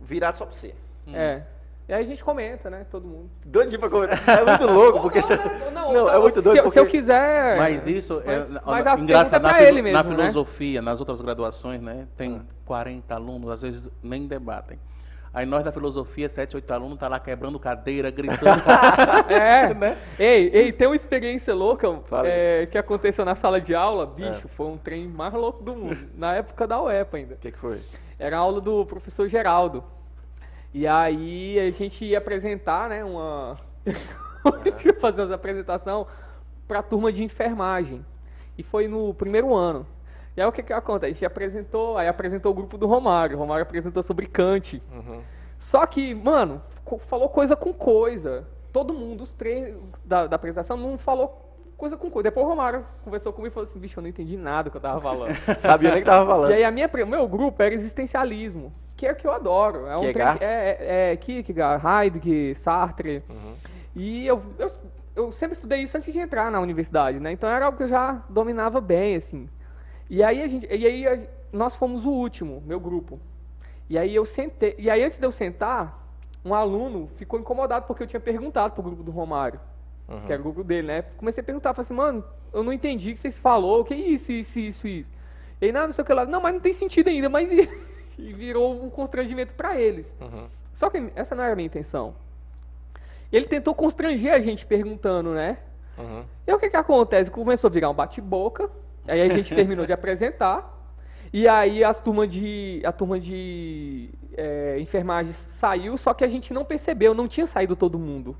[0.00, 0.74] virado só para você.
[1.12, 1.42] É.
[1.88, 2.86] E aí a gente comenta, né?
[2.88, 3.28] Todo mundo.
[3.44, 4.20] Doido pra comentar.
[4.28, 5.36] É muito louco, porque você.
[5.74, 6.70] Não, é muito doido se, porque.
[6.70, 7.58] se eu quiser.
[7.58, 9.42] Mas isso é Mas- mas a engraçado.
[9.42, 10.10] pergunta é Na, ele mesmo, na né?
[10.16, 12.06] filosofia, nas outras graduações, né?
[12.16, 12.42] Tem Hum.
[12.64, 14.78] 40 alunos, às vezes nem debatem.
[15.32, 18.62] Aí nós da filosofia, 7, 8 alunos, tá lá quebrando cadeira, gritando.
[19.28, 19.72] É.
[19.80, 19.96] Né?
[20.18, 21.86] Ei, ei, tem uma experiência louca
[22.24, 26.08] é, que aconteceu na sala de aula, bicho, foi um trem mais louco do mundo.
[26.16, 27.34] na época da UEPA ainda.
[27.34, 27.80] O que, que foi?
[28.18, 29.84] Era a aula do professor Geraldo.
[30.74, 33.58] E aí a gente ia apresentar, né, uma.
[33.86, 36.06] a gente ia fazer uma apresentação
[36.66, 38.04] para a turma de enfermagem.
[38.58, 39.86] E foi no primeiro ano.
[40.36, 41.10] E aí o que que acontece?
[41.10, 43.36] A gente apresentou, aí apresentou o grupo do Romário.
[43.36, 44.82] O Romário apresentou sobre Kant.
[45.58, 46.62] Só que, mano,
[47.00, 48.46] falou coisa com coisa.
[48.72, 52.24] Todo mundo, os três da, da apresentação, não falou coisa com coisa.
[52.24, 54.76] Depois o Romário conversou comigo e falou assim, bicho, eu não entendi nada do que
[54.76, 55.34] eu tava falando.
[55.58, 56.50] Sabia nem que tava falando.
[56.50, 59.86] E aí a minha, meu grupo era existencialismo, que é o que eu adoro.
[59.86, 60.44] É um Kierkegaard?
[60.44, 63.22] é, é, é Kierkegaard, Heidegger, Sartre.
[63.28, 63.54] Uhum.
[63.96, 64.70] E eu, eu,
[65.16, 67.32] eu sempre estudei isso antes de entrar na universidade, né?
[67.32, 69.48] Então era algo que eu já dominava bem, assim.
[70.10, 71.18] E aí a gente, e aí a-
[71.52, 73.18] nós fomos o último, meu grupo.
[73.88, 76.06] E aí eu sentei, e aí antes de eu sentar,
[76.44, 79.60] um aluno ficou incomodado porque eu tinha perguntado pro grupo do Romário,
[80.26, 81.02] que era o grupo dele, né?
[81.16, 83.94] Comecei a perguntar, falei assim, mano, eu não entendi o que vocês falou, o que
[83.94, 85.10] é isso, isso, isso, isso.
[85.60, 87.50] E aí, não, não sei o que lá, não, mas não tem sentido ainda, mas
[87.52, 87.68] e,
[88.18, 90.12] e virou um constrangimento para eles.
[90.20, 90.48] Uhum.
[90.72, 92.14] Só que essa não era a minha intenção.
[93.32, 95.58] Ele tentou constranger a gente perguntando, né?
[95.96, 96.24] Uhum.
[96.46, 97.30] E o que que acontece?
[97.30, 98.68] Começou a virar um bate-boca.
[99.08, 100.78] Aí a gente terminou de apresentar.
[101.32, 106.52] E aí as turma de, a turma de é, enfermagem saiu, só que a gente
[106.52, 108.36] não percebeu, não tinha saído todo mundo.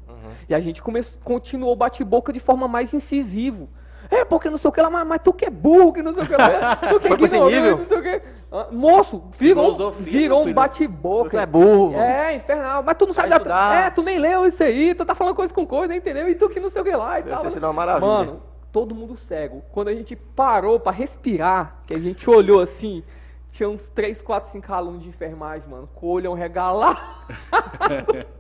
[0.49, 3.69] E a gente come- continuou bate-boca de forma mais incisivo.
[4.11, 6.13] É, porque não sei o que lá, mas, mas tu que é burro, que não
[6.13, 6.75] sei o que lá.
[6.83, 7.79] Tu que é nível?
[7.79, 8.23] não sei o que.
[8.51, 11.31] Ah, Moço, virou, virou um bate-boca.
[11.31, 11.97] Tu é burro.
[11.97, 12.83] É, infernal.
[12.83, 13.45] Mas tu não sabe Vai da...
[13.45, 13.87] estudar.
[13.87, 16.29] É, tu nem leu isso aí, tu tá falando coisa com coisa, entendeu?
[16.29, 17.51] E tu que não sei o que lá e Deve tal.
[17.53, 18.05] ser uma maravilha.
[18.11, 18.43] Mano,
[18.73, 19.63] todo mundo cego.
[19.73, 23.03] Quando a gente parou pra respirar, que a gente olhou assim,
[23.51, 26.99] tinha uns 3, 4, 5 alunos de enfermagem, mano, com o olhão regalado.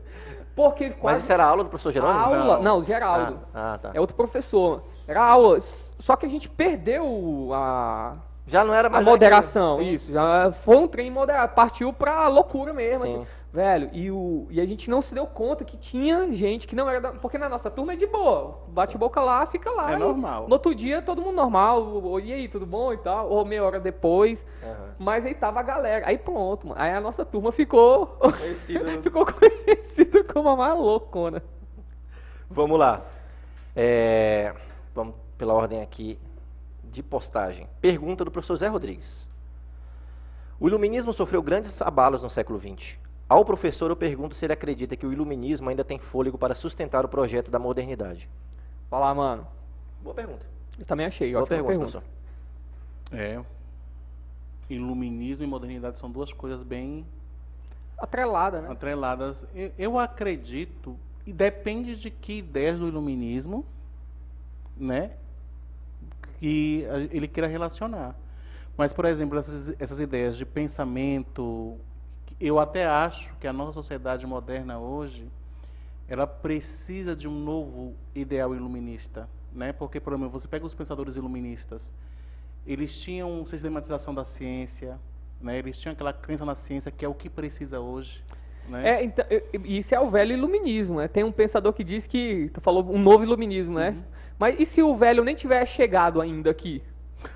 [0.55, 1.21] Porque Mas quase...
[1.21, 2.19] isso era aula do professor Jerônimo?
[2.21, 2.57] aula.
[2.57, 2.63] Não.
[2.63, 3.41] Não, Geraldo.
[3.55, 3.91] Ah, ah, tá.
[3.95, 4.83] É outro professor.
[5.07, 5.59] Era aula.
[5.61, 8.17] Só que a gente perdeu a,
[8.47, 9.75] Já não era a mais moderação.
[9.75, 9.95] aquele- Sim.
[9.95, 10.13] Isso.
[10.13, 11.55] Já foi um trem moderado.
[11.55, 13.07] Partiu pra loucura mesmo.
[13.07, 13.17] Sim.
[13.17, 13.27] assim.
[13.53, 16.89] Velho, e, o, e a gente não se deu conta que tinha gente que não
[16.89, 17.13] era da.
[17.13, 18.61] Porque na nossa turma é de boa.
[18.69, 19.93] Bate boca lá, fica lá.
[19.93, 20.47] É normal.
[20.47, 22.21] No outro dia, todo mundo normal.
[22.21, 23.29] E aí, tudo bom e tal?
[23.29, 24.47] Ou meia hora depois.
[24.63, 24.95] Aham.
[24.99, 26.07] Mas aí tava a galera.
[26.07, 26.81] Aí pronto, mano.
[26.81, 28.07] Aí a nossa turma ficou.
[28.07, 28.85] Conhecido.
[29.03, 31.43] ficou conhecida como a mais loucona.
[32.49, 33.05] Vamos lá.
[33.75, 34.55] É,
[34.95, 36.19] vamos pela ordem aqui
[36.85, 37.69] de postagem.
[37.81, 39.29] Pergunta do professor Zé Rodrigues.
[40.59, 42.99] O iluminismo sofreu grandes abalos no século XX.
[43.31, 47.05] Ao professor, eu pergunto se ele acredita que o iluminismo ainda tem fôlego para sustentar
[47.05, 48.29] o projeto da modernidade.
[48.91, 49.47] Vai lá, mano.
[50.03, 50.45] Boa pergunta.
[50.77, 51.33] Eu também achei.
[51.33, 52.01] Boa pergunta, pergunta.
[52.01, 53.17] professor.
[53.17, 53.41] É.
[54.69, 57.07] Iluminismo e modernidade são duas coisas bem
[57.97, 58.69] Atrelada, né?
[58.69, 59.47] atreladas.
[59.55, 63.65] Eu, eu acredito, e depende de que ideias do iluminismo,
[64.77, 65.13] né,
[66.41, 68.17] que ele queira relacionar.
[68.77, 71.79] Mas, por exemplo, essas, essas ideias de pensamento,
[72.41, 75.29] eu até acho que a nossa sociedade moderna hoje,
[76.09, 79.73] ela precisa de um novo ideal iluminista, né?
[79.73, 81.93] Porque, por exemplo, você pega os pensadores iluministas,
[82.67, 84.99] eles tinham sistematização da ciência,
[85.41, 85.59] né?
[85.59, 88.23] Eles tinham aquela crença na ciência que é o que precisa hoje,
[88.69, 88.89] né?
[88.89, 89.25] É, então,
[89.65, 91.09] isso é o velho iluminismo, né?
[91.09, 93.91] Tem um pensador que diz que, tu falou um novo iluminismo, né?
[93.91, 94.03] Uhum.
[94.39, 96.83] Mas e se o velho nem tiver chegado ainda aqui?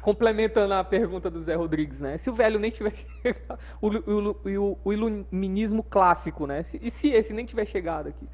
[0.01, 2.17] Complementando a pergunta do Zé Rodrigues, né?
[2.19, 2.93] Se o velho nem tiver
[3.23, 6.63] chegado, o, o, o, iluminismo clássico, né?
[6.81, 8.27] E se esse nem tiver chegado aqui?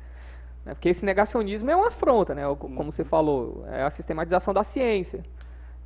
[0.64, 0.74] Né?
[0.74, 2.42] Porque esse negacionismo é uma afronta, né?
[2.56, 5.24] Como você falou, é a sistematização da ciência.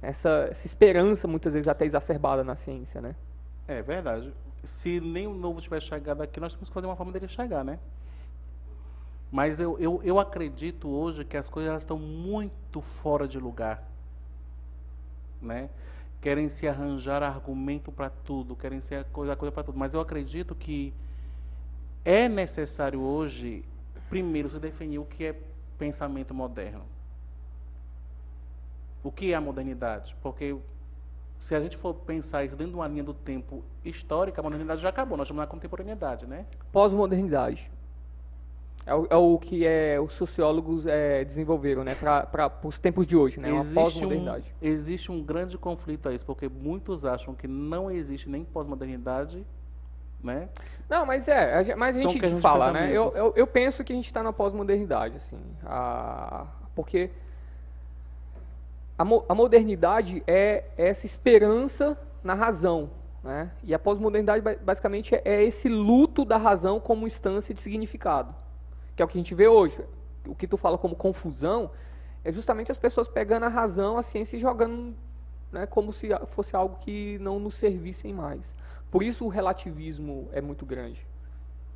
[0.02, 3.14] Essa, essa esperança, muitas vezes até exacerbada na ciência, né?
[3.66, 4.32] É verdade.
[4.64, 7.64] Se nem o novo tiver chegado aqui, nós temos que fazer uma forma dele chegar,
[7.64, 7.78] né?
[9.32, 13.82] Mas eu, eu, eu acredito hoje que as coisas estão muito fora de lugar.
[15.44, 15.70] Né?
[16.20, 19.78] Querem se arranjar argumento para tudo, querem ser coisa coisa para tudo.
[19.78, 20.94] Mas eu acredito que
[22.04, 23.64] é necessário hoje,
[24.08, 25.40] primeiro, se definir o que é
[25.78, 26.84] pensamento moderno.
[29.02, 30.16] O que é a modernidade?
[30.22, 30.56] Porque
[31.38, 34.80] se a gente for pensar isso dentro de uma linha do tempo histórica, a modernidade
[34.80, 35.16] já acabou.
[35.18, 36.46] Nós estamos na contemporaneidade, né?
[36.72, 37.70] Pós-modernidade.
[38.86, 41.94] É o, é o que é, os sociólogos é, desenvolveram, né?
[41.94, 43.50] Para os tempos de hoje, né?
[43.50, 44.54] Uma existe, um, pós-modernidade.
[44.60, 49.44] existe um grande conflito a isso, porque muitos acham que não existe nem pós-modernidade,
[50.22, 50.48] né?
[50.88, 52.90] Não, mas é, mas a São gente fala, né?
[52.92, 55.38] Eu, eu, eu penso que a gente está na pós-modernidade, assim.
[55.64, 57.10] A, porque
[58.98, 62.90] a, mo- a modernidade é essa esperança na razão,
[63.22, 63.50] né?
[63.62, 68.34] E a pós-modernidade ba- basicamente é, é esse luto da razão como instância de significado,
[68.96, 69.78] que é o que a gente vê hoje.
[70.26, 71.70] O que tu fala como confusão
[72.24, 74.94] é justamente as pessoas pegando a razão, a ciência e jogando
[75.52, 78.54] né, como se a- fosse algo que não nos servissem mais.
[78.90, 81.06] Por isso o relativismo é muito grande.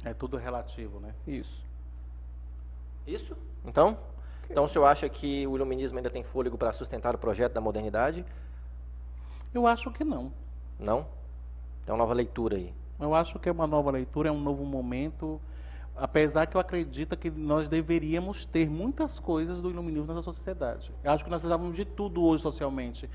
[0.04, 1.14] É tudo relativo, né?
[1.26, 1.64] Isso.
[3.06, 3.36] Isso?
[3.64, 3.98] Então?
[4.50, 7.60] Então o senhor acha que o iluminismo ainda tem fôlego para sustentar o projeto da
[7.60, 8.24] modernidade?
[9.52, 10.32] Eu acho que não.
[10.78, 11.06] Não?
[11.86, 12.72] É uma nova leitura aí.
[13.00, 15.40] Eu acho que é uma nova leitura, é um novo momento.
[16.00, 20.92] Apesar que eu acredito que nós deveríamos ter muitas coisas do iluminismo na nossa sociedade.
[21.02, 23.10] Eu acho que nós precisávamos de tudo hoje socialmente.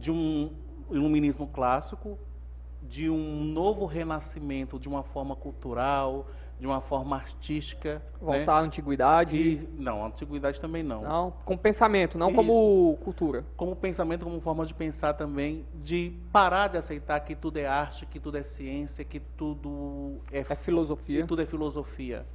[0.00, 0.52] De um
[0.90, 2.18] iluminismo clássico,
[2.82, 6.26] de um novo renascimento de uma forma cultural,
[6.58, 8.02] de uma forma artística.
[8.20, 8.60] Voltar né?
[8.60, 9.36] à antiguidade.
[9.36, 11.02] E, não, a antiguidade também não.
[11.02, 13.44] Não, como pensamento, não como cultura.
[13.56, 18.06] Como pensamento, como forma de pensar também, de parar de aceitar que tudo é arte,
[18.06, 21.20] que tudo é ciência, que tudo é, É filosofia.
[21.22, 22.26] que tudo é filosofia.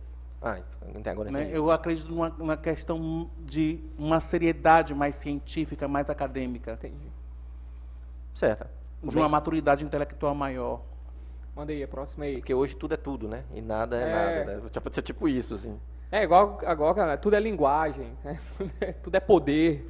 [0.42, 0.60] Ah,
[0.98, 1.50] até agora né?
[1.52, 7.12] Eu acredito numa, numa questão de uma seriedade mais científica, mais acadêmica, Entendi.
[8.34, 8.68] Certo.
[9.04, 10.82] de uma maturidade intelectual maior.
[11.56, 12.38] Manda aí, a próxima aí.
[12.38, 13.44] Porque hoje tudo é tudo, né?
[13.54, 14.46] E nada é, É.
[14.46, 14.70] nada, né?
[14.70, 15.80] Tipo, tipo isso, assim.
[16.12, 18.40] É igual agora, tudo é linguagem, né?
[19.04, 19.90] tudo é poder.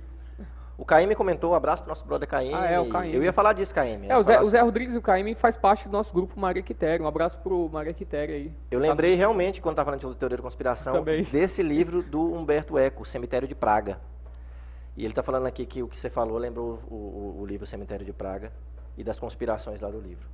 [0.79, 2.53] O KM comentou, um abraço pro nosso brother KM.
[2.53, 3.13] Ah, é, o KM.
[3.13, 4.07] Eu ia falar disso, KM.
[4.07, 6.63] É, o Zé, o Zé Rodrigues e o Caime faz parte do nosso grupo Maria
[6.63, 7.03] Quitéria.
[7.03, 8.53] Um abraço pro Maria Quitéria aí.
[8.71, 11.23] Eu lembrei realmente, quando estava falando de teoria da conspiração, Também.
[11.23, 13.99] desse livro do Humberto Eco, Cemitério de Praga.
[14.95, 17.65] E ele está falando aqui que o que você falou lembrou o, o, o, livro
[17.65, 18.51] Cemitério de Praga
[18.97, 20.27] e das conspirações lá do livro.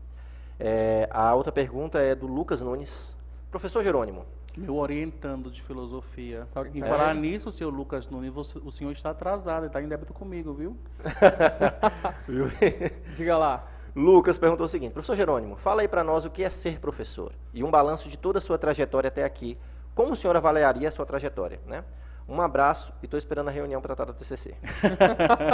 [0.59, 3.15] É, a outra pergunta é do Lucas Nunes.
[3.51, 4.25] Professor Jerônimo.
[4.57, 6.47] Meu orientando de filosofia.
[6.73, 6.85] Em é.
[6.85, 10.77] falar nisso, senhor Lucas Nunes, você, o senhor está atrasado, está em débito comigo, viu?
[13.15, 13.67] Diga lá.
[13.93, 17.33] Lucas perguntou o seguinte: Professor Jerônimo, fala aí para nós o que é ser professor
[17.53, 19.57] e um balanço de toda a sua trajetória até aqui.
[19.93, 21.59] Como o senhor avaliaria a sua trajetória?
[21.65, 21.83] Né?
[22.27, 24.55] Um abraço e estou esperando a reunião para tratar do TCC.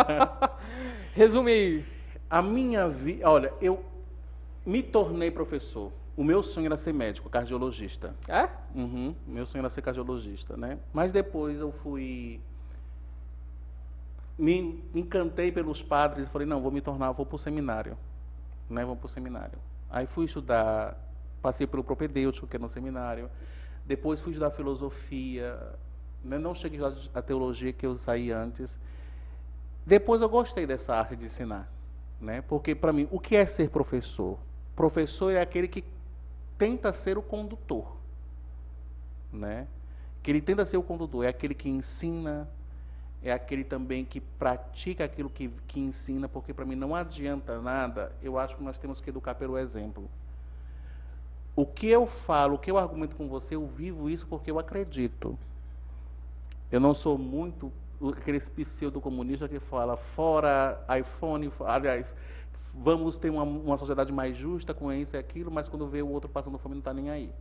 [1.13, 1.85] Resume aí.
[2.29, 3.29] A minha vida.
[3.29, 3.83] Olha, eu
[4.65, 5.91] me tornei professor.
[6.15, 8.13] O meu sonho era ser médico, cardiologista.
[8.27, 8.49] É?
[8.75, 9.15] Uhum.
[9.25, 10.77] Meu sonho era ser cardiologista, né?
[10.93, 12.39] Mas depois eu fui
[14.37, 17.95] me encantei pelos padres e falei, não, vou me tornar, vou para o seminário
[18.71, 19.59] né, vamos para o seminário.
[19.89, 20.97] Aí fui estudar,
[21.41, 23.29] passei pelo propedêutico, que é no seminário,
[23.85, 25.59] depois fui estudar filosofia,
[26.23, 26.79] né, não cheguei
[27.13, 28.77] a teologia que eu saí antes.
[29.85, 31.69] Depois eu gostei dessa arte de ensinar,
[32.19, 34.39] né, porque para mim, o que é ser professor?
[34.75, 35.83] Professor é aquele que
[36.57, 37.97] tenta ser o condutor,
[39.31, 39.67] né?
[40.21, 42.47] Que ele tenta ser o condutor, é aquele que ensina,
[43.23, 48.11] é aquele também que pratica aquilo que, que ensina, porque para mim não adianta nada,
[48.21, 50.09] eu acho que nós temos que educar pelo exemplo.
[51.55, 54.57] O que eu falo, o que eu argumento com você, eu vivo isso porque eu
[54.57, 55.37] acredito.
[56.71, 57.71] Eu não sou muito
[58.17, 62.15] aquele pseudo-comunista que fala fora iPhone, aliás,
[62.73, 66.09] vamos ter uma, uma sociedade mais justa com isso e aquilo, mas quando vê o
[66.09, 67.31] outro passando fome não está nem aí.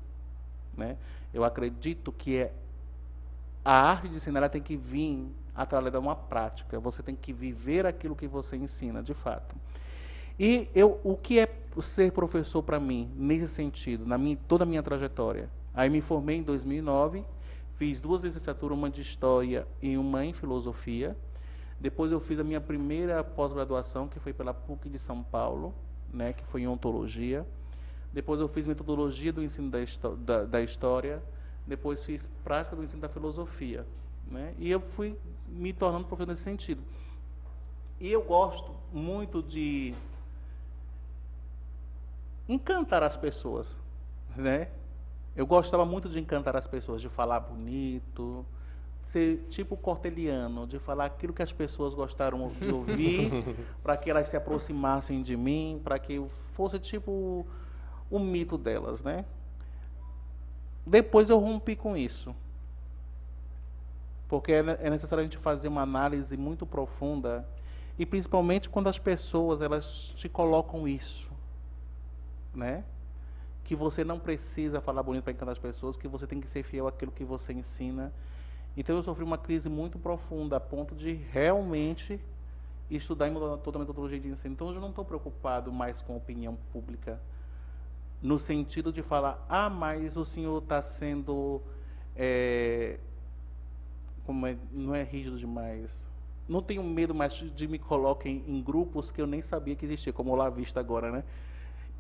[0.77, 0.97] Né?
[1.33, 2.53] Eu acredito que é,
[3.65, 6.81] a arte de ensinar tem que vir através de uma prática.
[6.81, 9.55] Você tem que viver aquilo que você ensina, de fato.
[10.39, 11.49] E eu, o que é
[11.81, 15.51] ser professor para mim, nesse sentido, na minha, toda a minha trajetória?
[15.75, 17.25] Aí me formei em 2009,
[17.77, 21.17] fiz duas licenciaturas, uma de História e uma em Filosofia.
[21.81, 25.75] Depois eu fiz a minha primeira pós-graduação, que foi pela PUC de São Paulo,
[26.13, 27.47] né, que foi em Ontologia.
[28.13, 29.79] Depois eu fiz Metodologia do Ensino da,
[30.19, 31.23] da, da História.
[31.67, 33.87] Depois fiz Prática do Ensino da Filosofia.
[34.27, 34.55] Né?
[34.59, 35.17] E eu fui
[35.49, 36.83] me tornando professor nesse sentido.
[37.99, 39.95] E eu gosto muito de
[42.49, 43.79] encantar as pessoas,
[44.37, 44.69] né?
[45.37, 48.45] Eu gostava muito de encantar as pessoas, de falar bonito,
[49.03, 53.31] ser tipo corteliano, de falar aquilo que as pessoas gostaram de ouvir,
[53.83, 57.47] para que elas se aproximassem de mim, para que eu fosse tipo
[58.11, 59.25] o mito delas, né?
[60.87, 62.35] Depois eu rompi com isso
[64.31, 67.45] porque é, é necessário a gente fazer uma análise muito profunda
[67.99, 71.29] e principalmente quando as pessoas elas te colocam isso,
[72.55, 72.85] né?
[73.65, 76.63] Que você não precisa falar bonito para encantar as pessoas, que você tem que ser
[76.63, 78.13] fiel àquilo que você ensina.
[78.81, 82.19] Então eu sofri uma crise muito profunda a ponto de realmente
[82.91, 84.55] estudar e mudar toda a metodologia de ensino.
[84.55, 87.21] Então hoje eu não estou preocupado mais com a opinião pública
[88.23, 91.61] no sentido de falar, ah, mas o senhor está sendo
[92.17, 92.99] é,
[94.25, 96.09] como é, não é rígido demais.
[96.49, 100.11] Não tenho medo mais de me coloquem em grupos que eu nem sabia que existia,
[100.11, 101.25] como o Lavista agora, né?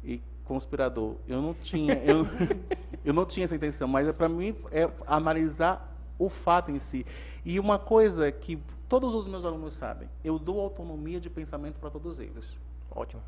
[0.02, 1.16] E conspirador.
[1.28, 2.26] Eu não tinha, eu,
[3.04, 5.89] eu não tinha essa intenção, mas é para mim é analisar
[6.20, 7.04] o fato em si.
[7.44, 11.90] E uma coisa que todos os meus alunos sabem, eu dou autonomia de pensamento para
[11.90, 12.56] todos eles.
[12.88, 13.22] Ótimo.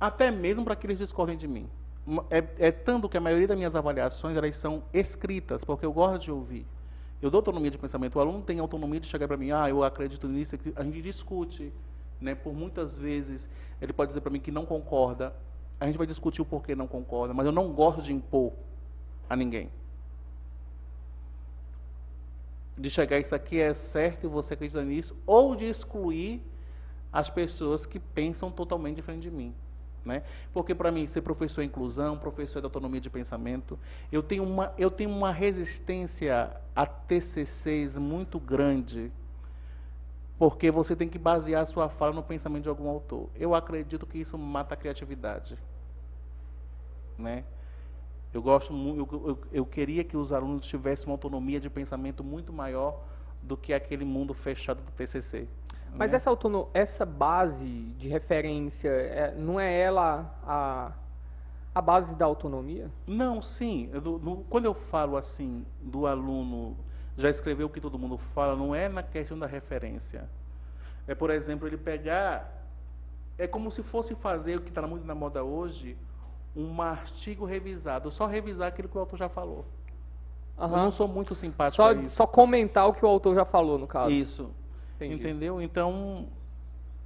[0.00, 1.70] Até mesmo para que eles discordem de mim
[2.30, 6.22] é, é tanto que a maioria das minhas avaliações elas são escritas, porque eu gosto
[6.22, 6.66] de ouvir.
[7.20, 8.16] Eu dou autonomia de pensamento.
[8.16, 10.56] O aluno tem autonomia de chegar para mim, ah, eu acredito nisso.
[10.76, 11.72] A gente discute.
[12.20, 12.34] Né?
[12.34, 13.48] Por muitas vezes,
[13.80, 15.34] ele pode dizer para mim que não concorda.
[15.80, 18.52] A gente vai discutir o porquê não concorda, mas eu não gosto de impor
[19.28, 19.70] a ninguém.
[22.76, 26.42] De chegar, isso aqui é certo e você acredita nisso, ou de excluir
[27.12, 29.54] as pessoas que pensam totalmente diferente de mim.
[30.04, 30.22] Né?
[30.52, 33.78] Porque para mim ser professor é inclusão, professor de autonomia de pensamento,
[34.12, 39.10] eu tenho uma, eu tenho uma resistência a TCCs muito grande,
[40.38, 43.30] porque você tem que basear a sua fala no pensamento de algum autor.
[43.34, 45.58] Eu acredito que isso mata a criatividade.
[47.18, 47.42] Né?
[48.36, 52.52] Eu gosto eu, eu, eu queria que os alunos tivessem uma autonomia de pensamento muito
[52.52, 53.02] maior
[53.42, 55.48] do que aquele mundo fechado do TCC.
[55.94, 56.16] Mas né?
[56.16, 60.92] essa, autono essa base de referência, é, não é ela a,
[61.74, 62.90] a base da autonomia?
[63.06, 63.88] Não, sim.
[63.90, 66.76] Eu, no, quando eu falo assim, do aluno
[67.16, 70.28] já escreveu o que todo mundo fala, não é na questão da referência.
[71.08, 72.52] É, por exemplo, ele pegar.
[73.38, 75.96] É como se fosse fazer o que está muito na moda hoje,
[76.56, 79.64] um artigo revisado, só revisar aquilo que o autor já falou.
[80.58, 82.16] Eu não sou muito simpático só, a isso.
[82.16, 84.10] Só comentar o que o autor já falou, no caso.
[84.10, 84.50] Isso.
[84.94, 85.14] Entendi.
[85.14, 85.60] Entendeu?
[85.60, 86.26] Então,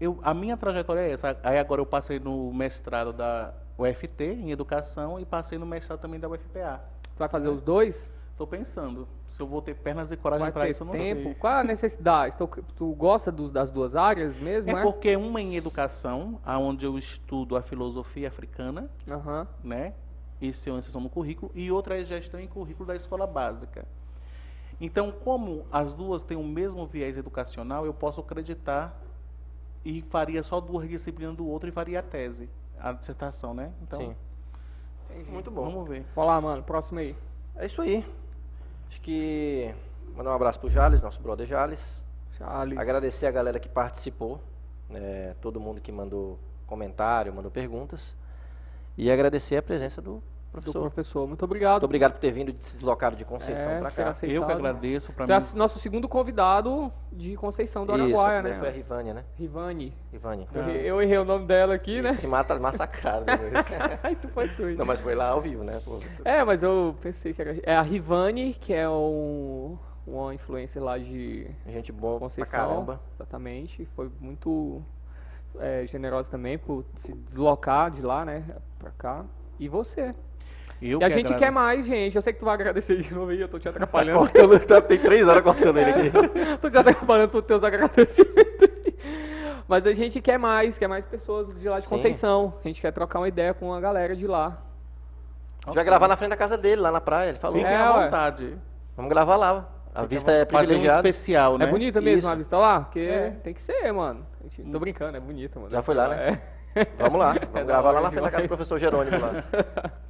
[0.00, 1.36] eu, a minha trajetória é essa.
[1.42, 6.20] Aí agora eu passei no mestrado da UFT em educação e passei no mestrado também
[6.20, 6.80] da UFPA.
[7.02, 8.08] Tu vai fazer os dois?
[8.30, 9.08] Estou pensando.
[9.40, 11.22] Se eu vou ter pernas e coragem para isso, eu não tempo?
[11.22, 11.34] sei.
[11.36, 12.36] Qual a necessidade?
[12.36, 12.46] Tu,
[12.76, 14.82] tu gosta dos- das duas áreas mesmo, É é?
[14.82, 19.48] porque uma em educação, aonde eu estudo a filosofia africana, Aham.
[19.64, 19.94] né?
[20.42, 23.86] Isso é uma exceção no currículo, e outra é gestão em currículo da escola básica.
[24.78, 28.94] Então, como as duas têm o mesmo viés educacional, eu posso acreditar
[29.82, 33.72] e faria só duas disciplinas do outro e faria a tese, a dissertação, né?
[33.80, 35.24] Então, Sim.
[35.30, 35.64] Muito bom.
[35.64, 36.04] vamos ver.
[36.14, 36.62] Vamos lá, mano.
[36.62, 37.16] Próximo aí.
[37.56, 38.04] É isso aí.
[38.90, 39.72] Acho que
[40.16, 42.04] mandar um abraço pro Jales, nosso brother Jales.
[42.36, 42.76] Charles.
[42.76, 44.40] Agradecer a galera que participou,
[44.88, 48.16] né, todo mundo que mandou comentário, mandou perguntas.
[48.98, 50.80] E agradecer a presença do do professor.
[50.80, 51.26] professor.
[51.28, 51.72] Muito obrigado.
[51.74, 54.08] Muito obrigado por ter vindo deslocado de Conceição É, para cá.
[54.10, 54.36] aceitado.
[54.36, 55.44] Eu que agradeço para Tu é mim.
[55.58, 58.58] nosso segundo convidado de Conceição do Araguaia, né?
[58.58, 59.24] foi a Rivânia, né?
[59.36, 59.96] Rivane.
[60.12, 60.48] Rivânia.
[60.52, 62.14] Eu, errei- eu errei o nome dela aqui, né?
[62.16, 63.52] Se mata, massacraram depois.
[64.02, 64.78] Ai, tu foi doido.
[64.78, 65.80] Não, mas foi lá ao vivo, né?
[65.84, 67.56] Pô, É, mas eu pensei que era.
[67.62, 72.58] É a Rivane, que é um, uma influencer lá de Gente boa Conceição.
[72.58, 73.00] pra caramba.
[73.14, 73.86] Exatamente.
[73.94, 74.82] Foi muito
[75.60, 78.44] é, generosa também por se deslocar de lá, né?
[78.80, 79.24] Pra cá.
[79.58, 80.14] E você.
[80.82, 82.16] Eu e a gente agrade- quer mais, gente.
[82.16, 84.18] Eu sei que tu vai agradecer de novo aí, eu tô te atrapalhando.
[84.20, 86.10] Cortando, tá- tem três horas cortando ele aqui.
[86.60, 88.94] tô te atrapalhando por teus agradecimentos aí.
[89.68, 91.94] Mas a gente quer mais, quer mais pessoas de lá de Sim.
[91.96, 92.54] Conceição.
[92.64, 94.58] A gente quer trocar uma ideia com a galera de lá.
[95.64, 97.28] A gente vai gravar na frente da casa dele, lá na praia.
[97.28, 97.58] Ele falou.
[97.58, 98.04] Fiquem É, à ué.
[98.04, 98.56] vontade.
[98.96, 99.68] Vamos gravar lá.
[99.94, 101.08] A vista é Fazer um privilegiada.
[101.08, 101.66] especial, né?
[101.66, 102.28] É bonita mesmo Isso.
[102.28, 102.80] a vista lá?
[102.80, 103.30] Porque É.
[103.42, 104.24] tem que ser, mano.
[104.72, 105.70] Tô brincando, é bonita, mano.
[105.70, 106.40] Já foi lá, né?
[106.74, 106.86] É.
[106.98, 107.32] Vamos lá.
[107.52, 109.44] Vamos da gravar lá na frente da casa do professor Jerônimo lá.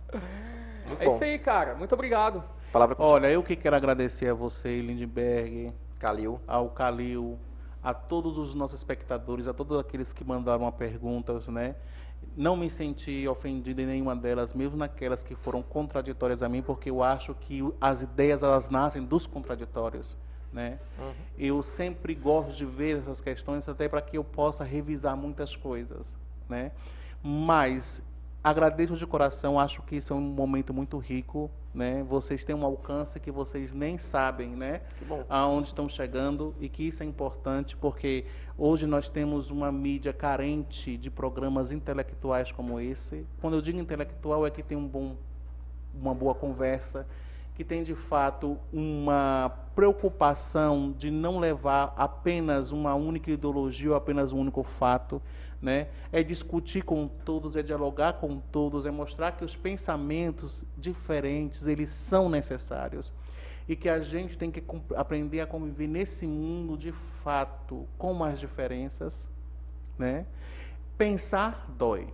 [0.90, 1.14] Muito É bom.
[1.14, 1.74] isso aí, cara.
[1.74, 2.42] Muito obrigado.
[2.72, 6.40] Palavra Olha, eu que quero agradecer a você, Lindbergh, Calil.
[6.46, 7.38] ao Calil,
[7.82, 11.74] a todos os nossos espectadores, a todos aqueles que mandaram perguntas, né?
[12.36, 16.90] Não me senti ofendido em nenhuma delas, mesmo naquelas que foram contraditórias a mim, porque
[16.90, 20.16] eu acho que as ideias elas nascem dos contraditórios,
[20.52, 20.78] né?
[21.38, 26.16] Eu sempre gosto de ver essas questões até para que eu possa revisar muitas coisas,
[26.48, 26.72] né?
[27.22, 28.02] Mas
[28.42, 32.02] agradeço de coração, acho que isso é um momento muito rico, né?
[32.02, 34.80] Vocês têm um alcance que vocês nem sabem, né?
[35.28, 38.24] Aonde estão chegando e que isso é importante porque
[38.56, 43.26] hoje nós temos uma mídia carente de programas intelectuais como esse.
[43.40, 45.16] Quando eu digo intelectual é que tem um bom
[45.92, 47.06] uma boa conversa,
[47.54, 54.32] que tem de fato uma preocupação de não levar apenas uma única ideologia ou apenas
[54.32, 55.20] um único fato,
[55.60, 55.88] né?
[56.10, 61.90] É discutir com todos, é dialogar com todos, é mostrar que os pensamentos diferentes eles
[61.90, 63.12] são necessários
[63.68, 64.62] e que a gente tem que
[64.96, 69.28] aprender a conviver nesse mundo de fato com as diferenças,
[69.98, 70.26] né?
[70.96, 72.12] Pensar dói,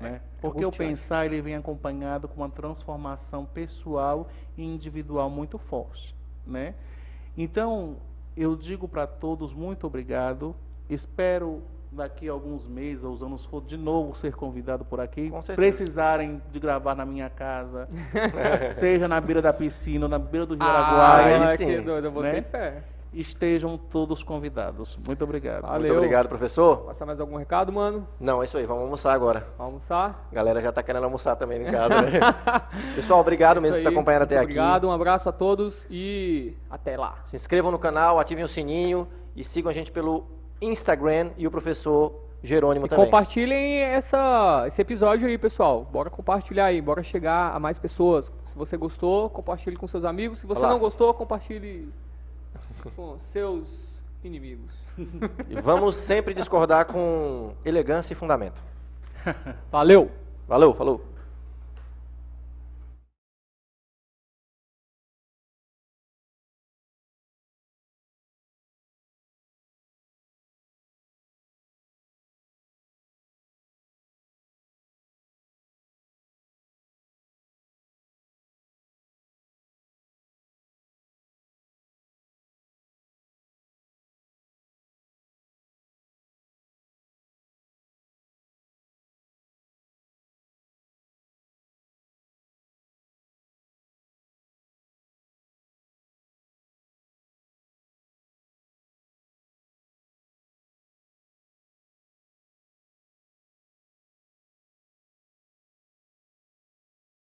[0.00, 0.20] né?
[0.40, 0.90] Porque o angustiante.
[0.90, 6.14] pensar ele vem acompanhado com uma transformação pessoal e individual muito forte,
[6.46, 6.74] né?
[7.38, 7.96] Então,
[8.36, 10.54] eu digo para todos muito obrigado.
[10.90, 11.62] Espero
[11.96, 15.32] daqui a alguns meses ou anos for de novo ser convidado por aqui.
[15.56, 17.88] Precisarem de gravar na minha casa,
[18.72, 20.68] seja na beira da piscina ou na beira do Rio Ah,
[21.16, 22.10] Araguaia, aí que doido, eu né?
[22.10, 22.82] botei fé.
[23.12, 24.98] estejam todos convidados.
[25.06, 25.62] Muito obrigado.
[25.62, 25.80] Valeu.
[25.80, 26.78] Muito obrigado, professor.
[26.84, 28.06] Passar mais algum recado, mano?
[28.20, 28.66] Não, é isso aí.
[28.66, 29.40] Vamos almoçar agora.
[29.56, 30.28] Vamos almoçar?
[30.30, 32.10] A galera já tá querendo almoçar também em casa, né?
[32.94, 33.94] Pessoal, obrigado É mesmo isso por estar aí.
[33.96, 34.58] acompanhando até Muito aqui.
[34.58, 37.16] Obrigado, um abraço a todos e até lá.
[37.24, 40.26] Se inscrevam no canal, ativem o sininho e sigam a gente pelo
[40.60, 42.12] Instagram e o professor
[42.42, 43.04] Jerônimo E também.
[43.04, 45.84] compartilhem essa, esse episódio aí, pessoal.
[45.90, 48.32] Bora compartilhar aí, bora chegar a mais pessoas.
[48.46, 50.38] Se você gostou, compartilhe com seus amigos.
[50.38, 50.70] Se você Olá.
[50.70, 51.88] não gostou, compartilhe
[52.94, 53.68] com seus
[54.22, 54.74] inimigos.
[55.48, 58.62] E vamos sempre discordar com elegância e fundamento.
[59.70, 60.10] Valeu!
[60.48, 61.04] Valeu, falou.